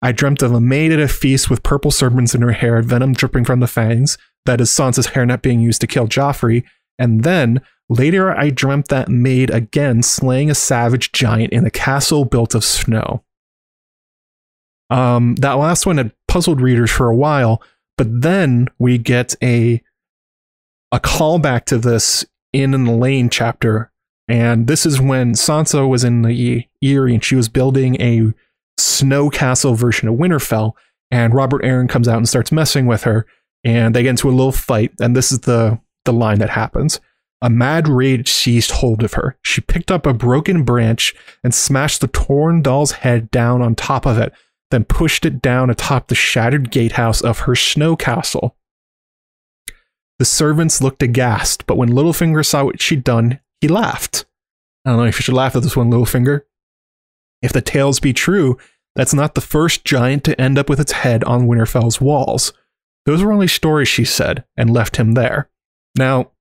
[0.02, 3.14] I dreamt of a maid at a feast with purple serpents in her hair, venom
[3.14, 4.16] dripping from the fangs.
[4.46, 6.64] That is Sansa's hairnet being used to kill Joffrey.
[6.98, 12.24] And then later I dreamt that maid again slaying a savage giant in a castle
[12.24, 13.24] built of snow.
[14.90, 17.62] Um, that last one had puzzled readers for a while,
[17.96, 19.82] but then we get a
[20.90, 23.90] a callback to this in the Alayne chapter,
[24.26, 28.32] and this is when Sansa was in the Eyrie and she was building a
[28.78, 30.72] snow castle version of Winterfell,
[31.10, 33.26] and Robert Arryn comes out and starts messing with her,
[33.64, 37.00] and they get into a little fight, and this is the the line that happens.
[37.42, 39.36] A mad rage seized hold of her.
[39.42, 44.06] She picked up a broken branch and smashed the torn doll's head down on top
[44.06, 44.32] of it,
[44.70, 48.56] then pushed it down atop the shattered gatehouse of her snow castle.
[50.18, 54.24] The servants looked aghast, but when Littlefinger saw what she'd done, he laughed.
[54.84, 56.42] I don't know if you should laugh at this one, Littlefinger.
[57.40, 58.58] If the tales be true,
[58.96, 62.52] that's not the first giant to end up with its head on Winterfell's walls.
[63.06, 65.48] Those were only stories, she said, and left him there.
[65.96, 66.32] Now,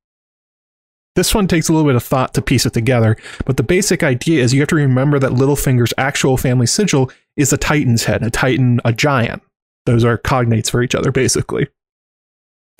[1.15, 4.03] this one takes a little bit of thought to piece it together, but the basic
[4.03, 8.23] idea is you have to remember that Littlefinger's actual family sigil is a Titan's head,
[8.23, 9.41] a Titan, a giant.
[9.85, 11.67] Those are cognates for each other, basically.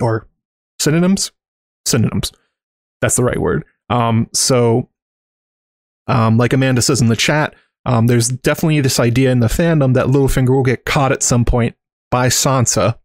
[0.02, 0.26] Or
[0.78, 1.32] synonyms?
[1.86, 2.32] Synonyms.
[3.00, 3.64] That's the right word.
[3.88, 4.90] Um, so,
[6.06, 7.54] um, like Amanda says in the chat,
[7.86, 11.44] um, there's definitely this idea in the fandom that Littlefinger will get caught at some
[11.44, 11.74] point
[12.10, 12.98] by Sansa,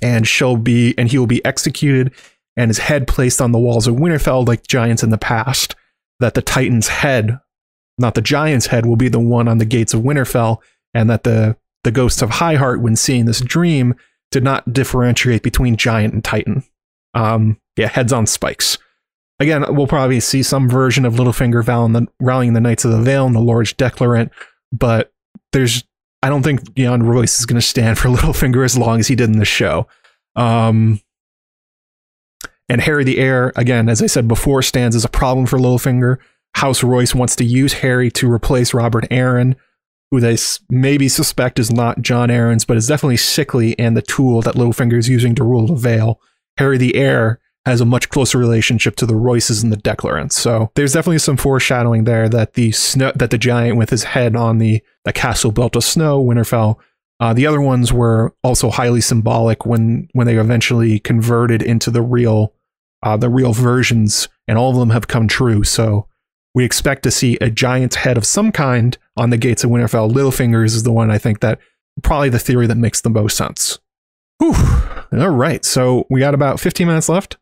[0.00, 2.12] and she'll be, and he will be executed
[2.56, 5.74] and his head placed on the walls of Winterfell like giants in the past,
[6.20, 7.38] that the Titan's head,
[7.98, 10.58] not the giant's head, will be the one on the gates of Winterfell,
[10.94, 13.94] and that the, the ghost of Highheart, when seeing this dream,
[14.30, 16.64] did not differentiate between giant and Titan.
[17.14, 18.78] Um, yeah, heads on spikes.
[19.40, 23.26] Again, we'll probably see some version of Littlefinger the, rallying the Knights of the Vale
[23.26, 24.30] and the Lord's Declarant,
[24.72, 25.12] but
[25.52, 25.84] there's
[26.22, 29.16] I don't think Yohn Royce is going to stand for Littlefinger as long as he
[29.16, 29.88] did in the show.
[30.36, 31.00] Um,
[32.68, 36.18] and Harry the Heir, again, as I said before, stands as a problem for Littlefinger.
[36.54, 39.56] House Royce wants to use Harry to replace Robert Arryn,
[40.10, 40.36] who they
[40.70, 44.98] maybe suspect is not Jon Arryn's, but is definitely sickly and the tool that Littlefinger
[44.98, 46.20] is using to rule the Vale.
[46.58, 50.32] Harry the Heir has a much closer relationship to the Royces and the Declarants.
[50.32, 54.34] So there's definitely some foreshadowing there that the snow, that the giant with his head
[54.36, 56.76] on the, the castle built of snow, Winterfell,
[57.20, 62.02] uh, the other ones were also highly symbolic when when they eventually converted into the
[62.02, 62.52] real
[63.04, 65.62] uh, the real versions, and all of them have come true.
[65.62, 66.08] So
[66.54, 70.12] we expect to see a giant's head of some kind on the gates of Winterfell.
[70.12, 71.58] Littlefingers is the one I think that
[72.02, 73.78] probably the theory that makes the most sense.
[74.38, 74.54] Whew.
[75.12, 77.36] All right, so we got about 15 minutes left.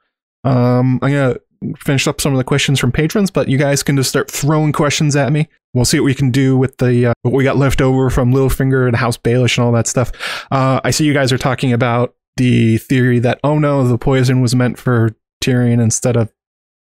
[0.45, 1.37] Um, I'm gonna
[1.79, 4.73] finish up some of the questions from patrons, but you guys can just start throwing
[4.73, 5.49] questions at me.
[5.75, 8.33] We'll see what we can do with the uh, what we got left over from
[8.33, 10.11] Littlefinger and House Baelish and all that stuff.
[10.51, 14.41] Uh, I see you guys are talking about the theory that oh no, the poison
[14.41, 16.33] was meant for Tyrion instead of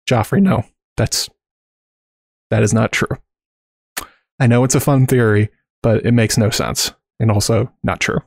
[0.10, 0.42] Joffrey.
[0.42, 0.66] No,
[0.98, 1.30] that's
[2.50, 3.18] that is not true.
[4.40, 5.50] I know it's a fun theory,
[5.84, 8.20] but it makes no sense and also not true.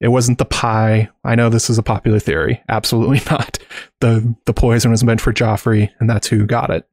[0.00, 1.10] It wasn't the pie.
[1.24, 2.62] I know this is a popular theory.
[2.68, 3.58] Absolutely not.
[4.00, 6.88] The the poison was meant for Joffrey, and that's who got it.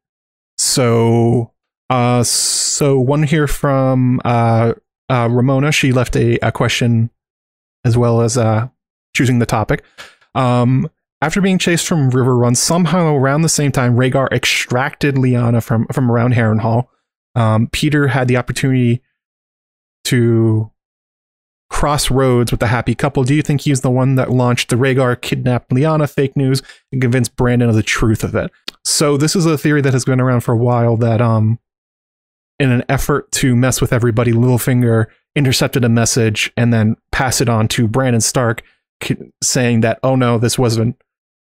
[0.58, 1.52] So
[1.90, 4.74] uh so one here from uh,
[5.10, 7.12] uh Ramona, she left a, a question
[7.84, 8.68] as well as uh
[9.16, 9.84] choosing the topic.
[10.34, 10.90] Um
[11.26, 16.12] after being chased from Riverrun, somehow around the same time, Rhaegar extracted Lyanna from from
[16.12, 16.86] around Harrenhal.
[17.34, 19.02] Um, Petyr had the opportunity
[20.04, 20.72] to
[21.72, 23.24] cross roads with the happy couple.
[23.24, 26.62] Do you think he's the one that launched the Rhaegar kidnapped Lyanna fake news
[26.92, 28.52] and convinced Brandon of the truth of it?
[28.84, 31.58] So this is a theory that has been around for a while that um
[32.60, 37.50] in an effort to mess with everybody, Littlefinger intercepted a message and then passed it
[37.50, 38.62] on to Brandon Stark
[39.42, 40.96] saying that oh no, this wasn't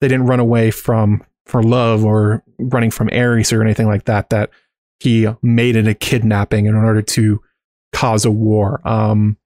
[0.04, 4.30] they didn't run away from for love or running from Aerys or anything like that
[4.32, 4.50] that
[5.00, 7.42] he made it a kidnapping in order to
[7.94, 8.86] cause a war.
[8.86, 9.38] Um,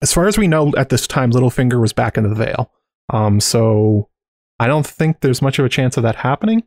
[0.00, 2.70] as far as we know, at this time, Littlefinger was back in the Vale.
[3.12, 4.08] Um, so
[4.60, 6.62] I don't think there's much of a chance of that happening.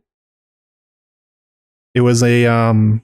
[1.93, 3.01] It was a um,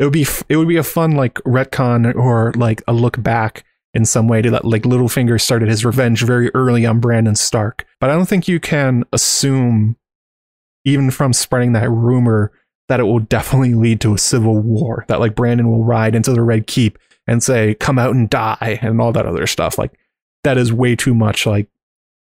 [0.00, 3.64] it would be it would be a fun like retcon or like a look back
[3.94, 7.86] in some way to that like Littlefinger started his revenge very early on Brandon Stark.
[8.00, 9.96] But I don't think you can assume,
[10.84, 12.52] even from spreading that rumor,
[12.88, 15.04] that it will definitely lead to a civil war.
[15.08, 18.78] That like Brandon will ride into the Red Keep and say, "Come out and die,"
[18.82, 19.78] and all that other stuff.
[19.78, 19.98] Like
[20.44, 21.68] that is way too much like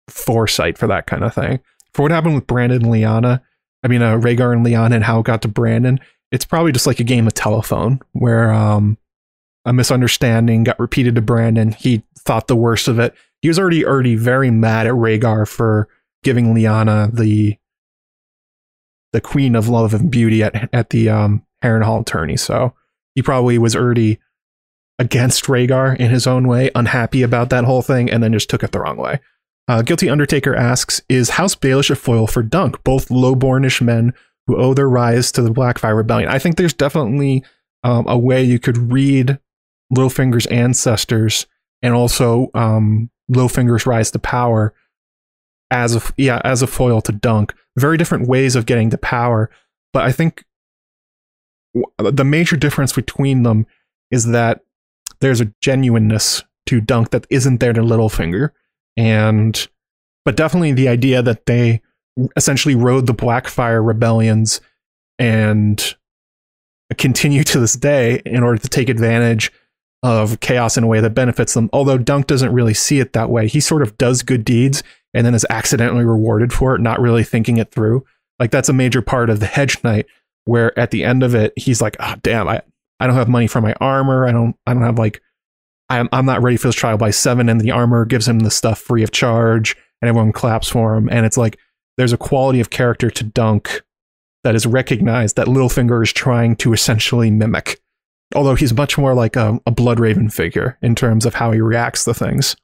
[0.10, 1.60] foresight for that kind of thing.
[1.94, 3.42] For what happened with Brandon and Lyanna,
[3.84, 6.00] I mean, uh, Rhaegar and Lyanna, and how it got to Brandon.
[6.32, 8.98] It's probably just like a game of telephone where um,
[9.68, 11.74] a misunderstanding got repeated to Brandon.
[11.74, 13.14] He thought the worst of it.
[13.42, 15.90] He was already already very mad at Rhaegar for
[16.24, 17.58] giving Lyanna the
[19.12, 22.38] the queen of love and beauty at at the um Harrenhal tourney.
[22.38, 22.74] So
[23.14, 24.20] he probably was already
[25.00, 28.64] against Rhaegar in his own way, unhappy about that whole thing, and then just took
[28.64, 29.20] it the wrong way.
[29.68, 34.14] Uh, Guilty Undertaker asks, is House Baelish a foil for Dunk, both lowbornish men
[34.48, 36.30] who owe their rise to the Blackfyre Rebellion?
[36.30, 37.44] I think there's definitely
[37.84, 39.40] um, a way you could read
[39.94, 41.46] Littlefinger's ancestors
[41.82, 44.74] and also um, Littlefinger's rise to power
[45.70, 47.54] as a yeah as a foil to Dunk.
[47.78, 49.50] Very different ways of getting to power,
[49.94, 50.44] but I think
[51.98, 53.68] the major difference between them
[54.10, 54.62] is that
[55.20, 58.52] there's a genuineness to Dunk that isn't there to Littlefinger,
[58.96, 59.68] and
[60.26, 61.82] but definitely the idea that they
[62.36, 64.60] essentially rode the Blackfyre rebellions
[65.20, 65.96] and
[66.98, 69.52] continue to this day in order to take advantage
[70.04, 71.70] of chaos in a way that benefits them.
[71.74, 73.48] Although Dunk doesn't really see it that way.
[73.48, 74.84] He sort of does good deeds
[75.14, 78.06] and then is accidentally rewarded for it, not really thinking it through.
[78.40, 80.06] Like that's a major part of the Hedge Knight,
[80.46, 82.62] where at the end of it, he's like, "Oh damn, I
[83.00, 84.28] I don't have money for my armor.
[84.28, 85.22] I don't I don't have like
[85.90, 88.52] I'm I'm not ready for this trial by seven, and the armor gives him the
[88.52, 91.10] stuff free of charge, and everyone claps for him.
[91.10, 91.58] And it's like
[91.98, 93.82] there's a quality of character to Dunk
[94.44, 97.80] that is recognized that Littlefinger is trying to essentially mimic
[98.36, 102.04] although he's much more like a, a Bloodraven figure in terms of how he reacts
[102.06, 102.56] to things.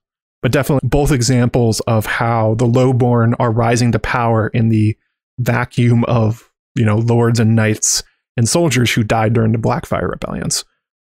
[0.41, 4.97] But definitely both examples of how the lowborn are rising to power in the
[5.39, 8.03] vacuum of, you know, lords and knights
[8.35, 10.65] and soldiers who died during the Blackfyre rebellions.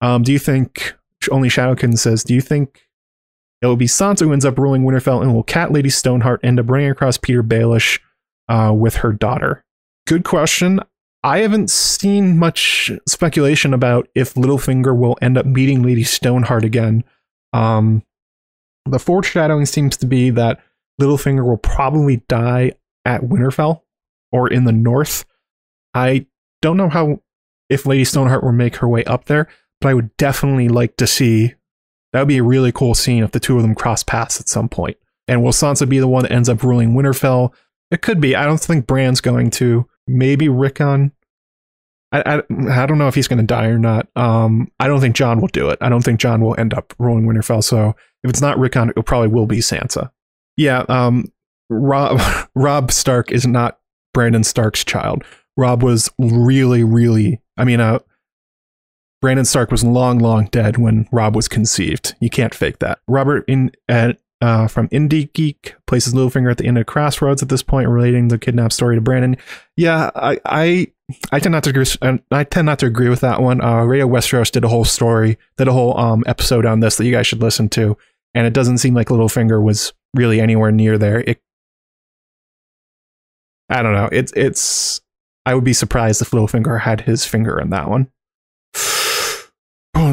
[0.02, 0.94] Um, do you think,
[1.32, 2.88] only Shadowkin says, do you think
[3.62, 6.60] it will be Sansa who ends up ruling Winterfell and will Cat Lady Stoneheart end
[6.60, 8.00] up running across Petyr Baelish
[8.48, 9.64] uh, with her daughter?
[10.06, 10.82] Good question.
[11.26, 17.04] I haven't seen much speculation about if Littlefinger will end up beating Lady Stoneheart again.
[17.52, 18.04] Um,
[18.86, 20.60] the foreshadowing seems to be that
[21.02, 22.74] Littlefinger will probably die
[23.06, 23.82] at Winterfell
[24.32, 25.26] or in the north.
[25.96, 26.28] I
[26.62, 27.22] don't know how
[27.72, 29.48] if Lady Stoneheart will make her way up there,
[29.82, 31.56] but I would definitely like to see
[32.14, 34.48] that would be a really cool scene if the two of them cross paths at
[34.48, 34.98] some point.
[35.28, 37.52] And will Sansa be the one that ends up ruling Winterfell?
[37.90, 38.36] It could be.
[38.36, 39.90] I don't think Bran's going to.
[40.08, 41.12] Maybe Rickon.
[42.12, 44.08] I, I, I don't know if he's going to die or not.
[44.16, 45.78] Um, I don't think Jon will do it.
[45.82, 47.64] I don't think Jon will end up ruling Winterfell.
[47.64, 50.12] So if it's not Rickon, it probably will be Sansa.
[50.56, 50.86] Yeah.
[50.88, 51.32] Um,
[51.70, 52.22] Robb
[52.56, 53.80] Robb Stark is not
[54.14, 55.24] Brandon Stark's child.
[55.58, 57.42] Robb was really, really.
[57.58, 58.00] I mean, uh,
[59.22, 62.16] Brandon Stark was long, long dead when Robb was conceived.
[62.20, 63.00] You can't fake that.
[63.08, 67.50] Robert in at uh, from Indie Geek places Littlefinger at the end of Crossroads at
[67.50, 69.38] this point, relating the kidnap story to Brandon.
[69.76, 70.88] Yeah, I, I,
[71.32, 71.88] I tend not to agree.
[72.30, 73.60] I tend not to agree with that one.
[73.60, 77.06] Uh, Radio Westeros did a whole story, did a whole um, episode on this that
[77.06, 77.98] you guys should listen to,
[78.36, 81.22] and it doesn't seem like Littlefinger was really anywhere near there.
[81.22, 81.42] It,
[83.68, 84.10] I don't know.
[84.12, 85.02] It's it's.
[85.48, 88.12] I would be surprised if Littlefinger had his finger in that one.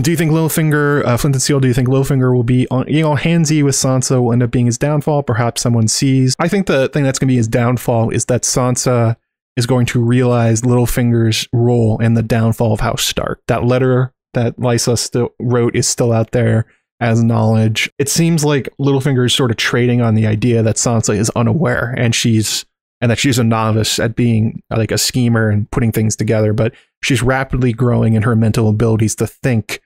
[0.00, 2.88] Do you think Littlefinger, uh, Flint and Steel, do you think Littlefinger will be on,
[2.88, 5.22] you know, handsy with Sansa will end up being his downfall?
[5.22, 6.34] Perhaps someone sees.
[6.38, 9.16] I think the thing that's going to be his downfall is that Sansa
[9.56, 13.42] is going to realize Littlefinger's role in the downfall of House Stark.
[13.48, 16.66] That letter that Lysa still wrote is still out there
[17.00, 17.90] as knowledge.
[17.98, 21.94] It seems like Littlefinger is sort of trading on the idea that Sansa is unaware
[21.98, 22.64] and she's
[23.02, 26.72] and that she's a novice at being like a schemer and putting things together, but
[27.02, 29.81] she's rapidly growing in her mental abilities to think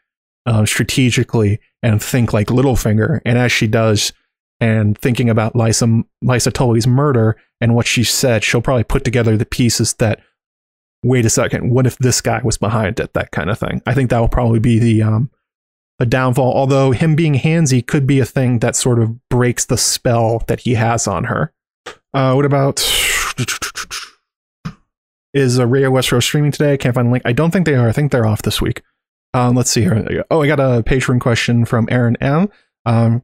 [0.47, 3.21] uh, strategically and think like Littlefinger.
[3.25, 4.13] And as she does,
[4.61, 9.37] and thinking about Lysa, Lysa Tully's murder and what she said, she'll probably put together
[9.37, 10.21] the pieces that,
[11.03, 13.13] wait a second, what if this guy was behind it?
[13.13, 13.83] That kind of thing.
[13.87, 15.31] I think that will probably be the um,
[15.99, 16.55] a downfall.
[16.55, 20.61] Although him being handsy could be a thing that sort of breaks the spell that
[20.61, 21.53] he has on her.
[22.15, 22.79] Uh, what about
[25.35, 26.73] is uh, Radio Westeros streaming today?
[26.73, 27.23] I can't find a link.
[27.27, 27.89] I don't think they are.
[27.89, 28.83] I think they're off this week.
[29.37, 30.25] Um, let's see here.
[30.31, 32.49] Oh, I got a patron question from Aaron M.
[32.87, 33.23] Um,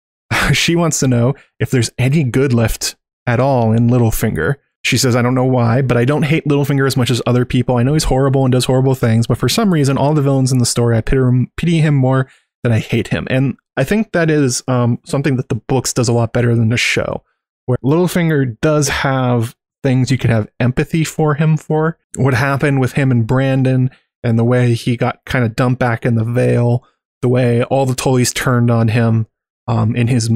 [0.52, 2.96] she wants to know if there's any good left
[3.26, 4.56] at all in Littlefinger.
[4.82, 7.46] She says, I don't know why, but I don't hate Littlefinger as much as other
[7.46, 7.78] people.
[7.78, 10.52] I know he's horrible and does horrible things, but for some reason, all the villains
[10.52, 12.28] in the story, I pity him, pity him more
[12.62, 13.26] than I hate him.
[13.30, 16.68] And I think that is um, something that the books does a lot better than
[16.68, 17.24] the show
[17.64, 21.98] where Littlefinger does have things you can have empathy for him for.
[22.16, 23.90] What happened with him and Brandon
[24.24, 26.84] and the way he got kind of dumped back in the Vale,
[27.22, 29.26] the way all the Tullys turned on him
[29.68, 30.30] um, in his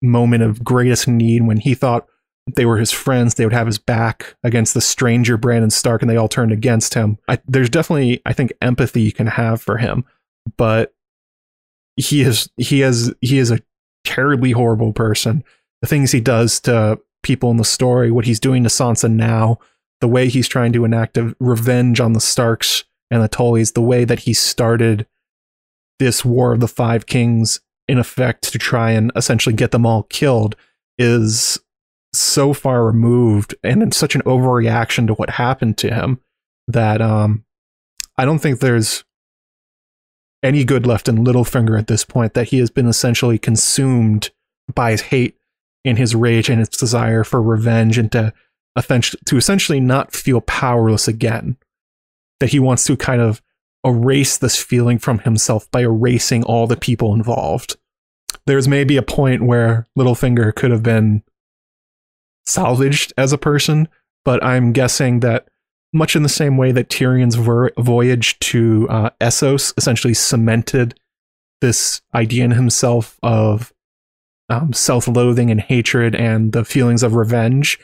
[0.00, 2.06] moment of greatest need when he thought
[2.56, 6.10] they were his friends, they would have his back against the stranger Brandon Stark, and
[6.10, 7.18] they all turned against him.
[7.28, 10.04] I, there's definitely, I think, empathy you can have for him,
[10.56, 10.94] but
[11.96, 13.60] he is he has he is a
[14.04, 15.44] terribly horrible person
[15.82, 19.58] the things he does to people in the story, what he's doing to Sansa now,
[20.00, 23.82] the way he's trying to enact a revenge on the Starks and the Tullys, the
[23.82, 25.06] way that he started
[25.98, 30.04] this War of the Five Kings in effect to try and essentially get them all
[30.04, 30.56] killed
[30.98, 31.60] is
[32.14, 36.20] so far removed and in such an overreaction to what happened to him
[36.68, 37.44] that um,
[38.16, 39.04] I don't think there's
[40.42, 44.30] any good left in Littlefinger at this point, that he has been essentially consumed
[44.74, 45.36] by his hate
[45.84, 48.32] and his rage and his desire for revenge and to
[49.26, 51.58] to essentially not feel powerless again.
[52.42, 53.40] That he wants to kind of
[53.84, 57.76] erase this feeling from himself by erasing all the people involved.
[58.46, 61.22] There's maybe a point where Littlefinger could have been
[62.44, 63.86] salvaged as a person,
[64.24, 65.46] but I'm guessing that
[65.92, 67.36] much in the same way that Tyrion's
[67.78, 70.98] voyage to uh, Essos essentially cemented
[71.60, 73.72] this idea in himself of
[74.48, 77.78] um, self-loathing and hatred and the feelings of revenge.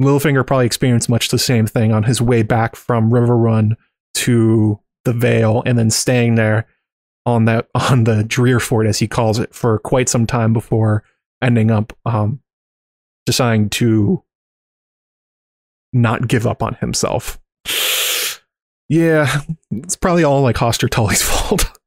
[0.00, 3.76] Littlefinger probably experienced much the same thing on his way back from Riverrun
[4.14, 6.66] to the Vale, and then staying there
[7.26, 11.04] on that on the Drearfort, as he calls it, for quite some time before
[11.42, 12.40] ending up um,
[13.26, 14.22] deciding to
[15.92, 17.38] not give up on himself.
[18.88, 21.78] Yeah, it's probably all like Hoster Tully's fault.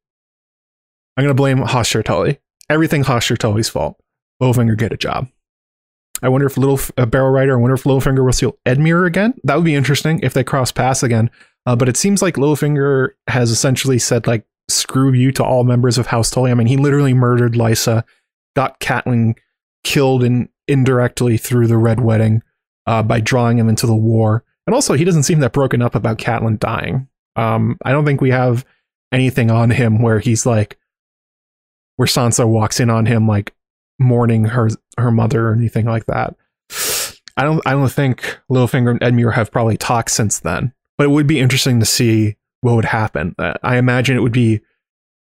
[1.18, 2.40] I'm gonna blame Hoster Tully
[2.72, 4.02] everything Hoster Tully's fault.
[4.42, 5.28] Littlefinger get a job.
[6.22, 7.54] I wonder if Little uh, Barrel Rider.
[7.58, 9.34] I wonder if Littlefinger will steal Edmure again.
[9.44, 11.30] That would be interesting if they cross paths again.
[11.66, 15.98] Uh, but it seems like Littlefinger has essentially said like screw you to all members
[15.98, 16.52] of House Tully.
[16.52, 18.04] I mean, he literally murdered Lysa,
[18.56, 19.38] got Catelyn
[19.84, 22.42] killed in, indirectly through the Red Wedding
[22.86, 24.44] uh, by drawing him into the war.
[24.68, 27.08] And also, he doesn't seem that broken up about Catelyn dying.
[27.36, 28.66] Um, I don't think we have
[29.12, 30.78] anything on him where he's like,
[31.98, 33.54] where Sansa walks in on him like
[34.02, 36.36] mourning her her mother or anything like that.
[37.38, 41.12] I don't I don't think Littlefinger and Edmure have probably talked since then, but it
[41.12, 43.36] would be interesting to see what would happen.
[43.40, 44.62] Uh, I imagine it would be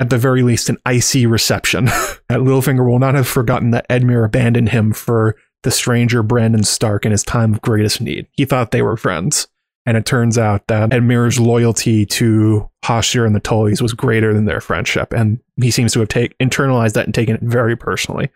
[0.00, 1.84] at the very least an icy reception.
[2.28, 7.04] that Littlefinger will not have forgotten that Edmure abandoned him for the stranger Brandon Stark
[7.04, 8.26] in his time of greatest need.
[8.32, 9.48] He thought they were friends.
[9.86, 14.44] And it turns out that Edmure's loyalty to Hoster and the Tullys was greater than
[14.44, 15.14] their friendship.
[15.14, 18.28] And he seems to have take, internalized that and taken it very personally.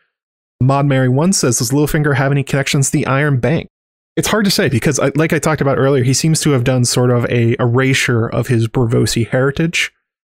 [0.63, 3.69] Mod Mary 1 says, Does Littlefinger have any connections to the Iron Bank?
[4.17, 6.85] It's hard to say because, like I talked about earlier, he seems to have done
[6.85, 9.93] sort of a erasure of his Braavosi heritage.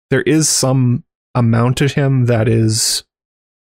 [0.09, 1.05] There is some
[1.35, 3.05] amount to him that is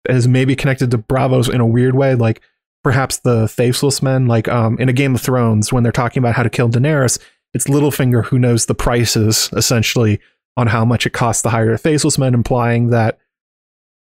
[0.09, 2.41] is maybe connected to Braavos in a weird way, like
[2.83, 6.37] perhaps the faceless men, like um, in a Game of Thrones when they're talking about
[6.37, 7.19] how to kill Daenerys,
[7.53, 10.21] it's Littlefinger who knows the prices essentially
[10.57, 13.19] on how much it costs to hire faceless men, implying that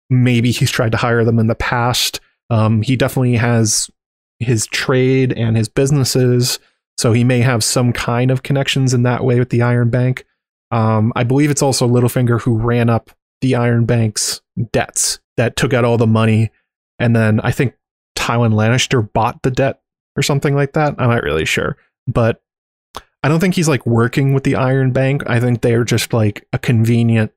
[0.09, 2.21] maybe he's tried to hire them in the past.
[2.53, 3.91] Um, he definitely has
[4.39, 6.59] his trade and his businesses,
[6.99, 10.27] so he may have some kind of connections in that way with the Iron Bank.
[10.71, 13.11] Um, I believe it's also Littlefinger who ran up
[13.41, 16.51] the Iron Bank's debts that took out all the money,
[16.99, 17.75] and then I think
[18.17, 19.81] Tywin Lannister bought the debt
[20.15, 20.95] or something like that.
[20.99, 22.43] I'm not really sure, but
[23.23, 25.23] I don't think he's like working with the Iron Bank.
[25.27, 27.33] I think they're just like a convenient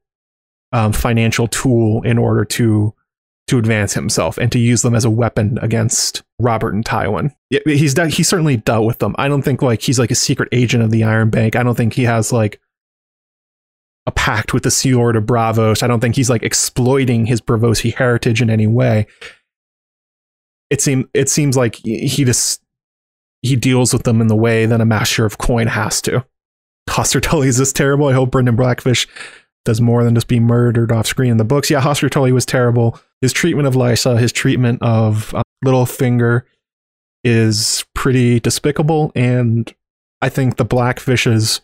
[0.74, 2.94] um, financial tool in order to
[3.48, 7.34] to advance himself and to use them as a weapon against Robert and Tywin.
[7.66, 9.16] He's done, he's certainly dealt with them.
[9.18, 11.56] I don't think like he's like a secret agent of the Iron Bank.
[11.56, 12.60] I don't think he has like
[14.08, 15.84] a pact with the Sieur of Braavos.
[15.84, 19.08] I don't think he's like exploiting his Braavosi heritage in any way.
[20.70, 22.62] It seems it seems like he just
[23.44, 26.26] he deals with them in the way that a master of coin has to.
[26.90, 28.08] Hoster Tully is this terrible.
[28.08, 29.08] I hope Brynden Blackfish
[29.66, 31.70] does more than just be murdered off screen in the books.
[31.70, 33.00] Yeah, Hoster Tully was terrible.
[33.20, 36.44] His treatment of Lysa, his treatment of uh, Littlefinger
[37.24, 39.12] is pretty despicable.
[39.16, 39.74] And
[40.22, 41.62] I think the Blackfishes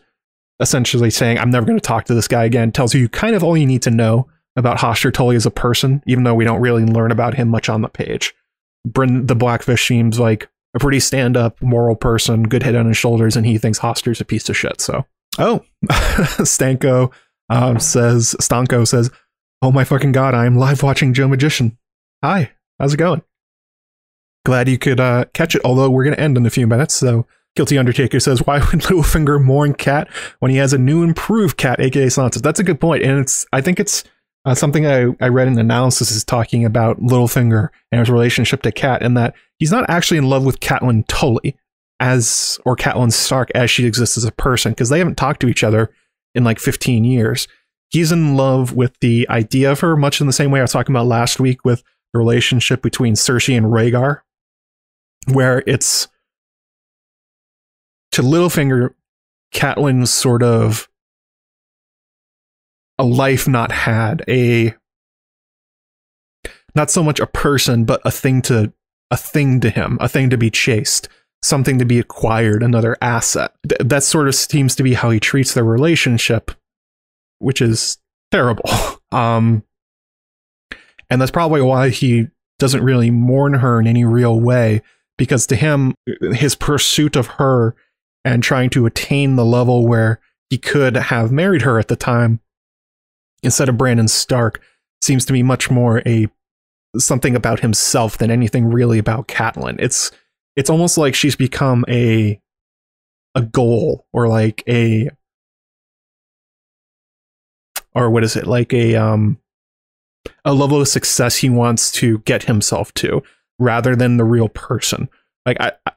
[0.60, 3.42] essentially saying, I'm never going to talk to this guy again, tells you kind of
[3.42, 6.60] all you need to know about Hoster Tully as a person, even though we don't
[6.60, 8.34] really learn about him much on the page.
[8.86, 12.96] Bryn, the Blackfish seems like a pretty stand up, moral person, good head on his
[12.96, 14.80] shoulders, and he thinks Hoster's a piece of shit.
[14.80, 15.06] So,
[15.38, 17.12] oh, Stanko
[17.52, 19.10] um, says, Stanko says,
[19.60, 21.78] Oh my fucking god, I am live watching Joe Magician.
[22.24, 22.50] Hi,
[22.80, 23.22] how's it going?
[24.44, 26.94] Glad you could uh, catch it, although we're to end in a few minutes.
[26.94, 30.08] So, Guilty Undertaker says, Why would Littlefinger mourn Cat
[30.40, 32.40] when he has a new improved cat, aka Sansa?
[32.40, 32.82] That's a good.
[32.82, 34.02] And it's, I think it's
[34.44, 38.72] uh, something I, I read in analysis is talking about Littlefinger and his relationship to
[38.72, 41.56] Cat, and that he's not actually in love with Catelyn Tully
[42.00, 45.48] as or Catelyn Stark as she exists as a person because they haven't talked to
[45.48, 45.92] each other
[46.34, 47.48] in like 15 years.
[47.90, 50.72] He's in love with the idea of her, much in the same way I was
[50.72, 51.82] talking about last week with
[52.12, 54.20] the relationship between Cersei and Rhaegar,
[55.32, 56.08] where it's
[58.12, 58.94] to Littlefinger,
[59.54, 60.88] Catelyn's sort of
[62.98, 64.74] a life not had, a
[66.74, 68.72] not so much a person, but a thing to
[69.10, 71.08] a thing to him, a thing to be chased,
[71.42, 73.52] something to be acquired, another asset.
[73.68, 76.50] Th- that sort of seems to be how he treats their relationship,
[77.38, 77.98] which is
[78.30, 78.64] terrible.
[79.12, 79.62] Um,
[81.10, 82.28] and that's probably why he
[82.58, 84.80] doesn't really mourn her in any real way,
[85.18, 85.94] because to him,
[86.32, 87.76] his pursuit of her
[88.24, 92.40] and trying to attain the level where he could have married her at the time
[93.42, 94.62] instead of Brandon Stark
[95.02, 96.28] seems to be much more a
[96.96, 99.76] something about himself than anything really about Catelyn.
[99.78, 100.10] It's
[100.56, 102.40] it's almost like she's become a
[103.34, 105.10] a goal or like a
[107.94, 108.46] or what is it?
[108.46, 109.38] Like a um
[110.44, 113.22] a level of success he wants to get himself to
[113.58, 115.08] rather than the real person.
[115.46, 115.92] Like i, I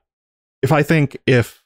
[0.62, 1.64] if i think if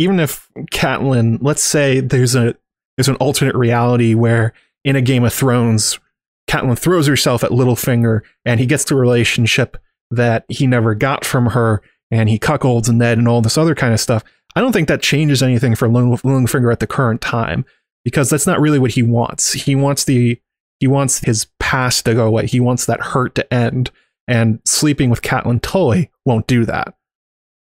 [0.00, 2.54] even if Catelyn, let's say there's a
[2.96, 6.00] there's an alternate reality where in a Game of Thrones,
[6.48, 9.76] Catelyn throws herself at Littlefinger and he gets the relationship
[10.10, 13.74] that he never got from her and he cuckolds and Ned and all this other
[13.74, 14.24] kind of stuff.
[14.56, 17.64] I don't think that changes anything for Littlefinger at the current time
[18.04, 19.52] because that's not really what he wants.
[19.52, 20.40] He wants the
[20.80, 22.46] he wants his past to go away.
[22.46, 23.90] He wants that hurt to end.
[24.26, 26.94] And sleeping with Catelyn Tully won't do that.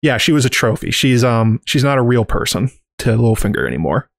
[0.01, 0.91] Yeah, she was a trophy.
[0.91, 4.09] She's um she's not a real person to Littlefinger anymore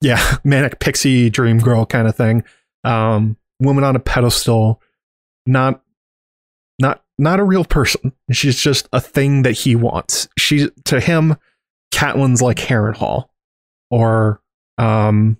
[0.00, 2.44] yeah, manic pixie dream girl kind of thing.
[2.84, 4.80] Um, woman on a pedestal,
[5.46, 5.82] not
[6.78, 8.12] not not a real person.
[8.32, 10.28] She's just a thing that he wants.
[10.38, 11.36] She's to him,
[11.92, 13.28] Catelyn's like Harrenhal,
[13.90, 14.40] or
[14.78, 15.36] um,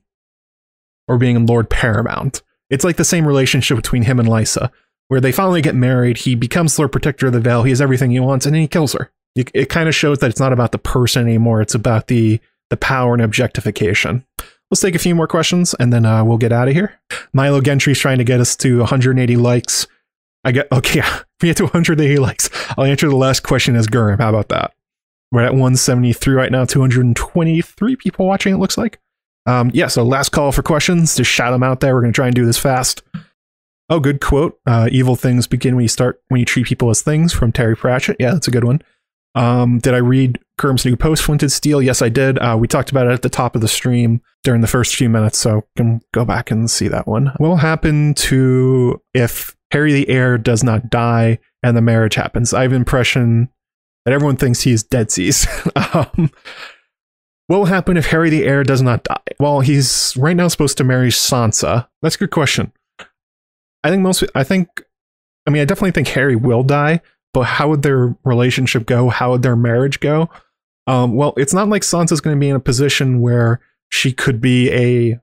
[1.08, 2.42] or being Lord Paramount.
[2.68, 4.70] It's like the same relationship between him and Lysa,
[5.08, 6.18] where they finally get married.
[6.18, 7.64] He becomes Lord Protector of the Vale.
[7.64, 9.10] He has everything he wants, and then he kills her.
[9.34, 11.60] It, it kind of shows that it's not about the person anymore.
[11.60, 14.24] It's about the the power and objectification.
[14.70, 17.00] Let's take a few more questions and then uh, we'll get out of here.
[17.32, 19.88] Milo Gentry's trying to get us to 180 likes.
[20.44, 21.02] I get okay.
[21.40, 22.50] We get to 180 likes.
[22.76, 24.18] I'll answer the last question as Gurm.
[24.18, 24.74] How about that?
[25.32, 26.66] We're at 173 right now.
[26.66, 28.52] 223 people watching.
[28.52, 29.00] It looks like.
[29.46, 29.86] Um, yeah.
[29.86, 31.16] So last call for questions.
[31.16, 31.94] Just shout them out there.
[31.94, 33.02] We're gonna try and do this fast.
[33.88, 34.60] Oh, good quote.
[34.66, 37.74] Uh, evil things begin when you start when you treat people as things from Terry
[37.74, 38.16] Pratchett.
[38.20, 38.82] Yeah, that's a good one.
[39.34, 41.80] Um, did I read Kerm's new post Flinted Steel.
[41.80, 42.38] Yes, I did.
[42.38, 45.08] Uh, we talked about it at the top of the stream during the first few
[45.08, 47.32] minutes, so can go back and see that one.
[47.38, 52.52] What will happen to if Harry the heir does not die and the marriage happens?
[52.52, 53.48] I have impression
[54.04, 55.46] that everyone thinks he is dead seas.
[55.94, 56.30] um,
[57.46, 59.16] what will happen if Harry the heir does not die?
[59.38, 61.88] Well, he's right now supposed to marry Sansa.
[62.00, 62.72] That's a good question.
[63.82, 64.22] I think most.
[64.34, 64.68] I think.
[65.46, 67.00] I mean, I definitely think Harry will die,
[67.32, 69.08] but how would their relationship go?
[69.08, 70.30] How would their marriage go?
[70.86, 74.40] Um, well, it's not like Sansa's going to be in a position where she could
[74.40, 75.20] be a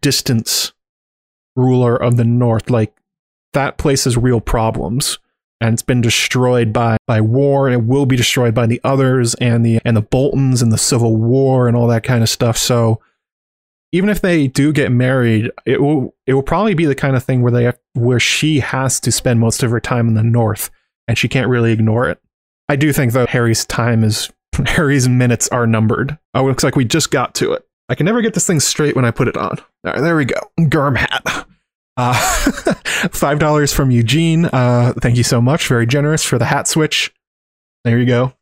[0.00, 0.72] distance
[1.54, 2.70] ruler of the North.
[2.70, 2.96] Like
[3.56, 5.18] that place has real problems,
[5.60, 9.34] and it's been destroyed by by war, and it will be destroyed by the others
[9.34, 12.56] and the and the Boltons and the Civil War and all that kind of stuff.
[12.56, 13.00] So
[13.92, 17.24] even if they do get married, it will it will probably be the kind of
[17.24, 20.22] thing where they have, where she has to spend most of her time in the
[20.22, 20.70] North
[21.08, 22.20] and she can't really ignore it.
[22.68, 24.30] I do think though Harry's time is
[24.66, 26.18] Harry's minutes are numbered.
[26.34, 27.66] Oh, it looks like we just got to it.
[27.88, 29.58] I can never get this thing straight when I put it on.
[29.58, 30.40] All right, there we go.
[30.68, 31.46] Garm hat.
[31.96, 32.14] Uh,
[33.12, 34.46] Five dollars from Eugene.
[34.46, 35.68] Uh, thank you so much.
[35.68, 37.12] Very generous for the hat switch.
[37.84, 38.32] There you go.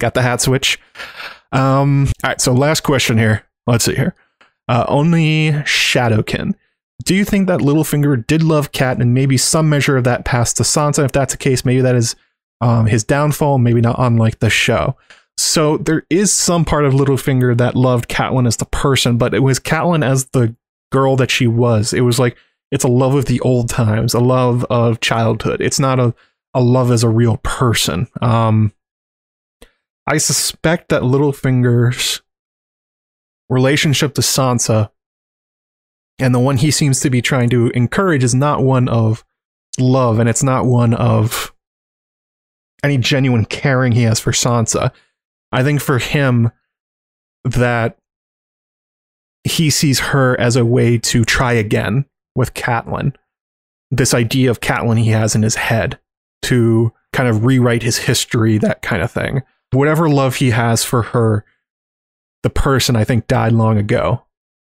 [0.00, 0.78] Got the hat switch.
[1.52, 3.44] Um, all right, so last question here.
[3.66, 4.14] Let's see here.
[4.68, 6.54] Uh, only Shadowkin.
[7.04, 10.56] Do you think that Littlefinger did love Cat and maybe some measure of that passed
[10.58, 11.04] to Sansa?
[11.04, 12.14] If that's the case, maybe that is
[12.60, 14.96] um, his downfall, maybe not unlike the show.
[15.36, 19.40] So there is some part of Littlefinger that loved Catelyn as the person, but it
[19.40, 20.54] was Catelyn as the
[20.92, 21.94] girl that she was.
[21.94, 22.36] It was like
[22.70, 25.60] it's a love of the old times, a love of childhood.
[25.60, 26.14] It's not a,
[26.54, 28.06] a love as a real person.
[28.20, 28.72] Um,
[30.06, 32.22] I suspect that Littlefinger's
[33.48, 34.90] relationship to Sansa
[36.18, 39.24] and the one he seems to be trying to encourage is not one of
[39.78, 41.52] love and it's not one of
[42.84, 44.92] any genuine caring he has for Sansa.
[45.52, 46.52] I think for him
[47.44, 47.98] that
[49.44, 52.04] he sees her as a way to try again
[52.34, 53.14] with Catelyn.
[53.90, 55.98] This idea of Catelyn he has in his head
[56.42, 59.42] to kind of rewrite his history, that kind of thing.
[59.72, 61.44] Whatever love he has for her,
[62.42, 64.24] the person I think died long ago.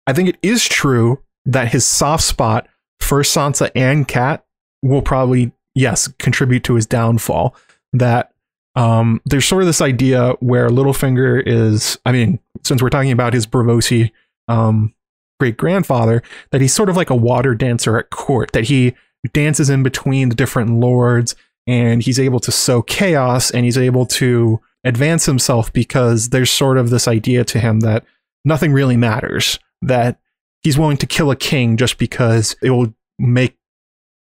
[0.06, 2.68] I think it is true that his soft spot
[3.00, 4.44] for Sansa and Cat
[4.82, 7.56] will probably, yes, contribute to his downfall.
[7.92, 8.32] That
[8.76, 13.32] um, there's sort of this idea where Littlefinger is, I mean, since we're talking about
[13.32, 14.10] his Braavosi
[14.48, 14.93] um,
[15.40, 18.94] great grandfather, that he's sort of like a water dancer at court, that he
[19.32, 21.34] dances in between the different lords
[21.66, 26.76] and he's able to sow chaos and he's able to advance himself because there's sort
[26.76, 28.04] of this idea to him that
[28.44, 30.18] nothing really matters, that
[30.62, 33.56] he's willing to kill a king just because it will make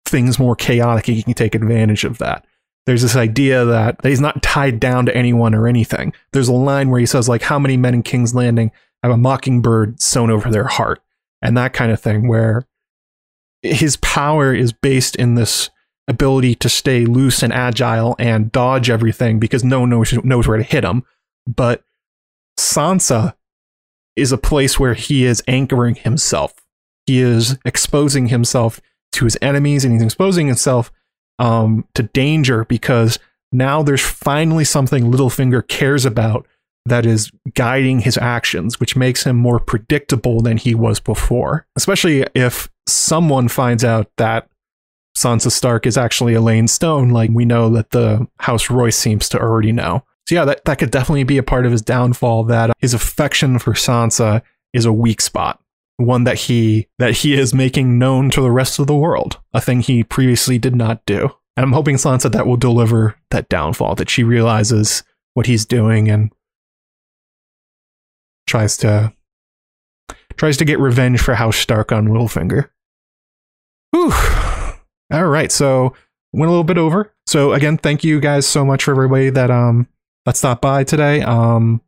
[0.05, 2.45] things more chaotic and he can take advantage of that.
[2.85, 6.13] There's this idea that, that he's not tied down to anyone or anything.
[6.33, 8.71] There's a line where he says, like, how many men in King's Landing
[9.03, 11.01] have a mockingbird sewn over their heart?
[11.41, 12.65] And that kind of thing, where
[13.61, 15.69] his power is based in this
[16.07, 20.57] ability to stay loose and agile and dodge everything because no one knows, knows where
[20.57, 21.03] to hit him.
[21.47, 21.83] But
[22.59, 23.35] Sansa
[24.15, 26.53] is a place where he is anchoring himself.
[27.05, 28.79] He is exposing himself
[29.13, 30.91] to his enemies and he's exposing himself
[31.39, 33.19] um, to danger because
[33.51, 36.47] now there's finally something Littlefinger cares about
[36.85, 41.65] that is guiding his actions, which makes him more predictable than he was before.
[41.75, 44.49] Especially if someone finds out that
[45.15, 49.39] Sansa Stark is actually Alayne Stone, like we know that the House Royce seems to
[49.39, 50.03] already know.
[50.27, 53.59] So yeah, that, that could definitely be a part of his downfall that his affection
[53.59, 54.41] for Sansa
[54.73, 55.59] is a weak spot.
[55.97, 59.61] One that he that he is making known to the rest of the world, a
[59.61, 61.29] thing he previously did not do.
[61.55, 65.03] And I'm hoping Sansa that will deliver that downfall, that she realizes
[65.33, 66.31] what he's doing and
[68.51, 69.13] tries to
[70.37, 72.69] tries to get revenge for House Stark on Littlefinger.
[73.91, 74.13] Whew.
[75.11, 75.93] All right, so
[76.33, 77.13] went a little bit over.
[77.25, 79.87] So again, thank you guys so much for everybody that um
[80.25, 81.21] that stopped by today.
[81.21, 81.81] Um,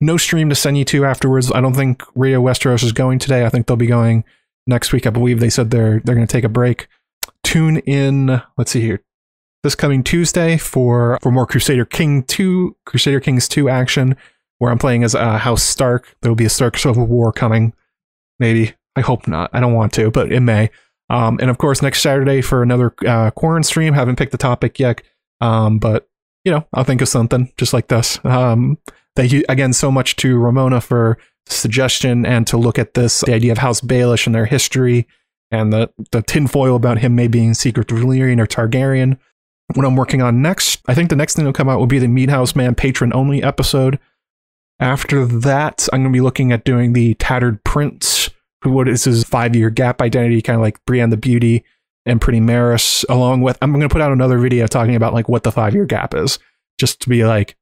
[0.00, 1.50] no stream to send you to afterwards.
[1.52, 3.46] I don't think Radio Westeros is going today.
[3.46, 4.24] I think they'll be going
[4.66, 5.06] next week.
[5.06, 6.88] I believe they said they're they're going to take a break.
[7.44, 8.42] Tune in.
[8.56, 9.02] Let's see here.
[9.62, 14.16] This coming Tuesday for for more Crusader King two Crusader Kings two action,
[14.60, 16.14] where I'm playing as uh, House Stark.
[16.20, 17.72] There will be a Stark Civil War coming.
[18.38, 19.50] Maybe I hope not.
[19.52, 20.70] I don't want to, but it may.
[21.08, 23.94] Um, and of course, next Saturday for another uh, Quarren stream.
[23.94, 25.02] Haven't picked the topic yet,
[25.40, 26.08] um, but
[26.44, 28.22] you know, I'll think of something just like this.
[28.24, 28.78] Um,
[29.16, 33.34] thank you again so much to Ramona for suggestion and to look at this, the
[33.34, 35.06] idea of House Baelish and their history
[35.50, 39.18] and the, the tinfoil about him maybe being secret Valyrian or Targaryen.
[39.74, 41.98] What I'm working on next, I think the next thing that'll come out will be
[41.98, 43.98] the Meathouse Man patron only episode.
[44.80, 48.30] After that, I'm going to be looking at doing the Tattered Prince,
[48.62, 51.64] who what is his five year gap identity, kind of like Brienne the Beauty
[52.06, 55.28] and Pretty Meris, along with I'm going to put out another video talking about like
[55.28, 56.38] what the five year gap is,
[56.78, 57.56] just to be like,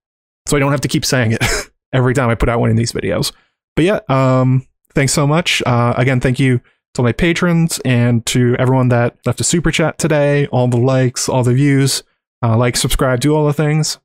[0.47, 1.45] so I don't have to keep saying it
[1.93, 3.33] every time I put out one of these videos.
[3.75, 5.61] But yeah, um, thanks so much.
[5.67, 6.61] Uh, again, thank you
[6.95, 11.29] to my patrons and to everyone that left a super chat today, all the likes,
[11.29, 12.05] all the views.
[12.43, 13.99] Uh, like, subscribe, do all the things.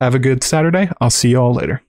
[0.00, 0.90] Have a good Saturday.
[1.00, 1.82] I'll see you all later.